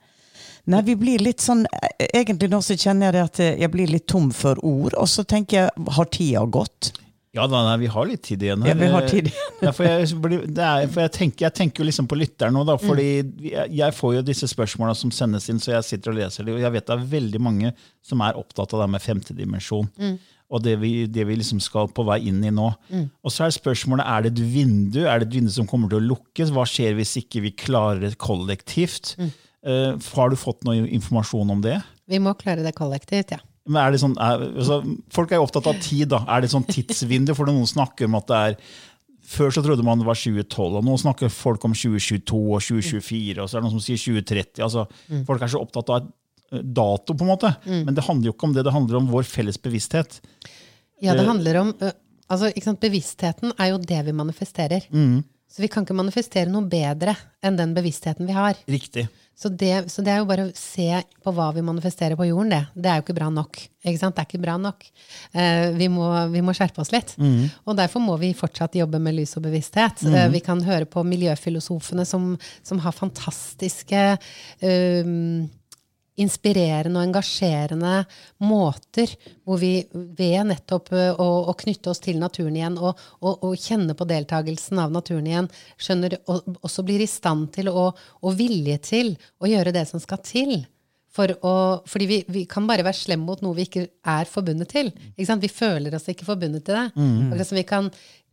Nei, 0.70 0.82
vi 0.86 0.94
blir 0.94 1.22
litt 1.24 1.42
sånn 1.42 1.64
eh, 1.66 2.06
Egentlig 2.12 2.46
nå 2.52 2.60
så 2.62 2.76
kjenner 2.78 3.08
jeg 3.08 3.16
det 3.16 3.22
at 3.24 3.40
jeg 3.64 3.70
blir 3.72 3.90
litt 3.90 4.06
tom 4.10 4.28
for 4.36 4.60
ord, 4.62 4.94
og 4.94 5.08
så 5.10 5.24
tenker 5.26 5.64
jeg 5.64 5.94
har 5.96 6.10
tida 6.14 6.44
gått? 6.46 6.92
Ja, 7.32 7.46
da, 7.48 7.62
nei, 7.64 7.78
vi 7.80 7.88
har 7.88 8.04
litt 8.04 8.26
tid 8.26 8.42
igjen 8.44 8.60
her. 8.60 8.74
Ja, 8.74 8.76
vi 8.76 8.88
har 8.92 9.06
tid 9.08 9.30
ja, 9.64 9.70
for 9.72 9.86
jeg, 9.88 10.04
er, 10.04 10.82
for 10.92 11.00
jeg, 11.00 11.12
tenker, 11.14 11.46
jeg 11.46 11.56
tenker 11.56 11.80
jo 11.80 11.86
liksom 11.88 12.08
på 12.10 12.18
lytteren 12.20 12.52
nå, 12.52 12.66
da, 12.68 12.74
fordi 12.80 13.06
jeg, 13.46 13.70
jeg 13.72 13.96
får 13.96 14.18
jo 14.18 14.24
disse 14.28 14.48
spørsmåla 14.52 14.92
som 14.98 15.12
sendes 15.14 15.48
inn, 15.48 15.60
så 15.62 15.78
jeg 15.78 15.86
sitter 15.88 16.12
og 16.12 16.18
leser 16.18 16.44
dem. 16.44 16.58
Og 16.58 16.66
jeg 16.66 16.74
vet 16.74 16.90
det 16.90 16.94
er 16.98 17.06
veldig 17.14 17.40
mange 17.40 17.72
som 18.04 18.20
er 18.26 18.36
opptatt 18.36 18.74
av 18.76 18.84
det 18.84 18.90
med 18.92 19.04
femtedimensjon. 19.04 19.88
Mm. 19.96 20.18
Og 20.52 20.60
det 20.60 20.74
vi, 20.82 20.90
det 21.08 21.24
vi, 21.24 21.38
liksom 21.40 21.62
skal 21.64 21.88
på 21.96 22.04
vei 22.04 22.18
inn 22.28 22.42
i 22.44 22.52
nå. 22.52 22.68
Mm. 22.92 23.06
Og 23.24 23.32
så 23.32 23.46
er 23.46 23.56
spørsmålet 23.56 24.04
er 24.04 24.26
det 24.26 24.34
et 24.34 24.42
vindu 24.52 24.98
Er 25.06 25.22
det 25.22 25.30
et 25.30 25.38
vindu 25.38 25.54
som 25.54 25.68
kommer 25.70 25.88
til 25.88 26.02
å 26.02 26.08
lukkes. 26.10 26.52
Hva 26.52 26.66
skjer 26.68 26.98
hvis 26.98 27.14
ikke 27.22 27.40
vi 27.46 27.54
klarer 27.56 28.04
det 28.04 28.18
kollektivt? 28.20 29.14
Mm. 29.16 29.32
Uh, 29.62 29.94
har 30.16 30.32
du 30.32 30.38
fått 30.38 30.64
noe 30.66 30.86
informasjon 30.88 31.50
om 31.54 31.60
det? 31.62 31.78
Vi 32.10 32.18
må 32.22 32.34
klare 32.38 32.64
det 32.64 32.74
kollektivt, 32.76 33.36
ja. 33.36 33.42
Men 33.70 33.78
er 33.84 33.94
det 33.94 34.00
sånn, 34.02 34.16
er, 34.18 34.42
altså, 34.58 34.80
folk 35.14 35.30
er 35.30 35.38
jo 35.38 35.46
opptatt 35.46 35.68
av 35.70 35.76
tid. 35.82 36.08
da. 36.10 36.24
Er 36.34 36.42
det 36.42 36.50
sånn 36.50 36.66
tidsvindu? 36.66 37.30
For 37.38 37.46
noen 37.46 37.68
snakker 37.68 38.08
om 38.08 38.18
at 38.18 38.30
det 38.30 38.40
er 38.46 38.56
Før 39.32 39.52
så 39.54 39.62
trodde 39.64 39.84
man 39.86 40.00
det 40.00 40.04
var 40.04 40.18
2012, 40.18 40.74
og 40.76 40.82
nå 40.84 40.96
snakker 40.98 41.30
folk 41.32 41.62
om 41.64 41.72
2022 41.72 42.40
og 42.42 42.58
2024. 42.60 43.38
Og 43.40 43.46
så 43.48 43.56
er 43.56 43.62
det 43.62 43.64
noen 43.64 43.78
som 43.78 43.84
sier 43.84 44.00
2030. 44.02 44.64
altså 44.66 44.82
mm. 45.08 45.22
Folk 45.28 45.44
er 45.46 45.52
så 45.52 45.62
opptatt 45.62 45.92
av 45.94 46.08
eh, 46.50 46.60
dato, 46.60 47.14
på 47.14 47.24
en 47.24 47.30
måte. 47.30 47.52
Mm. 47.64 47.86
Men 47.86 47.96
det 47.96 48.04
handler 48.04 48.28
jo 48.28 48.34
ikke 48.34 48.50
om 48.50 48.56
det, 48.56 48.66
det 48.66 48.74
handler 48.74 48.98
om 48.98 49.08
vår 49.14 49.24
felles 49.30 49.56
bevissthet. 49.62 50.18
Ja, 51.00 51.14
det 51.16 51.24
handler 51.30 51.60
om 51.62 51.72
altså, 51.80 52.74
Bevisstheten 52.82 53.54
er 53.56 53.72
jo 53.72 53.80
det 53.80 54.02
vi 54.10 54.16
manifesterer. 54.20 54.90
Mm. 54.90 55.22
Så 55.52 55.64
vi 55.64 55.68
kan 55.68 55.84
ikke 55.84 55.96
manifestere 55.96 56.48
noe 56.48 56.64
bedre 56.68 57.14
enn 57.44 57.58
den 57.58 57.74
bevisstheten 57.76 58.28
vi 58.28 58.36
har. 58.36 58.58
Riktig. 58.68 59.06
Så 59.42 59.48
det, 59.48 59.90
så 59.90 60.04
det, 60.06 60.12
er 60.12 60.20
jo 60.20 60.26
bare 60.28 60.44
å 60.46 60.50
se 60.54 60.86
på 61.24 61.32
hva 61.34 61.48
vi 61.56 61.64
manifesterer 61.66 62.14
på 62.18 62.28
jorden, 62.28 62.52
det. 62.52 62.60
Det 62.78 62.90
er 62.90 63.00
jo 63.00 63.02
ikke 63.02 63.16
bra 63.16 63.30
nok. 63.34 63.58
Ikke 63.82 63.98
sant? 63.98 64.14
Det 64.14 64.22
er 64.22 64.28
ikke 64.28 64.42
bra 64.44 64.54
nok. 64.62 64.86
Eh, 65.34 65.72
vi, 65.74 65.88
må, 65.90 66.06
vi, 66.30 66.44
må, 66.46 66.54
skjerpe 66.54 66.78
oss 66.84 66.92
litt. 66.94 67.16
Mm. 67.18 67.48
Og 67.66 67.78
derfor 67.80 68.04
må 68.04 68.14
vi 68.22 68.30
fortsatt 68.38 68.78
jobbe 68.78 69.00
med 69.02 69.16
lys 69.18 69.34
og 69.40 69.42
bevissthet. 69.48 70.04
Mm. 70.06 70.14
Eh, 70.14 70.28
vi 70.36 70.44
kan 70.46 70.62
høre 70.62 70.86
på 70.86 71.02
miljøfilosofene 71.08 72.06
som, 72.06 72.36
som 72.62 72.84
har 72.84 72.94
fantastiske 72.94 74.04
eh, 74.12 75.10
inspirerende 76.20 77.00
og 77.00 77.06
engasjerende 77.06 77.92
måter, 78.44 79.14
hvor 79.46 79.60
vi 79.62 79.86
ved 79.92 80.50
nettopp 80.50 80.92
eh, 80.92 81.12
å, 81.16 81.28
å 81.48 81.54
knytte 81.58 81.92
oss 81.92 82.02
til 82.04 82.20
naturen 82.20 82.58
igjen 82.58 82.76
og, 82.76 83.00
og, 83.22 83.46
og, 83.46 83.56
kjenne 83.56 83.96
på 83.96 84.08
deltakelsen 84.10 84.82
av 84.82 84.92
naturen 84.92 85.30
igjen, 85.30 85.48
skjønner, 85.80 86.18
og 86.28 86.60
også 86.60 86.84
blir 86.86 87.04
i 87.04 87.08
stand 87.10 87.52
til 87.56 87.72
og, 87.72 87.98
og 88.20 88.36
vilje 88.38 88.78
til 88.92 89.14
å 89.40 89.48
gjøre 89.48 89.74
det 89.74 89.86
som 89.88 90.02
skal 90.02 90.20
til. 90.26 90.60
For 91.12 91.28
å, 91.44 91.54
fordi 91.84 92.06
vi, 92.08 92.18
vi, 92.32 92.42
kan 92.48 92.64
bare 92.68 92.84
være 92.86 92.96
slemme 92.96 93.28
mot 93.28 93.40
noe 93.44 93.56
vi 93.58 93.66
ikke 93.66 93.84
er 94.08 94.28
forbundet 94.28 94.70
til. 94.72 94.88
Ikke 95.20 95.36
Vi 95.42 95.50
føler 95.52 95.96
oss 95.96 96.08
ikke 96.08 96.24
forbundet 96.24 96.64
til 96.64 96.78
det. 96.78 96.86
Mm. 96.96 97.26
Akkurat 97.26 97.50
som 97.50 97.58
vi 97.58 97.66
kan 97.68 97.90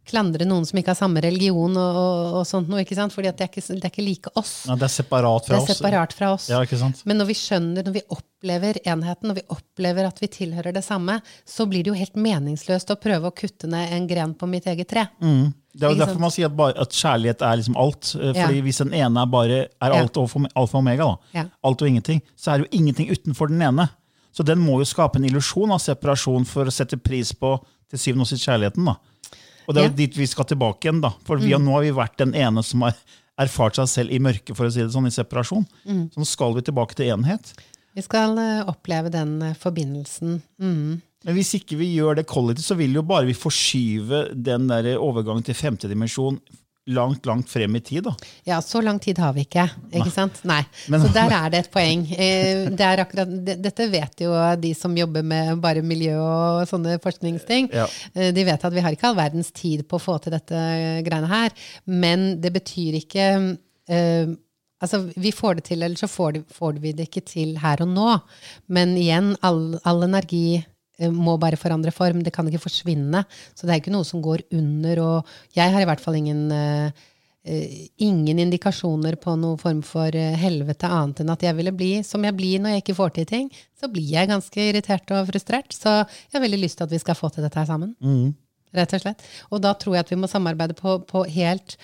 klandre 0.09 0.47
noen 0.49 0.65
som 0.67 0.79
ikke 0.79 0.93
har 0.93 0.99
samme 0.99 1.21
religion, 1.23 1.77
og, 1.77 1.99
og, 2.01 2.39
og 2.39 2.47
sånt 2.49 2.71
noe, 2.71 2.81
ikke 2.83 2.97
sant? 2.97 3.13
fordi 3.15 3.31
det 3.31 3.45
er 3.45 3.51
ikke, 3.51 3.63
det 3.69 3.85
er 3.85 3.93
ikke 3.93 4.05
like 4.05 4.33
oss. 4.39 4.53
Ja, 4.69 4.77
det 4.79 4.89
er 4.89 4.95
separat 4.95 5.47
fra 5.47 5.59
oss. 5.59 5.69
Det 5.69 5.75
er 5.75 5.79
separat 5.79 6.15
fra 6.17 6.33
oss. 6.35 6.49
Ja, 6.51 6.63
ikke 6.65 6.79
sant? 6.81 7.03
Men 7.09 7.21
når 7.21 7.29
vi 7.29 7.37
skjønner, 7.39 7.85
når 7.85 7.95
vi 7.99 8.03
opplever 8.15 8.81
enheten, 8.83 9.29
når 9.31 9.39
vi 9.39 9.45
opplever 9.55 10.09
at 10.09 10.21
vi 10.23 10.31
tilhører 10.39 10.75
det 10.75 10.83
samme, 10.85 11.19
så 11.47 11.67
blir 11.69 11.85
det 11.85 11.93
jo 11.93 11.99
helt 11.99 12.19
meningsløst 12.19 12.93
å 12.93 12.99
prøve 12.99 13.31
å 13.31 13.35
kutte 13.35 13.69
ned 13.71 13.95
en 13.95 14.09
gren 14.09 14.35
på 14.37 14.49
mitt 14.49 14.67
eget 14.69 14.91
tre. 14.91 15.05
Mm. 15.23 15.53
Det 15.79 15.85
er 15.85 15.93
jo 15.93 15.99
derfor 16.01 16.21
man 16.21 16.33
sier 16.33 16.49
at, 16.49 16.55
bare, 16.57 16.73
at, 16.81 16.95
kjærlighet 16.97 17.43
er 17.45 17.59
liksom 17.61 17.77
alt. 17.79 18.11
Eh, 18.17 18.33
fordi 18.33 18.59
ja. 18.59 18.65
Hvis 18.65 18.81
den 18.81 18.95
ene 18.97 19.21
er 19.23 19.31
bare 19.31 19.59
er 19.69 19.95
alt 19.95 20.17
ja. 20.17 20.25
alfa 20.25 20.79
og 20.79 20.81
omega, 20.81 21.11
da, 21.33 21.45
alt 21.63 21.83
og 21.85 21.91
ingenting, 21.91 22.23
så 22.35 22.51
er 22.51 22.59
det 22.59 22.67
jo 22.67 22.81
ingenting 22.81 23.11
utenfor 23.13 23.51
den 23.51 23.61
ene. 23.63 23.87
Så 24.35 24.45
den 24.45 24.61
må 24.61 24.79
jo 24.79 24.87
skape 24.87 25.19
en 25.19 25.27
illusjon 25.27 25.73
av 25.73 25.81
separasjon 25.83 26.45
for 26.47 26.69
å 26.69 26.73
sette 26.73 26.99
pris 27.01 27.31
på 27.35 27.57
til 27.89 28.01
syvende 28.01 28.25
og 28.25 28.29
sist 28.29 28.45
kjærligheten. 28.45 28.85
da. 28.85 28.97
Og 29.69 29.75
det 29.75 29.81
er 29.81 29.89
jo 29.91 29.97
dit 29.99 30.15
vi 30.17 30.25
skal 30.25 30.47
tilbake 30.49 30.87
igjen. 30.87 31.01
da. 31.03 31.13
For 31.27 31.37
vi 31.37 31.53
mm. 31.53 31.65
nå 31.65 31.75
har 31.77 31.83
vi 31.85 31.97
vært 31.99 32.17
den 32.17 32.33
ene 32.33 32.63
som 32.65 32.87
har 32.87 32.97
erfart 33.39 33.77
seg 33.77 33.91
selv 33.91 34.15
i 34.15 34.21
mørket, 34.21 34.55
for 34.57 34.67
å 34.67 34.71
si 34.73 34.81
det 34.81 34.91
sånn, 34.91 35.07
i 35.07 35.13
separasjon. 35.13 35.67
Mm. 35.85 36.07
Så 36.11 36.23
nå 36.23 36.27
skal 36.27 36.55
vi 36.57 36.65
tilbake 36.65 36.97
til 36.97 37.13
enhet. 37.13 37.53
Vi 37.95 38.03
skal 38.05 38.33
uh, 38.37 38.65
oppleve 38.71 39.11
den 39.13 39.37
uh, 39.43 39.53
forbindelsen. 39.57 40.39
Mm. 40.61 40.97
Men 41.27 41.35
hvis 41.35 41.53
ikke 41.59 41.77
vi 41.79 41.91
gjør 41.93 42.17
det 42.19 42.27
kollektivt, 42.31 42.65
så 42.65 42.77
vil 42.79 42.97
jo 42.97 43.05
bare 43.05 43.27
vi 43.29 43.37
forskyve 43.37 44.29
den 44.33 44.67
der 44.71 44.95
overgangen 44.97 45.45
til 45.45 45.57
femte 45.57 45.89
dimensjon 45.91 46.39
langt, 46.89 47.25
langt 47.25 47.49
frem 47.49 47.75
i 47.75 47.81
tid. 47.81 48.03
da. 48.03 48.15
Ja, 48.47 48.61
så 48.61 48.81
lang 48.81 48.99
tid 48.99 49.19
har 49.21 49.33
vi 49.33 49.45
ikke. 49.45 49.65
ikke 49.91 50.07
Nei. 50.07 50.13
sant? 50.13 50.41
Nei. 50.47 50.61
Men, 50.89 51.03
så 51.03 51.11
der 51.13 51.35
er 51.35 51.53
det 51.53 51.61
et 51.63 51.71
poeng. 51.73 52.05
Eh, 52.11 52.65
det 52.73 52.89
akkurat, 52.89 53.31
dette 53.49 53.87
vet 53.91 54.25
jo 54.25 54.33
de 54.59 54.73
som 54.77 54.97
jobber 54.97 55.25
med 55.25 55.61
bare 55.63 55.85
miljø 55.85 56.17
og 56.19 56.65
sånne 56.69 56.97
forskningsting. 57.03 57.71
Ja. 57.75 57.87
Eh, 58.13 58.33
de 58.35 58.45
vet 58.47 58.65
at 58.65 58.75
vi 58.75 58.83
har 58.85 58.95
ikke 58.95 59.11
all 59.11 59.19
verdens 59.19 59.53
tid 59.55 59.85
på 59.87 59.99
å 59.99 60.03
få 60.03 60.19
til 60.23 60.35
dette 60.35 60.65
greiene 61.05 61.31
her. 61.31 61.55
Men 61.85 62.29
det 62.41 62.53
betyr 62.57 63.01
ikke 63.03 63.31
uh, 63.37 64.37
Altså, 64.79 65.01
vi 65.19 65.33
får 65.35 65.57
det 65.57 65.63
til, 65.67 65.81
eller 65.83 65.99
så 65.99 66.07
får, 66.07 66.37
vi 66.79 66.93
det 66.95 67.09
ikke 67.09 67.25
til 67.27 67.57
her 67.59 67.81
og 67.83 67.89
nå. 67.91 68.13
Men 68.71 68.93
igjen, 68.95 69.33
all, 69.43 69.73
all 69.83 70.05
energi 70.05 70.61
Eh, 70.61 70.78
må 71.13 71.37
bare 71.39 71.59
forandre 71.59 71.93
form. 71.95 72.23
Det 72.25 72.33
kan 72.35 72.47
ikke 72.49 72.63
forsvinne. 72.65 73.23
Så 73.55 73.65
det 73.65 73.75
er 73.75 73.81
ikke 73.81 73.93
noe 73.93 74.07
som 74.07 74.23
går 74.23 74.43
under. 74.55 75.01
Og 75.05 75.31
jeg 75.55 75.73
har 75.73 75.83
i 75.83 75.87
hvert 75.87 76.03
fall 76.03 76.17
ingen, 76.19 76.49
uh, 76.51 77.07
ingen 78.03 78.43
indikasjoner 78.43 79.15
på 79.21 79.37
noen 79.39 79.61
form 79.61 79.79
for 79.85 80.11
helvete 80.13 80.89
annet 80.91 81.23
enn 81.23 81.31
at 81.33 81.45
jeg 81.47 81.55
ville 81.57 81.73
bli 81.73 81.93
som 82.05 82.25
jeg 82.27 82.35
blir 82.37 82.59
når 82.61 82.75
jeg 82.75 82.85
ikke 82.85 82.99
får 82.99 83.15
til 83.15 83.29
ting. 83.31 83.47
Så 83.79 83.87
blir 83.93 84.11
jeg 84.11 84.29
ganske 84.29 84.67
irritert 84.67 85.15
og 85.15 85.31
frustrert. 85.31 85.71
Så 85.75 86.01
jeg 86.03 86.35
har 86.35 86.45
veldig 86.45 86.61
lyst 86.65 86.81
til 86.81 86.89
at 86.89 86.93
vi 86.93 87.01
skal 87.01 87.17
få 87.17 87.31
til 87.33 87.47
dette 87.47 87.61
her 87.61 87.71
sammen. 87.71 87.95
Mm. 88.03 88.35
Rett 88.75 88.93
og 88.93 89.01
slett. 89.01 89.25
Og 89.49 89.63
da 89.63 89.73
tror 89.79 89.97
jeg 89.97 90.05
at 90.05 90.13
vi 90.13 90.19
må 90.19 90.29
samarbeide 90.29 90.77
på, 90.77 90.99
på 91.09 91.25
helt 91.39 91.79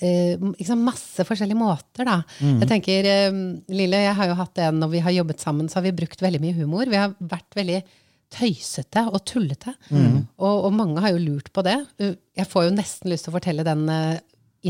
Uh, 0.00 0.40
masse 0.80 1.24
forskjellige 1.28 1.58
måter. 1.58 2.06
Da. 2.08 2.20
Mm. 2.40 2.60
Jeg 2.62 2.68
tenker, 2.70 3.08
uh, 3.10 3.40
Lille, 3.74 3.98
jeg 4.06 4.16
har 4.16 4.30
jo 4.30 4.36
hatt 4.38 4.54
det 4.56 4.68
når 4.72 4.92
vi 4.94 5.02
har 5.04 5.16
jobbet 5.18 5.42
sammen, 5.42 5.68
så 5.68 5.76
har 5.76 5.84
vi 5.88 5.96
brukt 5.98 6.22
veldig 6.22 6.40
mye 6.40 6.56
humor. 6.56 6.88
Vi 6.88 6.96
har 6.96 7.12
vært 7.18 7.58
veldig 7.58 7.82
tøysete 8.30 9.02
og 9.10 9.24
tullete. 9.28 9.74
Mm. 9.90 10.26
Og, 10.38 10.64
og, 10.66 10.72
mange 10.76 11.00
har 11.04 11.10
jo 11.14 11.20
lurt 11.22 11.48
på 11.54 11.60
det. 11.66 11.78
Jeg 11.98 12.46
får 12.48 12.62
jo 12.68 12.76
nesten 12.76 13.10
lyst 13.12 13.24
til 13.26 13.32
å 13.32 13.38
fortelle 13.38 13.64
den 13.66 13.82
eh, 13.90 14.18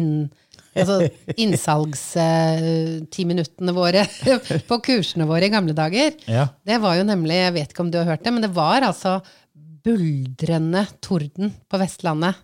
inn, 0.00 0.14
altså 0.72 0.96
innsalgstiminuttene 1.44 3.72
våre 3.76 4.02
på 4.70 4.76
kursene 4.86 5.24
våre 5.28 5.44
i 5.48 5.52
gamle 5.52 5.74
dager. 5.76 6.10
Ja. 6.30 6.44
Det 6.66 6.78
var 6.82 6.92
jo 7.00 7.04
nemlig, 7.08 7.36
jeg 7.44 7.56
vet 7.58 7.70
ikke 7.74 7.84
om 7.86 7.92
du 7.92 7.98
har 8.00 8.10
hørt 8.14 8.24
det, 8.24 8.32
men 8.34 8.44
det 8.46 8.56
var 8.56 8.78
altså 8.86 9.12
buldrende 9.84 10.82
torden 11.00 11.46
på 11.68 11.78
Vestlandet 11.80 12.34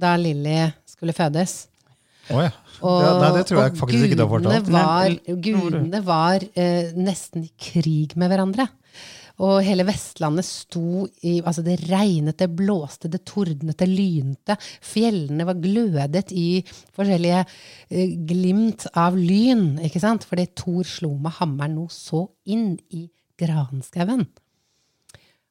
da 0.00 0.16
Lilly 0.18 0.72
skulle 0.88 1.12
fødes. 1.14 1.52
Oh, 2.30 2.42
ja. 2.44 2.50
Og, 2.80 3.00
ja, 3.02 3.14
nei, 3.18 3.30
det 3.34 3.46
tror 3.48 3.64
jeg 3.64 3.76
faktisk 3.76 4.04
ikke 4.06 4.16
du 4.16 4.22
har 4.22 4.30
fortalt. 4.30 4.68
Var, 4.72 5.14
gudene 5.44 6.00
var 6.06 6.44
eh, 6.54 6.92
nesten 6.96 7.44
i 7.44 7.50
krig 7.60 8.14
med 8.20 8.30
hverandre. 8.32 8.68
Og 9.40 9.62
hele 9.64 9.86
Vestlandet 9.88 10.44
sto 10.44 11.06
i 11.24 11.38
Altså, 11.40 11.64
det 11.64 11.78
regnet, 11.88 12.38
det 12.40 12.50
blåste, 12.56 13.08
det 13.12 13.22
tordnet, 13.28 13.78
det 13.80 13.88
lynte. 13.88 14.56
Fjellene 14.84 15.46
var 15.48 15.62
glødet 15.62 16.28
i 16.36 16.60
forskjellige 16.96 17.40
eh, 17.40 18.12
glimt 18.28 18.86
av 18.98 19.16
lyn, 19.16 19.80
ikke 19.86 20.02
sant? 20.02 20.26
Fordi 20.28 20.50
Thor 20.58 20.84
slo 20.88 21.14
med 21.16 21.38
hammeren 21.38 21.78
noe 21.78 21.92
så 21.94 22.26
inn 22.52 22.74
i 22.92 23.06
granskauen. 23.40 24.26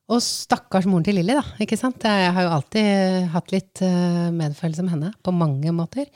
Og 0.10 0.24
stakkars 0.26 0.88
moren 0.90 1.06
til 1.06 1.20
Lilly, 1.20 1.36
da. 1.38 1.44
ikke 1.62 1.78
sant? 1.78 2.06
Jeg 2.06 2.34
har 2.34 2.46
jo 2.46 2.54
alltid 2.56 3.28
hatt 3.34 3.52
litt 3.54 3.82
uh, 3.86 4.30
medfølelse 4.34 4.86
med 4.86 4.96
henne, 4.96 5.12
på 5.22 5.34
mange 5.34 5.74
måter. 5.74 6.10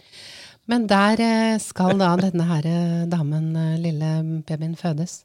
Men 0.69 0.87
der 0.89 1.19
skal 1.61 1.99
da 1.99 2.13
denne 2.17 2.47
her 2.47 2.65
damen, 3.11 3.51
lille 3.83 4.15
babyen, 4.47 4.77
fødes. 4.79 5.19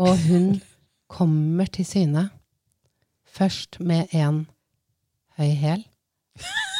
Og 0.00 0.16
hun 0.24 0.54
kommer 1.10 1.66
til 1.74 1.86
syne 1.88 2.28
først 3.30 3.80
med 3.80 4.10
en 4.16 4.44
høy 5.38 5.52
hæl. 5.60 5.84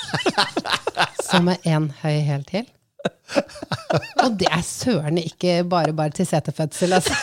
Så 1.30 1.40
med 1.46 1.56
en 1.66 1.90
høy 2.02 2.18
hæl 2.26 2.44
til. 2.48 2.66
Og 4.20 4.34
det 4.40 4.48
er 4.50 4.62
søren 4.66 5.18
ikke 5.22 5.60
bare 5.70 5.92
bare 5.96 6.10
til 6.14 6.26
setefødsel, 6.26 6.92
altså. 6.92 7.14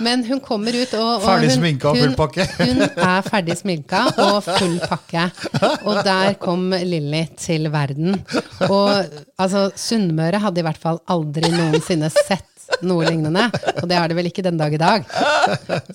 Men 0.00 0.22
hun 0.24 0.40
kommer 0.40 0.72
ut 0.80 0.92
og, 0.96 1.08
og 1.18 1.24
Ferdig 1.26 1.50
sminka 1.52 1.90
og 1.90 1.96
full 1.98 2.08
hun- 2.08 2.16
pakke. 2.16 2.46
Hun 2.60 2.78
er 2.88 3.26
ferdig 3.26 3.56
sminka 3.58 3.98
og 4.24 4.38
full 4.46 4.78
pakke. 4.88 5.24
Og 5.84 5.98
der 6.06 6.32
kom 6.40 6.70
Lilly 6.72 7.26
til 7.36 7.68
verden. 7.72 8.16
Og 8.70 8.88
altså, 9.38 9.66
Sunnmøre 9.76 10.40
hadde 10.40 10.62
i 10.62 10.64
hvert 10.64 10.80
fall 10.80 11.02
aldri 11.12 11.50
noensinne 11.52 12.08
sett 12.14 12.46
noe 12.86 13.06
lignende. 13.08 13.46
Og 13.80 13.88
det 13.90 13.98
har 13.98 14.10
det 14.10 14.16
vel 14.18 14.30
ikke 14.30 14.44
den 14.46 14.60
dag 14.60 14.74
i 14.74 14.80
dag. 14.80 15.06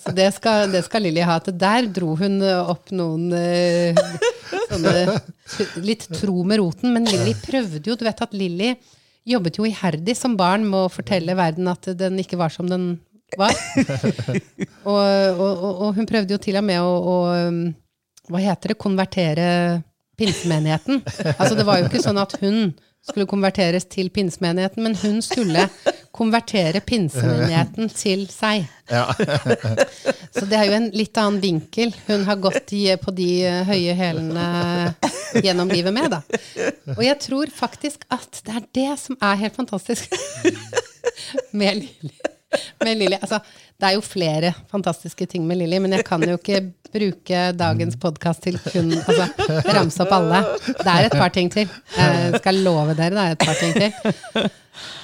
Så 0.01 0.13
det 0.15 0.27
skal, 0.35 0.69
det 0.73 0.83
skal 0.85 1.05
Lilly 1.05 1.23
ha. 1.25 1.39
At 1.39 1.49
der 1.55 1.89
dro 1.93 2.15
hun 2.19 2.39
opp 2.43 2.91
noen 2.95 3.31
eh, 3.37 3.97
sånne 4.69 5.19
Litt 5.85 6.07
tro 6.17 6.43
med 6.47 6.61
roten. 6.61 6.93
Men 6.95 7.07
Lilly 7.09 7.35
prøvde 7.41 7.83
jo. 7.85 7.97
Du 7.97 8.05
vet 8.07 8.25
at 8.25 8.35
Lilly 8.35 8.75
jobbet 9.25 9.57
jo 9.57 9.65
iherdig 9.65 10.15
som 10.17 10.35
barn 10.37 10.65
med 10.67 10.85
å 10.85 10.93
fortelle 10.93 11.37
verden 11.37 11.69
at 11.71 11.89
den 11.97 12.19
ikke 12.21 12.37
var 12.39 12.53
som 12.53 12.69
den 12.69 12.95
var. 13.39 13.55
Og, 14.85 15.01
og, 15.01 15.63
og, 15.81 15.87
hun 15.97 16.05
prøvde 16.05 16.35
jo 16.35 16.41
til 16.41 16.59
og 16.59 16.65
med 16.67 16.77
å, 16.77 16.91
å 16.93 17.15
hva 18.29 18.41
heter 18.41 18.73
det, 18.73 18.77
konvertere 18.81 19.47
pinsemenigheten. 20.17 21.01
Altså 21.35 21.55
Det 21.57 21.65
var 21.67 21.81
jo 21.81 21.89
ikke 21.89 22.03
sånn 22.03 22.21
at 22.21 22.35
hun 22.41 22.69
skulle 23.05 23.27
konverteres 23.29 23.85
til 23.85 24.09
pinsemenigheten, 24.09 24.83
men 24.83 24.95
hun 24.97 25.21
skulle 25.21 25.67
konvertere 26.15 26.81
pinsemenigheten 26.85 27.89
til 27.93 28.25
seg. 28.31 28.65
Så 30.35 30.45
det 30.49 30.57
er 30.57 30.69
jo 30.69 30.77
en 30.77 30.89
litt 30.95 31.17
annen 31.21 31.41
vinkel 31.43 31.93
hun 32.07 32.25
har 32.27 32.39
gått 32.41 32.73
i, 32.75 32.87
på 33.01 33.13
de 33.15 33.29
eh, 33.45 33.61
høye 33.67 33.95
hælene 33.97 34.45
gjennom 35.43 35.71
livet 35.71 35.93
med. 35.95 36.15
da. 36.15 36.21
Og 36.95 37.03
jeg 37.05 37.19
tror 37.27 37.51
faktisk 37.53 38.07
at 38.13 38.41
det 38.45 38.55
er 38.59 38.69
det 38.79 38.91
som 39.01 39.19
er 39.21 39.41
helt 39.43 39.59
fantastisk 39.59 40.15
med 41.59 41.83
Lilly. 41.83 42.34
Med 42.83 42.97
Lilly. 42.97 43.17
Altså, 43.21 43.39
det 43.79 43.89
er 43.89 43.95
jo 43.97 44.01
flere 44.05 44.53
fantastiske 44.71 45.25
ting 45.31 45.45
med 45.47 45.59
Lilly, 45.61 45.79
men 45.83 45.95
jeg 45.97 46.05
kan 46.07 46.23
jo 46.23 46.37
ikke 46.39 46.61
bruke 46.95 47.39
dagens 47.59 47.97
podkast 47.99 48.45
til 48.45 48.59
kun 48.69 48.93
altså, 48.95 49.25
ramse 49.75 50.03
opp 50.05 50.13
alle. 50.15 50.43
Det 50.67 50.91
er 50.91 51.09
et 51.09 51.17
par 51.17 51.33
ting 51.35 51.51
til. 51.51 51.67
Jeg 51.97 52.39
skal 52.39 52.61
love 52.65 52.95
dere 52.95 53.15
det 53.15 53.25
er 53.25 53.35
et 53.35 53.43
par 53.43 53.57
ting 53.59 53.73
til. 53.75 53.91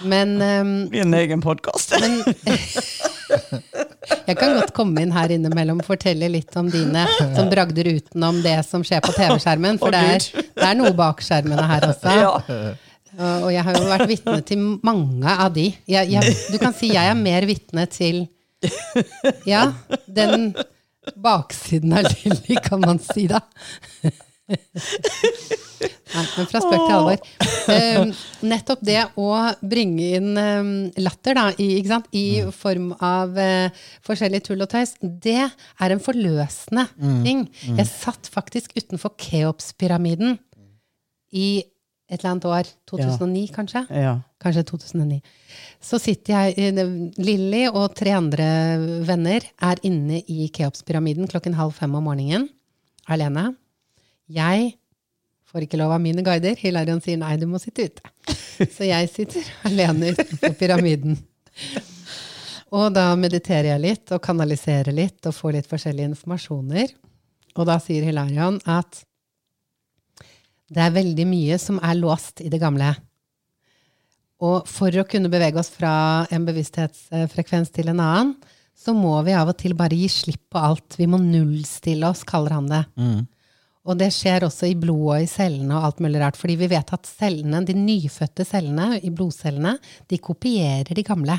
Men 0.04 0.36
um, 0.42 0.72
Blir 0.92 1.06
en 1.06 1.14
egen 1.16 1.42
podkast. 1.44 1.94
jeg 4.28 4.36
kan 4.38 4.56
godt 4.58 4.74
komme 4.76 5.04
inn 5.04 5.14
her 5.16 5.32
innimellom 5.32 5.80
og 5.84 5.88
fortelle 5.88 6.28
litt 6.32 6.56
om 6.60 6.68
dine 6.72 7.06
som 7.20 7.50
bragder 7.52 7.88
utenom 7.96 8.42
det 8.44 8.58
som 8.68 8.84
skjer 8.88 9.04
på 9.06 9.14
TV-skjermen. 9.16 9.80
For 9.82 9.96
det 9.96 10.02
er, 10.16 10.28
det 10.60 10.68
er 10.72 10.80
noe 10.80 10.94
bak 10.98 11.24
skjermene 11.24 11.68
her 11.72 11.88
også. 11.92 12.18
Ja. 12.20 12.34
Og 13.20 13.50
jeg 13.52 13.64
har 13.68 13.76
jo 13.76 13.88
vært 13.90 14.08
vitne 14.10 14.38
til 14.48 14.62
mange 14.88 15.34
av 15.34 15.52
de. 15.56 15.68
Jeg, 15.90 16.12
jeg, 16.14 16.36
du 16.54 16.58
kan 16.62 16.76
si 16.76 16.94
jeg 16.94 17.12
er 17.12 17.18
mer 17.18 17.48
vitne 17.50 17.88
til 17.92 18.26
Ja, 19.50 19.72
den 20.06 20.52
baksiden 21.18 21.96
av 21.98 22.06
Lilly, 22.12 22.60
kan 22.62 22.84
man 22.84 23.00
si, 23.02 23.26
da. 23.32 23.42
Nei, 26.12 26.24
men 26.36 26.48
fra 26.50 26.60
spøk 26.62 26.82
til 26.84 26.94
alvor. 26.94 27.22
Um, 27.72 28.12
nettopp 28.52 28.84
det 28.86 29.00
å 29.20 29.30
bringe 29.64 30.10
inn 30.20 30.32
um, 30.36 30.72
latter 31.02 31.38
da, 31.38 31.46
i, 31.62 31.82
i 32.18 32.26
form 32.56 32.92
av 32.98 33.38
uh, 33.40 33.84
forskjellig 34.06 34.44
tull 34.46 34.66
og 34.66 34.72
tøys, 34.74 34.94
det 35.02 35.40
er 35.48 35.96
en 35.96 36.04
forløsende 36.04 36.88
ting. 37.26 37.46
Jeg 37.80 37.88
satt 37.90 38.30
faktisk 38.32 38.76
utenfor 38.78 39.16
Keopspyramiden 39.22 40.38
i 41.32 41.64
et 42.12 42.20
eller 42.20 42.34
annet 42.34 42.48
år. 42.52 42.70
2009, 42.92 43.46
kanskje? 43.56 43.86
Ja. 43.96 44.18
Kanskje 44.44 44.66
2009. 44.68 45.22
Så 45.82 46.00
sitter 46.02 46.52
jeg 46.52 46.76
Lilly 47.22 47.64
og 47.70 47.96
tre 47.96 48.12
andre 48.18 48.48
venner 49.08 49.46
er 49.64 49.82
inne 49.88 50.20
i 50.28 50.50
Keopspyramiden 50.54 51.30
klokken 51.32 51.56
halv 51.56 51.74
fem 51.78 51.96
om 51.96 52.04
morgenen. 52.10 52.50
Alene. 53.08 53.54
Jeg 54.32 54.74
får 55.52 55.66
ikke 55.66 55.80
lov 55.80 55.96
av 55.96 56.04
mine 56.04 56.24
guider. 56.26 56.56
Hilarion 56.60 57.02
sier 57.04 57.20
nei, 57.20 57.38
du 57.40 57.48
må 57.50 57.60
sitte 57.64 57.88
ute. 57.88 58.14
Så 58.76 58.88
jeg 58.88 59.10
sitter 59.12 59.48
alene 59.68 60.12
utenfor 60.12 60.56
pyramiden. 60.60 61.18
Og 62.72 62.92
da 62.96 63.10
mediterer 63.20 63.74
jeg 63.74 63.84
litt 63.84 64.14
og 64.16 64.22
kanaliserer 64.24 64.96
litt 64.96 65.28
og 65.28 65.36
får 65.36 65.58
litt 65.58 65.72
forskjellige 65.72 66.14
informasjoner. 66.14 66.92
Og 67.60 67.68
da 67.68 67.80
sier 67.84 68.06
Hilarion 68.08 68.60
at 68.70 69.02
det 70.72 70.82
er 70.86 70.94
veldig 70.96 71.26
mye 71.28 71.58
som 71.60 71.80
er 71.84 71.98
låst 72.00 72.42
i 72.46 72.50
det 72.52 72.62
gamle. 72.62 72.94
Og 74.42 74.66
for 74.70 74.90
å 74.98 75.04
kunne 75.06 75.30
bevege 75.30 75.60
oss 75.62 75.70
fra 75.70 75.92
en 76.34 76.46
bevissthetsfrekvens 76.48 77.70
til 77.76 77.92
en 77.92 78.00
annen, 78.02 78.32
så 78.82 78.96
må 78.98 79.14
vi 79.28 79.36
av 79.38 79.52
og 79.52 79.58
til 79.62 79.76
bare 79.78 79.94
gi 80.00 80.08
slipp 80.10 80.48
på 80.56 80.58
alt. 80.72 80.96
Vi 80.98 81.06
må 81.12 81.20
nullstille 81.22 82.08
oss, 82.10 82.24
kaller 82.26 82.56
han 82.58 82.70
det. 82.72 82.82
Og 83.86 83.98
det 83.98 84.08
skjer 84.14 84.46
også 84.48 84.68
i 84.72 84.76
blodet 84.78 85.12
og 85.20 85.22
i 85.26 85.30
cellene 85.30 85.78
og 85.78 85.86
alt 85.90 86.02
mulig 86.02 86.20
rart. 86.22 86.38
Fordi 86.38 86.56
vi 86.58 86.68
vet 86.72 86.92
at 86.94 87.06
cellene, 87.10 87.62
de 87.66 87.76
nyfødte 87.78 88.46
cellene 88.46 88.98
i 89.06 89.10
blodcellene, 89.14 89.76
de 90.10 90.18
kopierer 90.22 90.90
de 90.98 91.04
gamle. 91.06 91.38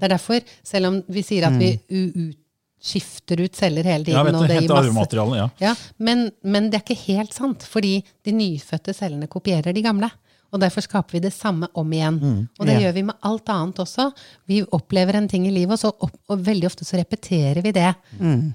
Det 0.00 0.08
er 0.08 0.14
derfor, 0.16 0.40
selv 0.66 0.88
om 0.90 0.98
vi 1.08 1.22
sier 1.24 1.46
at 1.48 1.54
vi 1.60 1.74
u- 1.88 2.12
ut- 2.30 2.38
skifter 2.80 3.42
ut 3.44 3.56
celler 3.56 3.84
hele 3.84 4.06
tiden 4.06 4.16
Ja, 4.16 4.24
vet 4.24 4.38
og 4.38 4.48
det 4.48 4.62
gir 4.62 4.92
masse 4.96 5.36
ja. 5.36 5.46
ja, 5.60 5.74
men, 5.98 6.30
men 6.42 6.70
det 6.70 6.80
er 6.80 6.84
ikke 6.86 7.12
helt 7.12 7.36
sant, 7.36 7.66
fordi 7.68 7.98
de 8.24 8.32
nyfødte 8.32 8.94
cellene 8.96 9.28
kopierer 9.30 9.76
de 9.76 9.84
gamle. 9.84 10.08
Og 10.50 10.58
derfor 10.58 10.82
skaper 10.82 11.14
vi 11.18 11.20
det 11.22 11.32
samme 11.34 11.68
om 11.78 11.92
igjen. 11.94 12.16
Og 12.58 12.66
det 12.66 12.74
Ja. 12.74 12.80
gjør 12.86 12.94
vi 12.96 13.02
med 13.06 13.20
alt 13.22 13.52
annet 13.54 13.78
også. 13.84 14.08
Vi 14.50 14.62
opplever 14.74 15.14
en 15.14 15.28
ting 15.28 15.46
i 15.46 15.52
livet, 15.54 15.76
og, 15.76 15.78
så 15.78 15.92
opp, 15.94 16.16
og 16.28 16.42
veldig 16.42 16.66
ofte 16.66 16.84
så 16.84 16.98
repeterer 16.98 17.62
vi 17.62 17.70
det. 17.76 17.94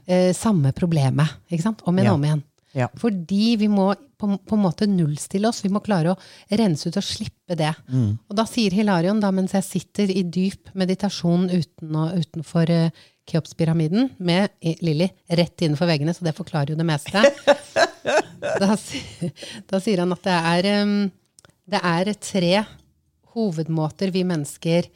Eh, 0.08 0.34
samme 0.36 0.74
problemet. 0.76 1.38
Ikke 1.50 1.64
sant? 1.64 1.86
Om 1.86 1.96
igjen 2.02 2.12
og 2.12 2.20
om 2.20 2.28
igjen. 2.28 2.44
Ja. 2.76 2.90
Fordi 3.00 3.56
vi 3.56 3.70
må 3.72 3.94
på, 4.20 4.28
på 4.36 4.58
en 4.58 4.64
måte 4.66 4.88
nullstille 4.90 5.48
oss. 5.48 5.62
Vi 5.64 5.72
må 5.72 5.80
klare 5.84 6.12
å 6.12 6.18
rense 6.60 6.90
ut 6.90 6.98
og 7.00 7.04
slippe 7.08 7.56
det. 7.56 7.72
Og 8.28 8.36
da 8.36 8.44
sier 8.50 8.76
Hilarion, 8.76 9.22
da 9.24 9.32
mens 9.32 9.56
jeg 9.56 9.64
sitter 9.64 10.12
i 10.12 10.24
dyp 10.24 10.74
meditasjon 10.76 11.48
uten 11.54 11.96
å, 11.96 12.10
utenfor 12.20 12.72
uh, 12.76 12.90
Keopspyramiden, 13.26 14.12
med 14.18 14.54
Lilly 14.86 15.08
rett 15.28 15.62
innenfor 15.66 15.90
veggene, 15.90 16.14
så 16.14 16.26
det 16.28 16.36
forklarer 16.38 16.74
jo 16.74 16.80
det 16.80 16.88
meste, 16.88 17.24
da, 18.62 18.76
da 19.72 19.80
sier 19.82 20.04
han 20.04 20.14
at 20.14 20.28
det 20.28 20.36
er, 20.52 20.68
um, 20.86 20.98
det 21.66 21.82
er 21.82 22.12
tre 22.22 22.52
hovedmåter 23.36 24.14
vi 24.14 24.24
mennesker 24.28 24.88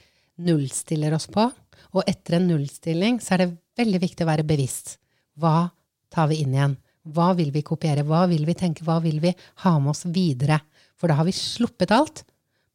nullstiller 0.45 1.15
oss 1.17 1.27
på. 1.31 1.49
Og 1.97 2.05
etter 2.07 2.37
en 2.37 2.47
nullstilling 2.51 3.17
så 3.23 3.35
er 3.35 3.43
det 3.43 3.49
veldig 3.79 4.01
viktig 4.03 4.25
å 4.25 4.29
være 4.29 4.47
bevisst. 4.47 4.97
Hva 5.39 5.71
tar 6.13 6.29
vi 6.31 6.43
inn 6.43 6.53
igjen? 6.55 6.77
Hva 7.09 7.31
vil 7.37 7.49
vi 7.55 7.63
kopiere? 7.65 8.05
Hva 8.05 8.25
vil 8.29 8.45
vi 8.45 8.55
tenke? 8.57 8.85
Hva 8.85 8.99
vil 9.03 9.19
vi 9.23 9.33
ha 9.63 9.73
med 9.79 9.93
oss 9.95 10.05
videre? 10.05 10.59
For 10.99 11.09
da 11.09 11.17
har 11.19 11.27
vi 11.27 11.33
sluppet 11.35 11.93
alt, 11.95 12.23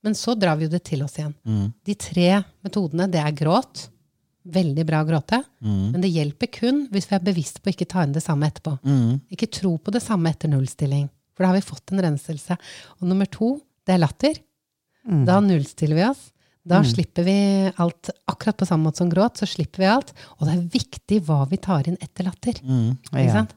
men 0.04 0.16
så 0.18 0.34
drar 0.36 0.58
vi 0.58 0.66
jo 0.66 0.72
det 0.72 0.82
til 0.88 1.04
oss 1.04 1.18
igjen. 1.18 1.34
De 1.84 1.94
tre 1.94 2.42
metodene, 2.64 3.06
det 3.12 3.20
er 3.22 3.36
gråt. 3.36 3.86
Veldig 4.44 4.84
bra 4.86 5.00
å 5.02 5.06
gråte. 5.08 5.38
Men 5.64 6.00
det 6.02 6.10
hjelper 6.12 6.50
kun 6.52 6.82
hvis 6.92 7.06
vi 7.08 7.16
er 7.16 7.22
bevisst 7.24 7.62
på 7.62 7.70
å 7.70 7.74
ikke 7.74 7.88
ta 7.88 8.02
inn 8.04 8.12
det 8.12 8.22
samme 8.22 8.46
etterpå. 8.50 8.74
Ikke 9.32 9.48
tro 9.50 9.76
på 9.78 9.90
det 9.94 10.02
samme 10.04 10.28
etter 10.34 10.48
nullstilling. 10.52 11.06
For 11.34 11.42
da 11.44 11.48
har 11.52 11.56
vi 11.58 11.64
fått 11.66 11.90
en 11.94 12.02
renselse. 12.04 12.56
Og 13.00 13.08
nummer 13.08 13.26
to, 13.26 13.54
det 13.86 13.94
er 13.96 14.02
latter. 14.04 14.36
Da 15.24 15.40
nullstiller 15.40 15.96
vi 15.96 16.04
oss. 16.10 16.30
Da 16.64 16.78
slipper 16.84 17.24
vi 17.26 17.34
alt 17.76 18.08
akkurat 18.30 18.56
på 18.56 18.64
samme 18.68 18.86
måte 18.88 19.02
som 19.02 19.10
gråt. 19.12 19.36
så 19.40 19.46
slipper 19.48 19.82
vi 19.82 19.88
alt. 19.90 20.12
Og 20.38 20.46
det 20.46 20.54
er 20.54 20.68
viktig 20.78 21.18
hva 21.26 21.42
vi 21.48 21.56
tar 21.60 21.88
inn 21.88 21.98
etter 22.00 22.24
latter. 22.24 22.52
Ikke 22.60 23.24
Ja. 23.24 23.32
sant? 23.32 23.52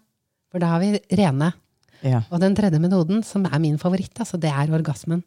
For 0.51 0.59
da 0.59 0.67
har 0.73 0.79
vi 0.79 0.99
rene. 1.11 1.53
Ja. 2.03 2.23
Og 2.31 2.39
den 2.39 2.55
tredje 2.55 2.79
metoden, 2.79 3.23
som 3.23 3.45
er 3.45 3.59
min 3.59 3.77
favoritt, 3.77 4.13
altså, 4.19 4.39
det 4.39 4.49
er 4.51 4.67
orgasmen. 4.71 5.23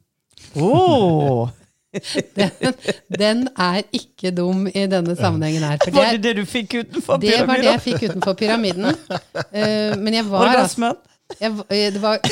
Åh, 0.57 1.51
Den, 2.39 2.75
den 3.19 3.41
er 3.59 3.81
ikke 3.93 4.31
dum 4.31 4.69
i 4.71 4.85
denne 4.91 5.17
sammenhengen 5.19 5.65
her. 5.67 5.81
For 5.83 5.97
var 5.97 6.13
det, 6.13 6.21
det 6.23 6.37
det 6.37 6.45
du 6.45 6.49
fikk 6.49 6.77
utenfor 6.85 7.19
pyramiden? 7.19 7.41
det 7.41 7.49
var 7.49 7.65
det 7.65 7.71
jeg 7.73 7.83
fikk 7.87 8.05
utenfor 8.11 8.37
pyramiden. 8.39 8.93
Uh, 9.51 9.97
men 9.99 10.15
jeg 10.21 10.29
var 10.31 10.47
altså 10.47 10.61
Orgasmen? 10.61 11.01
jeg, 11.39 11.53
eh, 11.71 11.93
det, 11.95 12.01
var, 12.03 12.19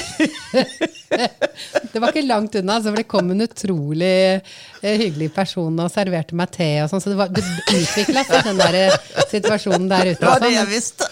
det 1.93 2.01
var 2.03 2.11
ikke 2.11 2.25
langt 2.27 2.55
unna, 2.59 2.79
så 2.83 2.91
det 2.95 3.05
kom 3.11 3.31
en 3.31 3.45
utrolig 3.45 4.11
eh, 4.39 4.41
hyggelig 4.83 5.31
person 5.37 5.79
og 5.85 5.91
serverte 5.93 6.35
meg 6.39 6.51
te. 6.55 6.71
og 6.83 6.91
sånn, 6.91 7.03
Så 7.05 7.13
det, 7.13 7.19
var- 7.21 7.31
det 7.35 7.45
utvikla 7.67 8.25
seg, 8.27 8.49
den 8.49 8.59
der 8.63 8.75
situasjonen 9.31 9.89
der 9.91 10.05
ute. 10.13 10.23
Det 10.23 10.33
var 10.33 10.41
det 10.43 10.55
jeg 10.55 10.69
visste. 10.73 11.05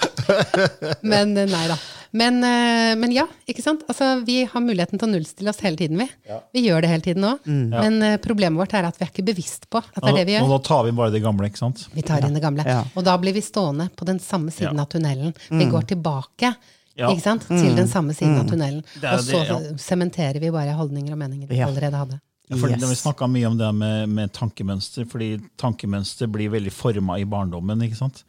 Men 1.06 1.34
nei 1.36 1.66
da. 1.70 1.76
Men, 2.16 2.38
eh, 2.46 2.94
men 2.96 3.12
ja, 3.12 3.26
ikke 3.50 3.60
sant? 3.64 3.82
Altså, 3.90 4.06
vi 4.24 4.38
har 4.48 4.62
muligheten 4.64 4.98
til 5.00 5.08
å 5.08 5.10
nullstille 5.12 5.50
oss 5.52 5.60
hele 5.64 5.76
tiden. 5.76 5.98
Vi 6.00 6.06
Vi 6.54 6.62
gjør 6.68 6.80
det 6.86 6.90
hele 6.92 7.04
tiden 7.04 7.26
òg. 7.28 7.44
Men 7.46 7.98
eh, 8.02 8.16
problemet 8.24 8.56
vårt 8.62 8.72
er 8.78 8.86
at 8.88 8.96
vi 8.98 9.04
er 9.04 9.10
ikke 9.12 9.26
bevisst 9.26 9.68
på 9.68 9.82
at 9.82 10.00
det 10.00 10.12
er 10.14 10.16
det 10.22 10.26
vi 10.30 10.36
Og 10.38 10.46
gjør. 10.46 10.54
da 10.54 10.58
tar 10.70 10.84
vi 10.86 10.94
bare 10.96 11.10
det 11.12 11.22
gamle, 11.24 11.50
ikke 11.50 11.58
sant? 11.60 11.82
Vi 11.92 12.02
tar 12.06 12.24
inn 12.24 12.34
det 12.38 12.42
gamle. 12.42 12.64
Ja. 12.64 12.84
Og 12.96 13.04
da 13.04 13.16
blir 13.20 13.34
vi 13.36 13.42
stående 13.44 13.90
på 13.96 14.06
den 14.08 14.18
samme 14.18 14.50
siden 14.54 14.76
Ja. 14.76 14.82
av 14.82 14.88
tunnelen. 14.88 15.34
Vi 15.50 15.64
går 15.66 15.86
tilbake 15.92 16.54
Ja. 16.96 17.10
ikke 17.12 17.20
sant? 17.22 17.46
til 17.48 17.74
den 17.76 17.88
samme 17.88 18.14
siden 18.16 18.38
av 18.40 18.46
tunnelen. 18.48 18.82
er 19.02 19.14
Og 19.18 19.20
så 19.20 19.44
ja. 19.44 19.58
sementerer 19.76 20.40
vi 20.40 20.48
bare 20.50 20.72
holdninger 20.72 21.12
og 21.12 21.18
meninger 21.18 21.48
vi 21.48 21.56
Ja. 21.58 21.66
allerede 21.66 21.92
hadde. 22.00 22.20
Ja, 22.48 22.56
for 22.56 22.68
Yes. 22.70 22.80
Vi 22.80 22.94
snakka 22.94 23.26
mye 23.28 23.46
om 23.50 23.58
det 23.58 23.74
med, 23.74 24.08
med 24.08 24.32
tankemønster, 24.32 25.04
fordi 25.04 25.40
tankemønster 25.58 26.28
blir 26.30 26.48
veldig 26.48 26.72
forma 26.72 27.18
i 27.18 27.24
barndommen. 27.24 27.82
ikke 27.82 27.96
sant? 27.96 28.22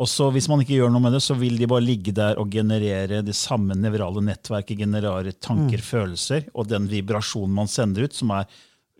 Og 0.00 0.08
så 0.08 0.30
Hvis 0.32 0.48
man 0.48 0.60
ikke 0.62 0.78
gjør 0.78 0.90
noe 0.90 1.02
med 1.04 1.12
det, 1.12 1.20
så 1.22 1.34
vil 1.36 1.58
de 1.60 1.66
bare 1.68 1.84
ligge 1.84 2.12
der 2.16 2.38
og 2.40 2.48
generere 2.50 3.20
det 3.22 3.34
samme 3.36 3.74
nevrale 3.76 4.22
nettverket, 4.24 4.78
generere 4.78 5.32
tanker, 5.36 5.78
følelser, 5.84 6.46
og 6.54 6.66
den 6.70 6.86
vibrasjonen 6.88 7.52
man 7.54 7.68
sender 7.68 8.04
ut, 8.08 8.14
som 8.16 8.30
er 8.30 8.46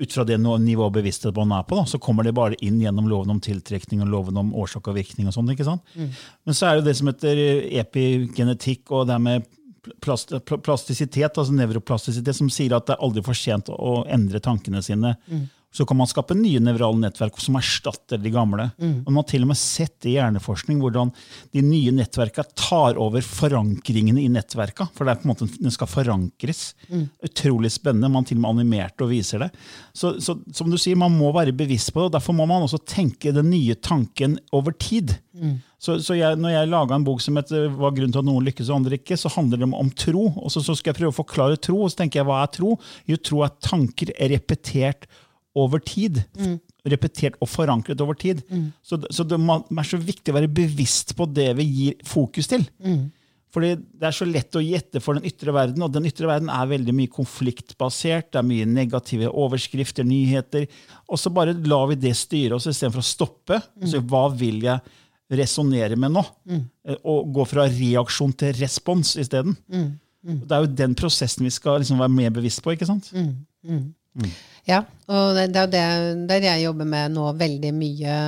ut 0.02 0.12
fra 0.12 0.24
det 0.26 0.36
nivået 0.40 0.92
bevissthet 0.92 1.36
man 1.36 1.52
er 1.52 1.62
på, 1.64 1.76
da, 1.78 1.84
så 1.86 1.98
kommer 2.02 2.24
det 2.24 2.34
bare 2.34 2.56
inn 2.60 2.80
gjennom 2.80 3.08
loven 3.08 3.30
om 3.30 3.40
tiltrekning 3.40 4.02
og 4.02 4.08
loven 4.08 4.36
om 4.36 4.52
årsak 4.54 4.88
og 4.88 4.96
virkning. 4.96 5.28
og 5.28 5.32
sånt, 5.36 5.50
ikke 5.54 5.64
sant? 5.64 5.82
Men 6.44 6.54
så 6.54 6.66
er 6.68 6.76
det 6.80 6.84
det 6.90 6.96
som 6.98 7.06
heter 7.08 7.40
epigenetikk 7.80 8.90
og 8.92 9.06
det 9.08 9.18
med 9.22 9.46
plast, 10.02 10.32
plastisitet, 10.46 11.38
altså 11.38 11.54
nevroplastisitet, 11.54 12.34
som 12.36 12.50
sier 12.52 12.74
at 12.76 12.86
det 12.86 12.96
er 12.96 13.02
aldri 13.04 13.22
for 13.24 13.34
sent 13.38 13.66
å- 13.72 14.04
endre 14.08 14.40
tankene 14.40 14.82
sine. 14.82 15.16
Så 15.72 15.86
kan 15.88 15.96
man 15.96 16.08
skape 16.10 16.36
nye 16.36 16.60
nevrale 16.60 17.00
nettverk 17.00 17.38
som 17.40 17.56
erstatter 17.56 18.20
de 18.20 18.32
gamle. 18.34 18.68
Og 19.06 19.08
Man 19.08 19.22
har 19.22 19.28
til 19.30 19.46
og 19.46 19.52
med 19.52 19.56
sett 19.60 20.04
i 20.04 20.18
hjerneforskning 20.18 20.82
hvordan 20.82 21.12
de 21.54 21.62
nye 21.64 21.94
nettverka 21.96 22.44
tar 22.58 23.00
over 23.00 23.24
forankringene 23.24 24.20
i 24.20 24.28
nettverka. 24.28 24.90
For 24.92 25.08
det 25.08 25.14
er 25.14 25.22
på 25.22 25.28
en 25.28 25.32
måte, 25.32 25.48
den 25.62 25.72
skal 25.72 25.88
forankres. 25.88 26.74
Utrolig 27.24 27.72
spennende. 27.72 28.12
Man 28.12 28.28
til 28.28 28.36
og 28.36 28.44
med 28.44 28.50
animerte 28.58 29.06
og 29.06 29.12
viser 29.14 29.46
det. 29.46 29.50
Så, 29.96 30.18
så 30.20 30.36
som 30.52 30.70
du 30.70 30.76
sier, 30.76 30.98
man 31.00 31.16
må 31.16 31.32
være 31.32 31.56
bevisst 31.56 31.92
på 31.94 32.02
det. 32.02 32.10
og 32.10 32.16
Derfor 32.18 32.36
må 32.36 32.46
man 32.46 32.68
også 32.68 32.82
tenke 32.84 33.32
den 33.32 33.50
nye 33.50 33.74
tanken 33.74 34.38
over 34.52 34.76
tid. 34.76 35.16
Så, 35.82 35.96
så 36.04 36.14
jeg, 36.14 36.36
når 36.38 36.52
jeg 36.52 36.70
laga 36.70 36.94
en 36.94 37.04
bok 37.06 37.20
som 37.24 37.36
het 37.40 37.48
'Hva 37.50 37.88
er 37.88 37.96
grunnen 37.96 38.12
til 38.12 38.20
at 38.20 38.28
noen 38.28 38.44
lykkes 38.46 38.68
og 38.70 38.76
andre 38.76 38.98
ikke', 38.98 39.18
så 39.18 39.32
handler 39.34 39.58
det 39.58 39.66
om, 39.66 39.74
om 39.74 39.90
tro. 39.90 40.28
Og 40.36 40.52
så, 40.52 40.62
så 40.62 40.76
skal 40.76 40.92
jeg 40.92 41.00
prøve 41.00 41.10
å 41.10 41.20
forklare 41.24 41.56
tro. 41.58 41.80
Og 41.82 41.90
så 41.90 42.02
tenker 42.02 42.20
jeg, 42.20 42.28
hva 42.28 42.42
er 42.42 42.52
tro? 42.54 42.76
Jo, 43.08 43.16
tro 43.16 43.42
er 43.42 43.56
tanker 43.58 44.12
er 44.14 44.30
repetert 44.36 45.08
over 45.54 45.78
tid. 45.84 46.22
Repetert 46.88 47.36
og 47.40 47.48
forankret 47.52 48.00
over 48.02 48.14
tid. 48.18 48.40
Så, 48.82 48.98
så 49.10 49.22
det 49.24 49.36
er 49.38 49.86
så 49.86 49.98
viktig 50.00 50.32
å 50.32 50.38
være 50.40 50.48
bevisst 50.50 51.12
på 51.18 51.26
det 51.30 51.50
vi 51.58 51.66
gir 51.68 51.98
fokus 52.08 52.48
til. 52.50 52.64
Fordi 53.52 53.74
Det 53.76 54.06
er 54.08 54.14
så 54.16 54.24
lett 54.24 54.56
å 54.56 54.62
gjette 54.64 55.00
for 55.04 55.18
den 55.18 55.26
ytre 55.28 55.52
verden, 55.52 55.82
og 55.84 55.92
den 55.92 56.06
ytre 56.08 56.26
verden 56.26 56.48
er 56.48 56.70
veldig 56.70 56.94
mye 56.96 57.10
konfliktbasert. 57.12 58.30
Det 58.32 58.40
er 58.40 58.46
mye 58.48 58.64
negative 58.64 59.28
overskrifter, 59.28 60.06
nyheter. 60.08 60.64
Og 61.08 61.20
så 61.20 61.28
bare 61.30 61.52
lar 61.68 61.90
vi 61.90 61.98
det 62.00 62.14
styre 62.16 62.56
oss 62.56 62.66
istedenfor 62.70 63.04
å 63.04 63.10
stoppe. 63.10 63.60
Så 63.84 64.00
hva 64.08 64.24
vil 64.32 64.62
jeg 64.64 64.80
resonnere 65.32 65.96
med 66.00 66.12
nå? 66.16 66.22
Mm. 66.48 66.64
Og 67.08 67.28
gå 67.36 67.44
fra 67.48 67.68
reaksjon 67.68 68.32
til 68.40 68.56
respons 68.56 69.14
isteden. 69.20 69.54
Det 70.22 70.54
er 70.56 70.64
jo 70.64 70.72
den 70.78 70.96
prosessen 70.96 71.44
vi 71.44 71.52
skal 71.52 71.80
liksom 71.82 72.00
være 72.00 72.12
mer 72.16 72.30
bevisst 72.30 72.62
på. 72.64 72.72
ikke 72.72 72.88
sant? 72.88 73.12
Ja, 74.68 74.84
og 75.10 75.32
det, 75.34 75.48
det 75.56 75.62
er 75.62 75.70
det, 75.72 75.86
det 76.28 76.36
er 76.36 76.44
jeg 76.52 76.68
jobber 76.68 76.86
med 76.86 77.14
nå 77.16 77.24
veldig 77.34 77.72
mye 77.74 78.18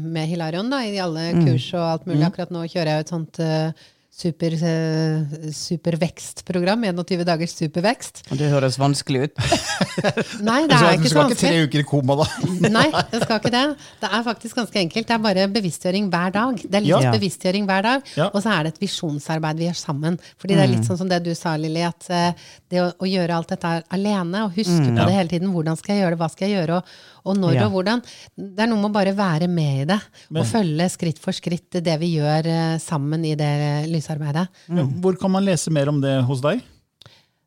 med 0.00 0.30
Hilarion, 0.30 0.70
da, 0.72 0.80
i 0.80 0.96
alle 1.02 1.26
kurs 1.42 1.66
og 1.76 1.84
alt 1.84 2.06
mulig. 2.08 2.22
Akkurat 2.24 2.54
nå 2.54 2.62
kjører 2.64 2.90
jeg 2.90 3.02
jo 3.02 3.04
et 3.04 3.12
sånt 3.12 3.40
uh, 3.44 3.84
super, 4.14 4.54
uh, 4.54 5.50
supervekstprogram. 5.52 6.84
21 6.86 7.24
dagers 7.26 7.54
supervekst. 7.58 8.22
Det 8.38 8.48
høres 8.52 8.76
vanskelig 8.80 9.26
ut. 9.28 9.40
Nei, 10.48 10.60
det 10.70 10.76
er 10.78 10.96
ikke 10.98 11.10
så 11.10 11.16
skal 11.16 11.32
ikke 11.32 11.38
tre 11.40 11.50
vanskelig. 11.50 11.64
uker 11.68 11.82
i 11.82 11.86
koma, 11.88 12.16
da? 12.20 12.26
Nei, 12.76 12.86
det 13.12 13.22
skal 13.24 13.40
ikke 13.40 13.52
det. 13.54 13.62
Det 14.04 14.10
er 14.10 14.26
faktisk 14.28 14.60
ganske 14.60 14.80
enkelt. 14.84 15.08
Det 15.10 15.16
er 15.16 15.24
bare 15.26 15.46
bevisstgjøring 15.54 16.08
hver 16.12 16.34
dag. 16.36 16.62
Det 16.62 16.78
er 16.80 16.86
litt 16.86 16.92
Ja. 16.94 17.14
bevisstgjøring 17.16 17.66
hver 17.68 17.82
dag, 17.88 18.12
Ja. 18.18 18.28
og 18.30 18.42
så 18.44 18.54
er 18.54 18.62
det 18.68 18.74
et 18.76 18.82
visjonsarbeid 18.86 19.58
vi 19.60 19.68
gjør 19.68 19.80
sammen. 19.82 20.18
Fordi 20.38 20.54
det 20.58 20.62
er 20.66 20.72
litt 20.76 20.86
sånn 20.88 20.98
som 21.02 21.10
det 21.10 21.22
du 21.26 21.32
sa, 21.34 21.56
Lilly, 21.60 21.82
at 21.86 22.06
eh, 22.10 22.46
det 22.70 22.82
å, 22.84 22.92
å 23.02 23.08
gjøre 23.10 23.34
alt 23.34 23.50
dette 23.54 23.74
alene, 23.94 24.44
og 24.46 24.54
huske 24.54 24.78
på 24.84 24.94
Ja. 24.94 25.04
det 25.08 25.14
hele 25.18 25.28
tiden, 25.34 25.50
hvordan 25.54 25.76
skal 25.80 25.96
jeg 25.96 26.04
gjøre 26.04 26.14
det, 26.16 26.22
hva 26.22 26.30
skal 26.30 26.48
jeg 26.48 26.56
gjøre, 26.60 26.78
og, 26.78 26.84
og 27.24 27.38
når 27.40 27.54
Ja. 27.54 27.66
og 27.66 27.72
hvordan, 27.72 28.02
det 28.36 28.60
er 28.60 28.68
noe 28.68 28.80
med 28.82 28.90
å 28.90 28.94
bare 28.98 29.14
være 29.16 29.48
med 29.48 29.82
i 29.82 29.88
det, 29.88 30.00
og 30.34 30.44
følge 30.46 30.88
skritt 30.92 31.18
for 31.22 31.32
skritt 31.32 31.70
det 31.82 31.96
vi 32.00 32.14
gjør 32.18 32.46
eh, 32.46 32.78
sammen 32.78 33.24
i 33.24 33.34
det 33.34 33.88
lysarbeidet. 33.88 34.46
Ja, 34.68 34.84
Hvor 35.00 35.16
kan 35.20 35.30
man 35.32 35.44
lese 35.44 35.72
mer 35.72 35.88
om 35.88 36.00
det 36.04 36.22
hos 36.28 36.40
deg? 36.44 36.60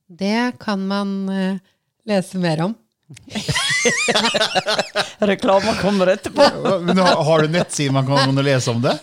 Det 0.10 0.58
kan 0.60 0.82
man 0.88 1.30
eh, 1.30 1.60
lese 2.08 2.40
mer 2.42 2.66
om. 2.70 2.76
Reklama 5.32 5.76
kommer 5.82 6.14
etterpå. 6.16 6.50
Men 6.82 6.98
har, 6.98 7.42
du 7.42 7.48
nettside 7.48 7.94
man 7.94 8.08
kan 8.08 8.44
lese 8.46 8.72
om 8.72 8.82
det? 8.82 8.98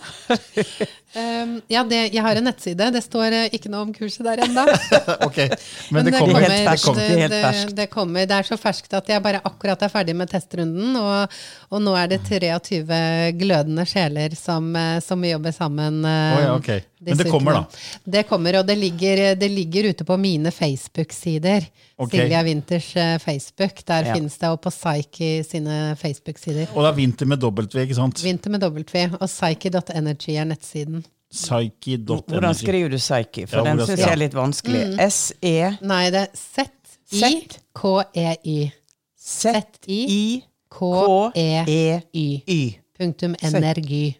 Um, 1.14 1.60
ja, 1.70 1.84
det, 1.86 1.98
jeg 2.10 2.22
har 2.26 2.34
en 2.34 2.48
nettside. 2.48 2.88
Det 2.90 3.02
står 3.04 3.34
eh, 3.36 3.52
ikke 3.54 3.70
noe 3.70 3.84
om 3.86 3.92
kurset 3.94 4.24
der 4.26 4.40
ennå. 4.48 4.64
Ok, 5.28 5.36
Men 5.94 6.08
det 6.08 6.14
kommer. 6.16 6.42
Det 6.42 6.80
kommer. 6.82 7.04
Det 7.04 7.22
er 7.22 7.44
ferskt. 7.44 7.74
det 7.78 7.86
kommer. 7.92 8.26
Det 8.26 8.38
er 8.40 8.48
så 8.48 8.58
ferskt 8.58 8.96
at 8.98 9.12
jeg 9.12 9.22
bare 9.22 9.42
akkurat 9.46 9.84
er 9.86 9.92
ferdig 9.92 10.16
med 10.18 10.32
testrunden. 10.32 10.96
Og, 10.98 11.36
og 11.74 11.82
nå 11.82 11.92
er 11.98 12.06
det 12.14 12.20
23 12.28 12.98
glødende 13.40 13.84
sjeler 13.90 14.34
som, 14.38 14.68
eh, 14.78 15.00
som 15.04 15.24
jobber 15.26 15.52
sammen. 15.56 16.00
Oh, 16.06 16.40
ja, 16.42 16.52
ok. 16.54 16.68
Men 17.04 17.18
det 17.20 17.26
kommer, 17.28 17.52
da? 17.58 17.64
Det 18.16 18.22
kommer, 18.28 18.56
og 18.60 18.66
det 18.68 18.76
ligger, 18.80 19.34
det 19.36 19.50
ligger 19.52 19.90
ute 19.92 20.04
på 20.08 20.16
mine 20.16 20.50
Facebook-sider. 20.54 21.66
Okay. 22.00 22.18
Silvia 22.22 22.42
Winters 22.46 22.88
eh, 22.96 23.18
Facebook. 23.18 23.82
Der 23.86 24.04
Ja. 24.08 24.14
finnes 24.14 24.38
det, 24.38 24.48
og 24.48 24.60
på 24.64 24.70
Psyche 24.72 25.44
sine 25.44 25.96
Facebook-sider. 26.00 26.66
Og 26.74 26.82
det 26.84 26.88
er 26.92 26.96
vinter 26.96 27.26
med 27.26 27.38
W, 27.42 27.66
ikke 27.84 27.94
sant? 27.98 28.22
Vinter 28.24 28.50
med 28.50 28.60
W. 28.62 28.84
Og 29.20 29.28
psyche.energy 29.28 30.30
er 30.38 30.44
nettsiden. 30.48 31.04
Psyche.energy. 31.34 32.30
Hvordan 32.30 32.54
skriver 32.54 32.88
du 32.88 32.96
psyche? 32.96 33.46
For 33.50 33.56
Ja, 33.58 33.64
den 33.74 33.86
syns 33.86 34.00
jeg 34.00 34.12
er 34.12 34.16
litt 34.22 34.34
vanskelig. 34.38 34.86
Mm. 34.94 34.98
S-E 35.10 35.78
Nei, 35.82 36.10
det 36.14 36.20
er 36.22 36.28
Z-I-K-E-Y. 37.10 38.70
Z-I-K-E-Y. 39.18 40.42
Z-I-K-E-Y. 40.70 42.78
Punktum 42.98 43.34
energy. 43.42 44.14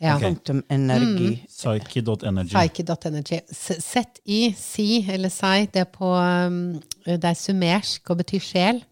Ja. 0.00 0.18
Punktum 0.18 0.62
energi. 0.70 1.44
Psyche.energy. 1.48 2.54
Psyche.energy. 2.54 3.40
S- 3.52 3.80
Z-I, 3.92 4.54
si 4.58 5.04
eller 5.08 5.28
si, 5.30 5.66
det 5.72 5.80
er 5.84 5.90
på 5.92 6.08
um, 6.16 6.80
Det 7.06 7.24
er 7.24 7.34
sumersk 7.38 8.10
og 8.10 8.16
betyr 8.22 8.40
sjel. 8.42 8.82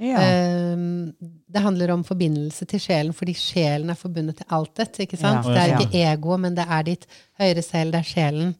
Ja. 0.00 0.72
Um, 0.74 1.12
det 1.48 1.62
handler 1.64 1.90
om 1.94 2.02
forbindelse 2.04 2.64
til 2.68 2.80
sjelen, 2.84 3.12
fordi 3.16 3.32
sjelen 3.34 3.90
er 3.90 3.94
forbundet 3.96 4.36
til 4.36 4.46
altet. 4.52 4.98
ikke 5.00 5.16
sant? 5.16 5.46
Ja. 5.46 5.52
Det 5.52 5.62
er 5.62 5.80
ikke 5.80 6.02
ego, 6.12 6.36
men 6.36 6.54
det 6.56 6.66
er 6.68 6.82
ditt 6.84 7.06
høyre 7.40 7.62
selv, 7.64 7.92
det 7.92 7.98
er 8.02 8.10
sjelen. 8.10 8.50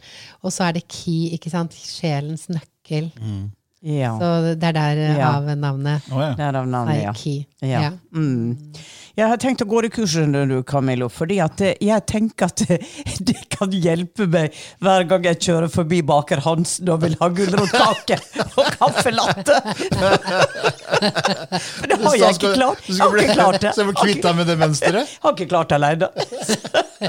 Og 0.42 0.52
så 0.52 0.64
er 0.68 0.72
det 0.78 0.86
ki, 0.88 1.32
ikke 1.36 1.50
sant? 1.52 1.74
Sjelens 1.76 2.48
nøkkel. 2.48 3.10
Ja. 3.87 4.12
Så 4.18 4.28
det 4.59 4.70
er 4.72 4.76
der 4.76 5.01
uh, 5.01 5.16
Ja. 5.16 5.32
av 5.37 5.51
navnet. 5.57 6.07
Oh, 6.12 6.20
ja. 6.22 6.34
Derav 6.39 6.68
navnet, 6.68 7.03
ja. 7.03 7.12
Ja. 7.62 7.80
Ja. 7.87 7.91
Mm. 8.14 8.57
Jeg 9.16 9.30
har 9.30 9.39
tenkt 9.41 9.62
å 9.64 9.66
gå 9.70 9.80
det 9.80 9.89
kurset 9.95 10.28
du, 10.28 10.59
Camillo, 10.68 11.07
fordi 11.09 11.39
at 11.41 11.61
eh, 11.64 11.78
jeg 11.80 12.05
tenker 12.11 12.51
at 12.51 12.61
det, 12.68 12.76
det 13.30 13.39
kan 13.55 13.72
hjelpe 13.72 14.26
meg 14.28 14.53
hver 14.84 15.07
gang 15.09 15.24
jeg 15.30 15.41
kjører 15.47 15.72
forbi 15.72 16.03
baker 16.05 16.43
Hansen 16.45 16.91
og 16.93 17.01
vil 17.07 17.16
ha 17.22 17.30
gulrotkake 17.32 18.18
og 18.45 18.72
kaffelatte! 18.76 19.57
For 21.57 21.89
det 21.89 22.01
har 22.03 22.18
jeg 22.20 22.37
ikke 22.37 22.53
klart. 22.59 22.89
Jeg 22.91 23.01
har 23.01 23.22
ikke 23.22 23.39
klart 23.39 23.61
det. 23.62 23.72
Så 23.72 23.82
jeg 23.82 23.89
må 23.89 23.97
kvitte 23.97 24.26
deg 24.28 24.37
med 24.43 24.51
det 24.51 24.59
mønsteret? 24.61 25.16
Har 25.22 25.37
ikke 25.37 25.49
klart 25.55 25.72
det 25.72 25.80
alene. 25.80 26.11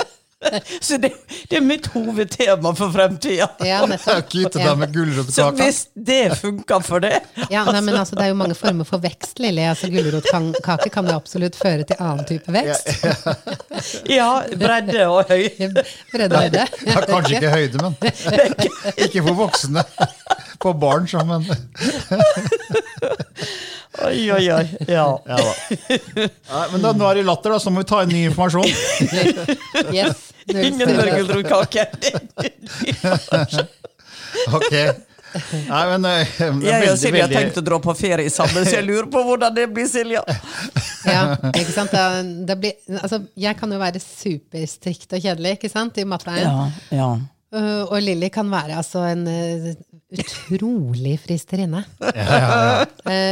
Så 0.82 0.98
det, 0.98 1.12
det 1.50 1.58
er 1.58 1.62
mitt 1.62 1.88
hovedtema 1.94 2.74
for 2.78 2.92
fremtida. 2.94 3.48
Ja, 3.66 3.80
deg 3.82 3.90
med 3.90 5.34
Så 5.34 5.48
hvis 5.58 5.80
det 5.94 6.38
funker 6.38 6.84
for 6.86 7.02
det 7.02 7.16
Ja, 7.54 7.64
nei, 7.66 7.82
men 7.82 7.98
altså, 7.98 8.16
Det 8.16 8.28
er 8.28 8.32
jo 8.32 8.38
mange 8.38 8.58
former 8.58 8.86
for 8.88 9.02
vekst, 9.02 9.40
Lilly. 9.42 9.66
Altså, 9.66 9.90
Gulrotkake 9.92 10.92
kan 10.94 11.10
jo 11.10 11.18
absolutt 11.18 11.58
føre 11.58 11.88
til 11.88 11.98
annen 12.00 12.26
type 12.30 12.54
vekst. 12.54 13.08
Ja, 14.12 14.30
bredde 14.62 15.08
og 15.10 15.32
høy. 15.32 15.50
Bredde 16.14 16.30
og 16.30 16.46
høyde. 16.46 16.68
Ja, 16.86 17.02
kanskje 17.08 17.40
ikke 17.40 17.54
høyde, 17.56 17.82
men 17.82 17.94
Ikke 19.08 19.26
for 19.26 19.34
voksne. 19.46 19.86
For 20.62 20.78
barn, 20.78 21.06
så, 21.10 21.22
men 21.26 21.46
Oi, 24.06 24.32
oi, 24.32 24.46
oi. 24.54 24.66
Ja. 24.88 25.06
ja, 25.26 25.38
da. 25.38 25.54
Nei, 26.28 26.66
men 26.74 26.84
da, 26.84 26.94
nå 26.94 27.08
er 27.10 27.20
det 27.20 27.26
latter, 27.26 27.56
da, 27.56 27.62
så 27.62 27.74
må 27.74 27.82
vi 27.82 27.90
ta 27.90 28.04
inn 28.06 28.14
ny 28.14 28.28
informasjon. 28.30 28.70
Yes. 29.94 30.28
Ingen 30.54 30.80
stress. 30.80 30.98
mørkeldrotkake. 31.02 31.88
Ok. 34.54 34.74
Nei, 35.68 35.82
men 35.92 36.06
det 36.06 36.12
er 36.12 36.26
Jeg 36.40 36.52
og 36.52 36.62
veldig, 36.64 36.92
Silja 37.00 37.22
har 37.24 37.30
veldig- 37.30 37.38
tenkt 37.40 37.58
å 37.60 37.64
dra 37.66 37.78
på 37.84 37.94
ferie 38.00 38.32
sammen, 38.32 38.66
så 38.68 38.78
jeg 38.78 38.86
lurer 38.88 39.08
på 39.12 39.22
hvordan 39.28 39.56
det 39.56 39.66
blir, 39.74 39.88
Silja. 39.92 40.22
Ja, 41.08 41.24
ikke 41.52 41.74
sant? 41.74 41.92
Det, 41.94 42.04
det 42.48 42.58
blir, 42.62 42.76
altså, 43.02 43.20
jeg 43.38 43.58
kan 43.60 43.72
jo 43.76 43.80
være 43.82 44.02
superstrikt 44.04 45.18
og 45.18 45.26
kjedelig 45.26 45.58
ikke 45.58 45.72
sant? 45.74 45.98
i 46.00 46.06
matveien. 46.08 46.48
Ja, 46.48 46.70
ja. 47.00 47.10
Uh, 47.48 47.84
og 47.88 48.02
Lilly 48.04 48.28
kan 48.34 48.50
være 48.52 48.76
altså 48.76 49.06
en 49.08 49.24
uh, 49.28 49.70
utrolig 50.20 51.16
fristerinne. 51.24 51.84
Uh, 52.04 52.84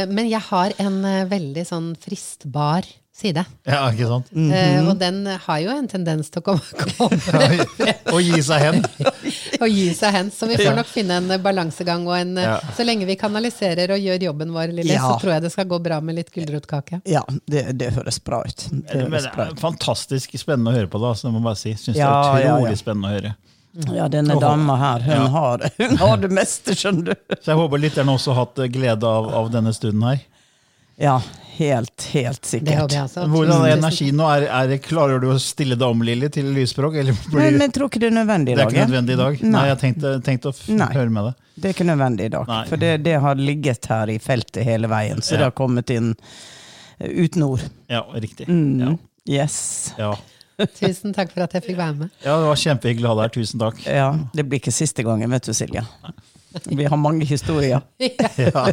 men 0.08 0.24
jeg 0.30 0.40
har 0.48 0.72
en 0.80 0.96
uh, 1.04 1.26
veldig 1.28 1.64
sånn 1.68 1.90
fristbar 2.00 2.88
side. 3.16 3.42
Ja, 3.64 3.78
ikke 3.94 4.06
sant? 4.10 4.26
Uh, 4.36 4.88
og 4.90 4.98
den 5.00 5.22
har 5.46 5.60
jo 5.62 5.70
en 5.72 5.86
tendens 5.88 6.28
til 6.28 6.42
å 6.42 6.44
komme, 6.44 6.86
komme 6.98 7.94
Å 8.12 8.18
gi 8.26 8.42
seg 8.44 8.60
hen. 8.66 8.82
å 9.64 9.68
gi 9.70 9.86
seg 9.96 10.12
hen. 10.18 10.28
Så 10.36 10.48
vi 10.50 10.58
får 10.60 10.76
nok 10.76 10.90
finne 10.90 11.16
en 11.22 11.30
eh, 11.32 11.40
balansegang. 11.40 12.04
Og 12.10 12.16
en, 12.18 12.34
eh, 12.36 12.44
Ja. 12.50 12.58
Så 12.76 12.84
lenge 12.84 13.08
vi 13.08 13.16
kanaliserer 13.16 13.94
og 13.96 14.04
gjør 14.04 14.26
jobben 14.28 14.52
vår, 14.52 14.74
Lille, 14.76 14.92
Ja. 14.98 15.06
så 15.08 15.16
tror 15.22 15.32
jeg 15.36 15.46
det 15.46 15.52
skal 15.56 15.68
gå 15.70 15.78
bra 15.82 16.00
med 16.04 16.18
litt 16.20 16.28
gulrotkake. 16.34 17.00
Ja, 17.08 17.24
det, 17.48 17.64
det 17.80 17.90
høres 17.96 18.20
bra 18.20 18.42
ut. 18.44 18.66
Det 18.70 18.84
Men 18.94 19.08
høres 19.10 19.24
det 19.30 19.32
bra 19.38 19.48
ut. 19.50 19.64
fantastisk 19.64 20.36
spennende 20.38 20.74
å 20.74 20.76
høre 20.76 20.92
på, 20.92 21.00
da, 21.02 21.14
så 21.16 21.30
det 21.30 21.34
må 21.38 21.42
bare 21.48 21.56
si. 21.60 21.72
Syns 21.80 21.96
Ja, 21.96 22.12
det 22.36 22.44
er 22.44 22.52
utrolig 22.52 22.76
ja. 22.76 22.82
spennende 22.84 23.08
å 23.08 23.16
høre. 23.16 23.34
Ja, 23.96 24.06
denne 24.08 24.36
dama 24.40 24.76
her, 24.80 25.02
hun, 25.04 25.16
Ja. 25.16 25.26
har, 25.34 25.66
hun 25.80 25.96
har 26.00 26.16
det 26.22 26.30
meste, 26.32 26.72
skjønner 26.76 27.10
du. 27.12 27.34
Så 27.40 27.50
jeg 27.54 27.58
håper 27.64 27.80
lytterne 27.82 28.12
også 28.16 28.32
har 28.36 28.44
hatt 28.46 28.62
glede 28.72 29.04
av, 29.08 29.32
av 29.40 29.50
denne 29.52 29.72
stunden 29.76 30.04
her. 30.08 30.22
Ja, 31.00 31.18
helt, 31.58 32.04
helt 32.12 32.42
Det 32.42 32.50
sikkert. 32.50 32.94
Hvordan 33.32 33.64
er 33.66 33.74
energien 33.76 34.16
nå? 34.18 34.26
Er, 34.36 34.46
er, 34.50 34.74
klarer 34.84 35.20
du 35.22 35.28
å 35.32 35.36
stille 35.42 35.76
deg 35.78 35.86
om, 35.88 36.02
Lilly, 36.06 36.28
til 36.34 36.48
lysspråk? 36.56 36.98
Eller 37.00 37.16
blir, 37.26 37.40
Men, 37.40 37.58
men 37.62 37.74
tror 37.76 37.90
ikke 37.90 38.02
det 38.04 38.10
er 38.12 38.16
nødvendig 38.18 38.54
i 38.54 38.58
dag. 38.58 38.68
det 38.70 38.76
er 38.76 38.82
ikke 38.82 38.90
nødvendig 38.90 39.16
i 39.16 39.20
dag? 39.22 39.40
Nei, 39.42 39.50
Nei. 39.56 39.64
jeg 39.70 39.80
tenkte, 39.84 40.12
tenkte 40.26 40.52
å 40.52 40.54
f 40.56 40.62
Nei. 40.72 40.90
høre 40.94 41.10
med 41.16 41.28
deg. 41.30 41.42
Det 41.56 41.70
er 41.70 41.76
ikke 41.78 41.88
nødvendig 41.88 42.28
i 42.28 42.32
dag. 42.36 42.46
Nei. 42.52 42.62
For 42.70 42.82
det, 42.84 42.92
det 43.06 43.16
har 43.24 43.40
ligget 43.40 43.90
her 43.94 44.12
i 44.12 44.18
feltet 44.20 44.64
hele 44.68 44.90
veien, 44.92 45.20
så 45.24 45.34
Ja. 45.34 45.38
det 45.42 45.48
har 45.50 45.56
kommet 45.62 45.90
inn 45.96 46.12
eh, 46.98 47.10
uten 47.24 47.42
ord. 47.48 47.64
Ja, 47.92 48.04
riktig. 48.14 48.48
Mm. 48.48 48.98
Yes. 49.26 49.58
Ja. 49.98 50.12
Tusen 50.80 51.12
takk 51.16 51.32
for 51.34 51.44
at 51.44 51.52
jeg 51.56 51.64
fikk 51.66 51.76
være 51.80 51.96
med. 52.04 52.12
ja, 52.24 52.36
det 52.40 52.46
var 52.48 52.56
kjempehyggelig 52.62 53.08
å 53.08 53.12
ha 53.12 53.16
deg 53.18 53.26
her. 53.28 53.34
Tusen 53.40 53.60
takk. 53.60 53.82
Ja, 53.88 54.06
det 54.32 54.44
blir 54.48 54.60
ikke 54.62 54.72
siste 54.72 55.04
gangen, 55.04 55.28
vet 55.36 55.44
du, 55.48 55.52
Silje. 55.56 55.82
Vi 56.64 56.84
har 56.88 56.96
mange 57.00 57.26
historier. 57.28 57.82
Ja. 58.36 58.66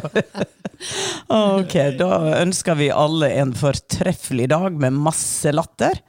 Ok, 1.32 1.72
da 1.96 2.08
ønsker 2.42 2.76
vi 2.76 2.88
alle 2.92 3.28
en 3.38 3.52
fortreffelig 3.56 4.48
dag 4.52 4.74
med 4.82 4.96
masse 5.06 5.52
latter. 5.54 6.00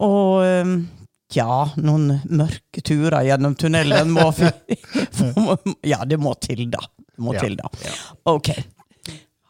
Og 0.00 0.40
um, 0.64 0.74
ja, 1.34 1.66
noen 1.82 2.20
mørke 2.30 2.80
turer 2.86 3.26
gjennom 3.26 3.56
tunnelen 3.60 4.14
må 4.14 4.30
Ja, 5.92 6.00
det 6.08 6.20
må 6.22 6.32
til, 6.40 6.64
da. 6.72 6.80
Det 7.02 7.20
må 7.26 7.34
Ja, 7.36 7.44
til, 7.44 7.58
da. 7.60 7.68
ja. 7.84 7.94
Ok. 8.32 8.52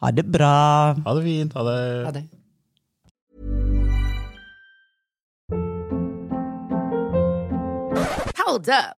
Ha 0.00 0.10
det 0.16 0.24
bra. 0.32 0.54
Ha 1.04 1.14
det 1.20 1.24
fint. 1.28 1.54
Ha 1.54 1.66
det. 1.68 1.78
Ha 2.08 2.12
det. 2.16 2.26
Hold 8.46 8.68
up. 8.68 8.99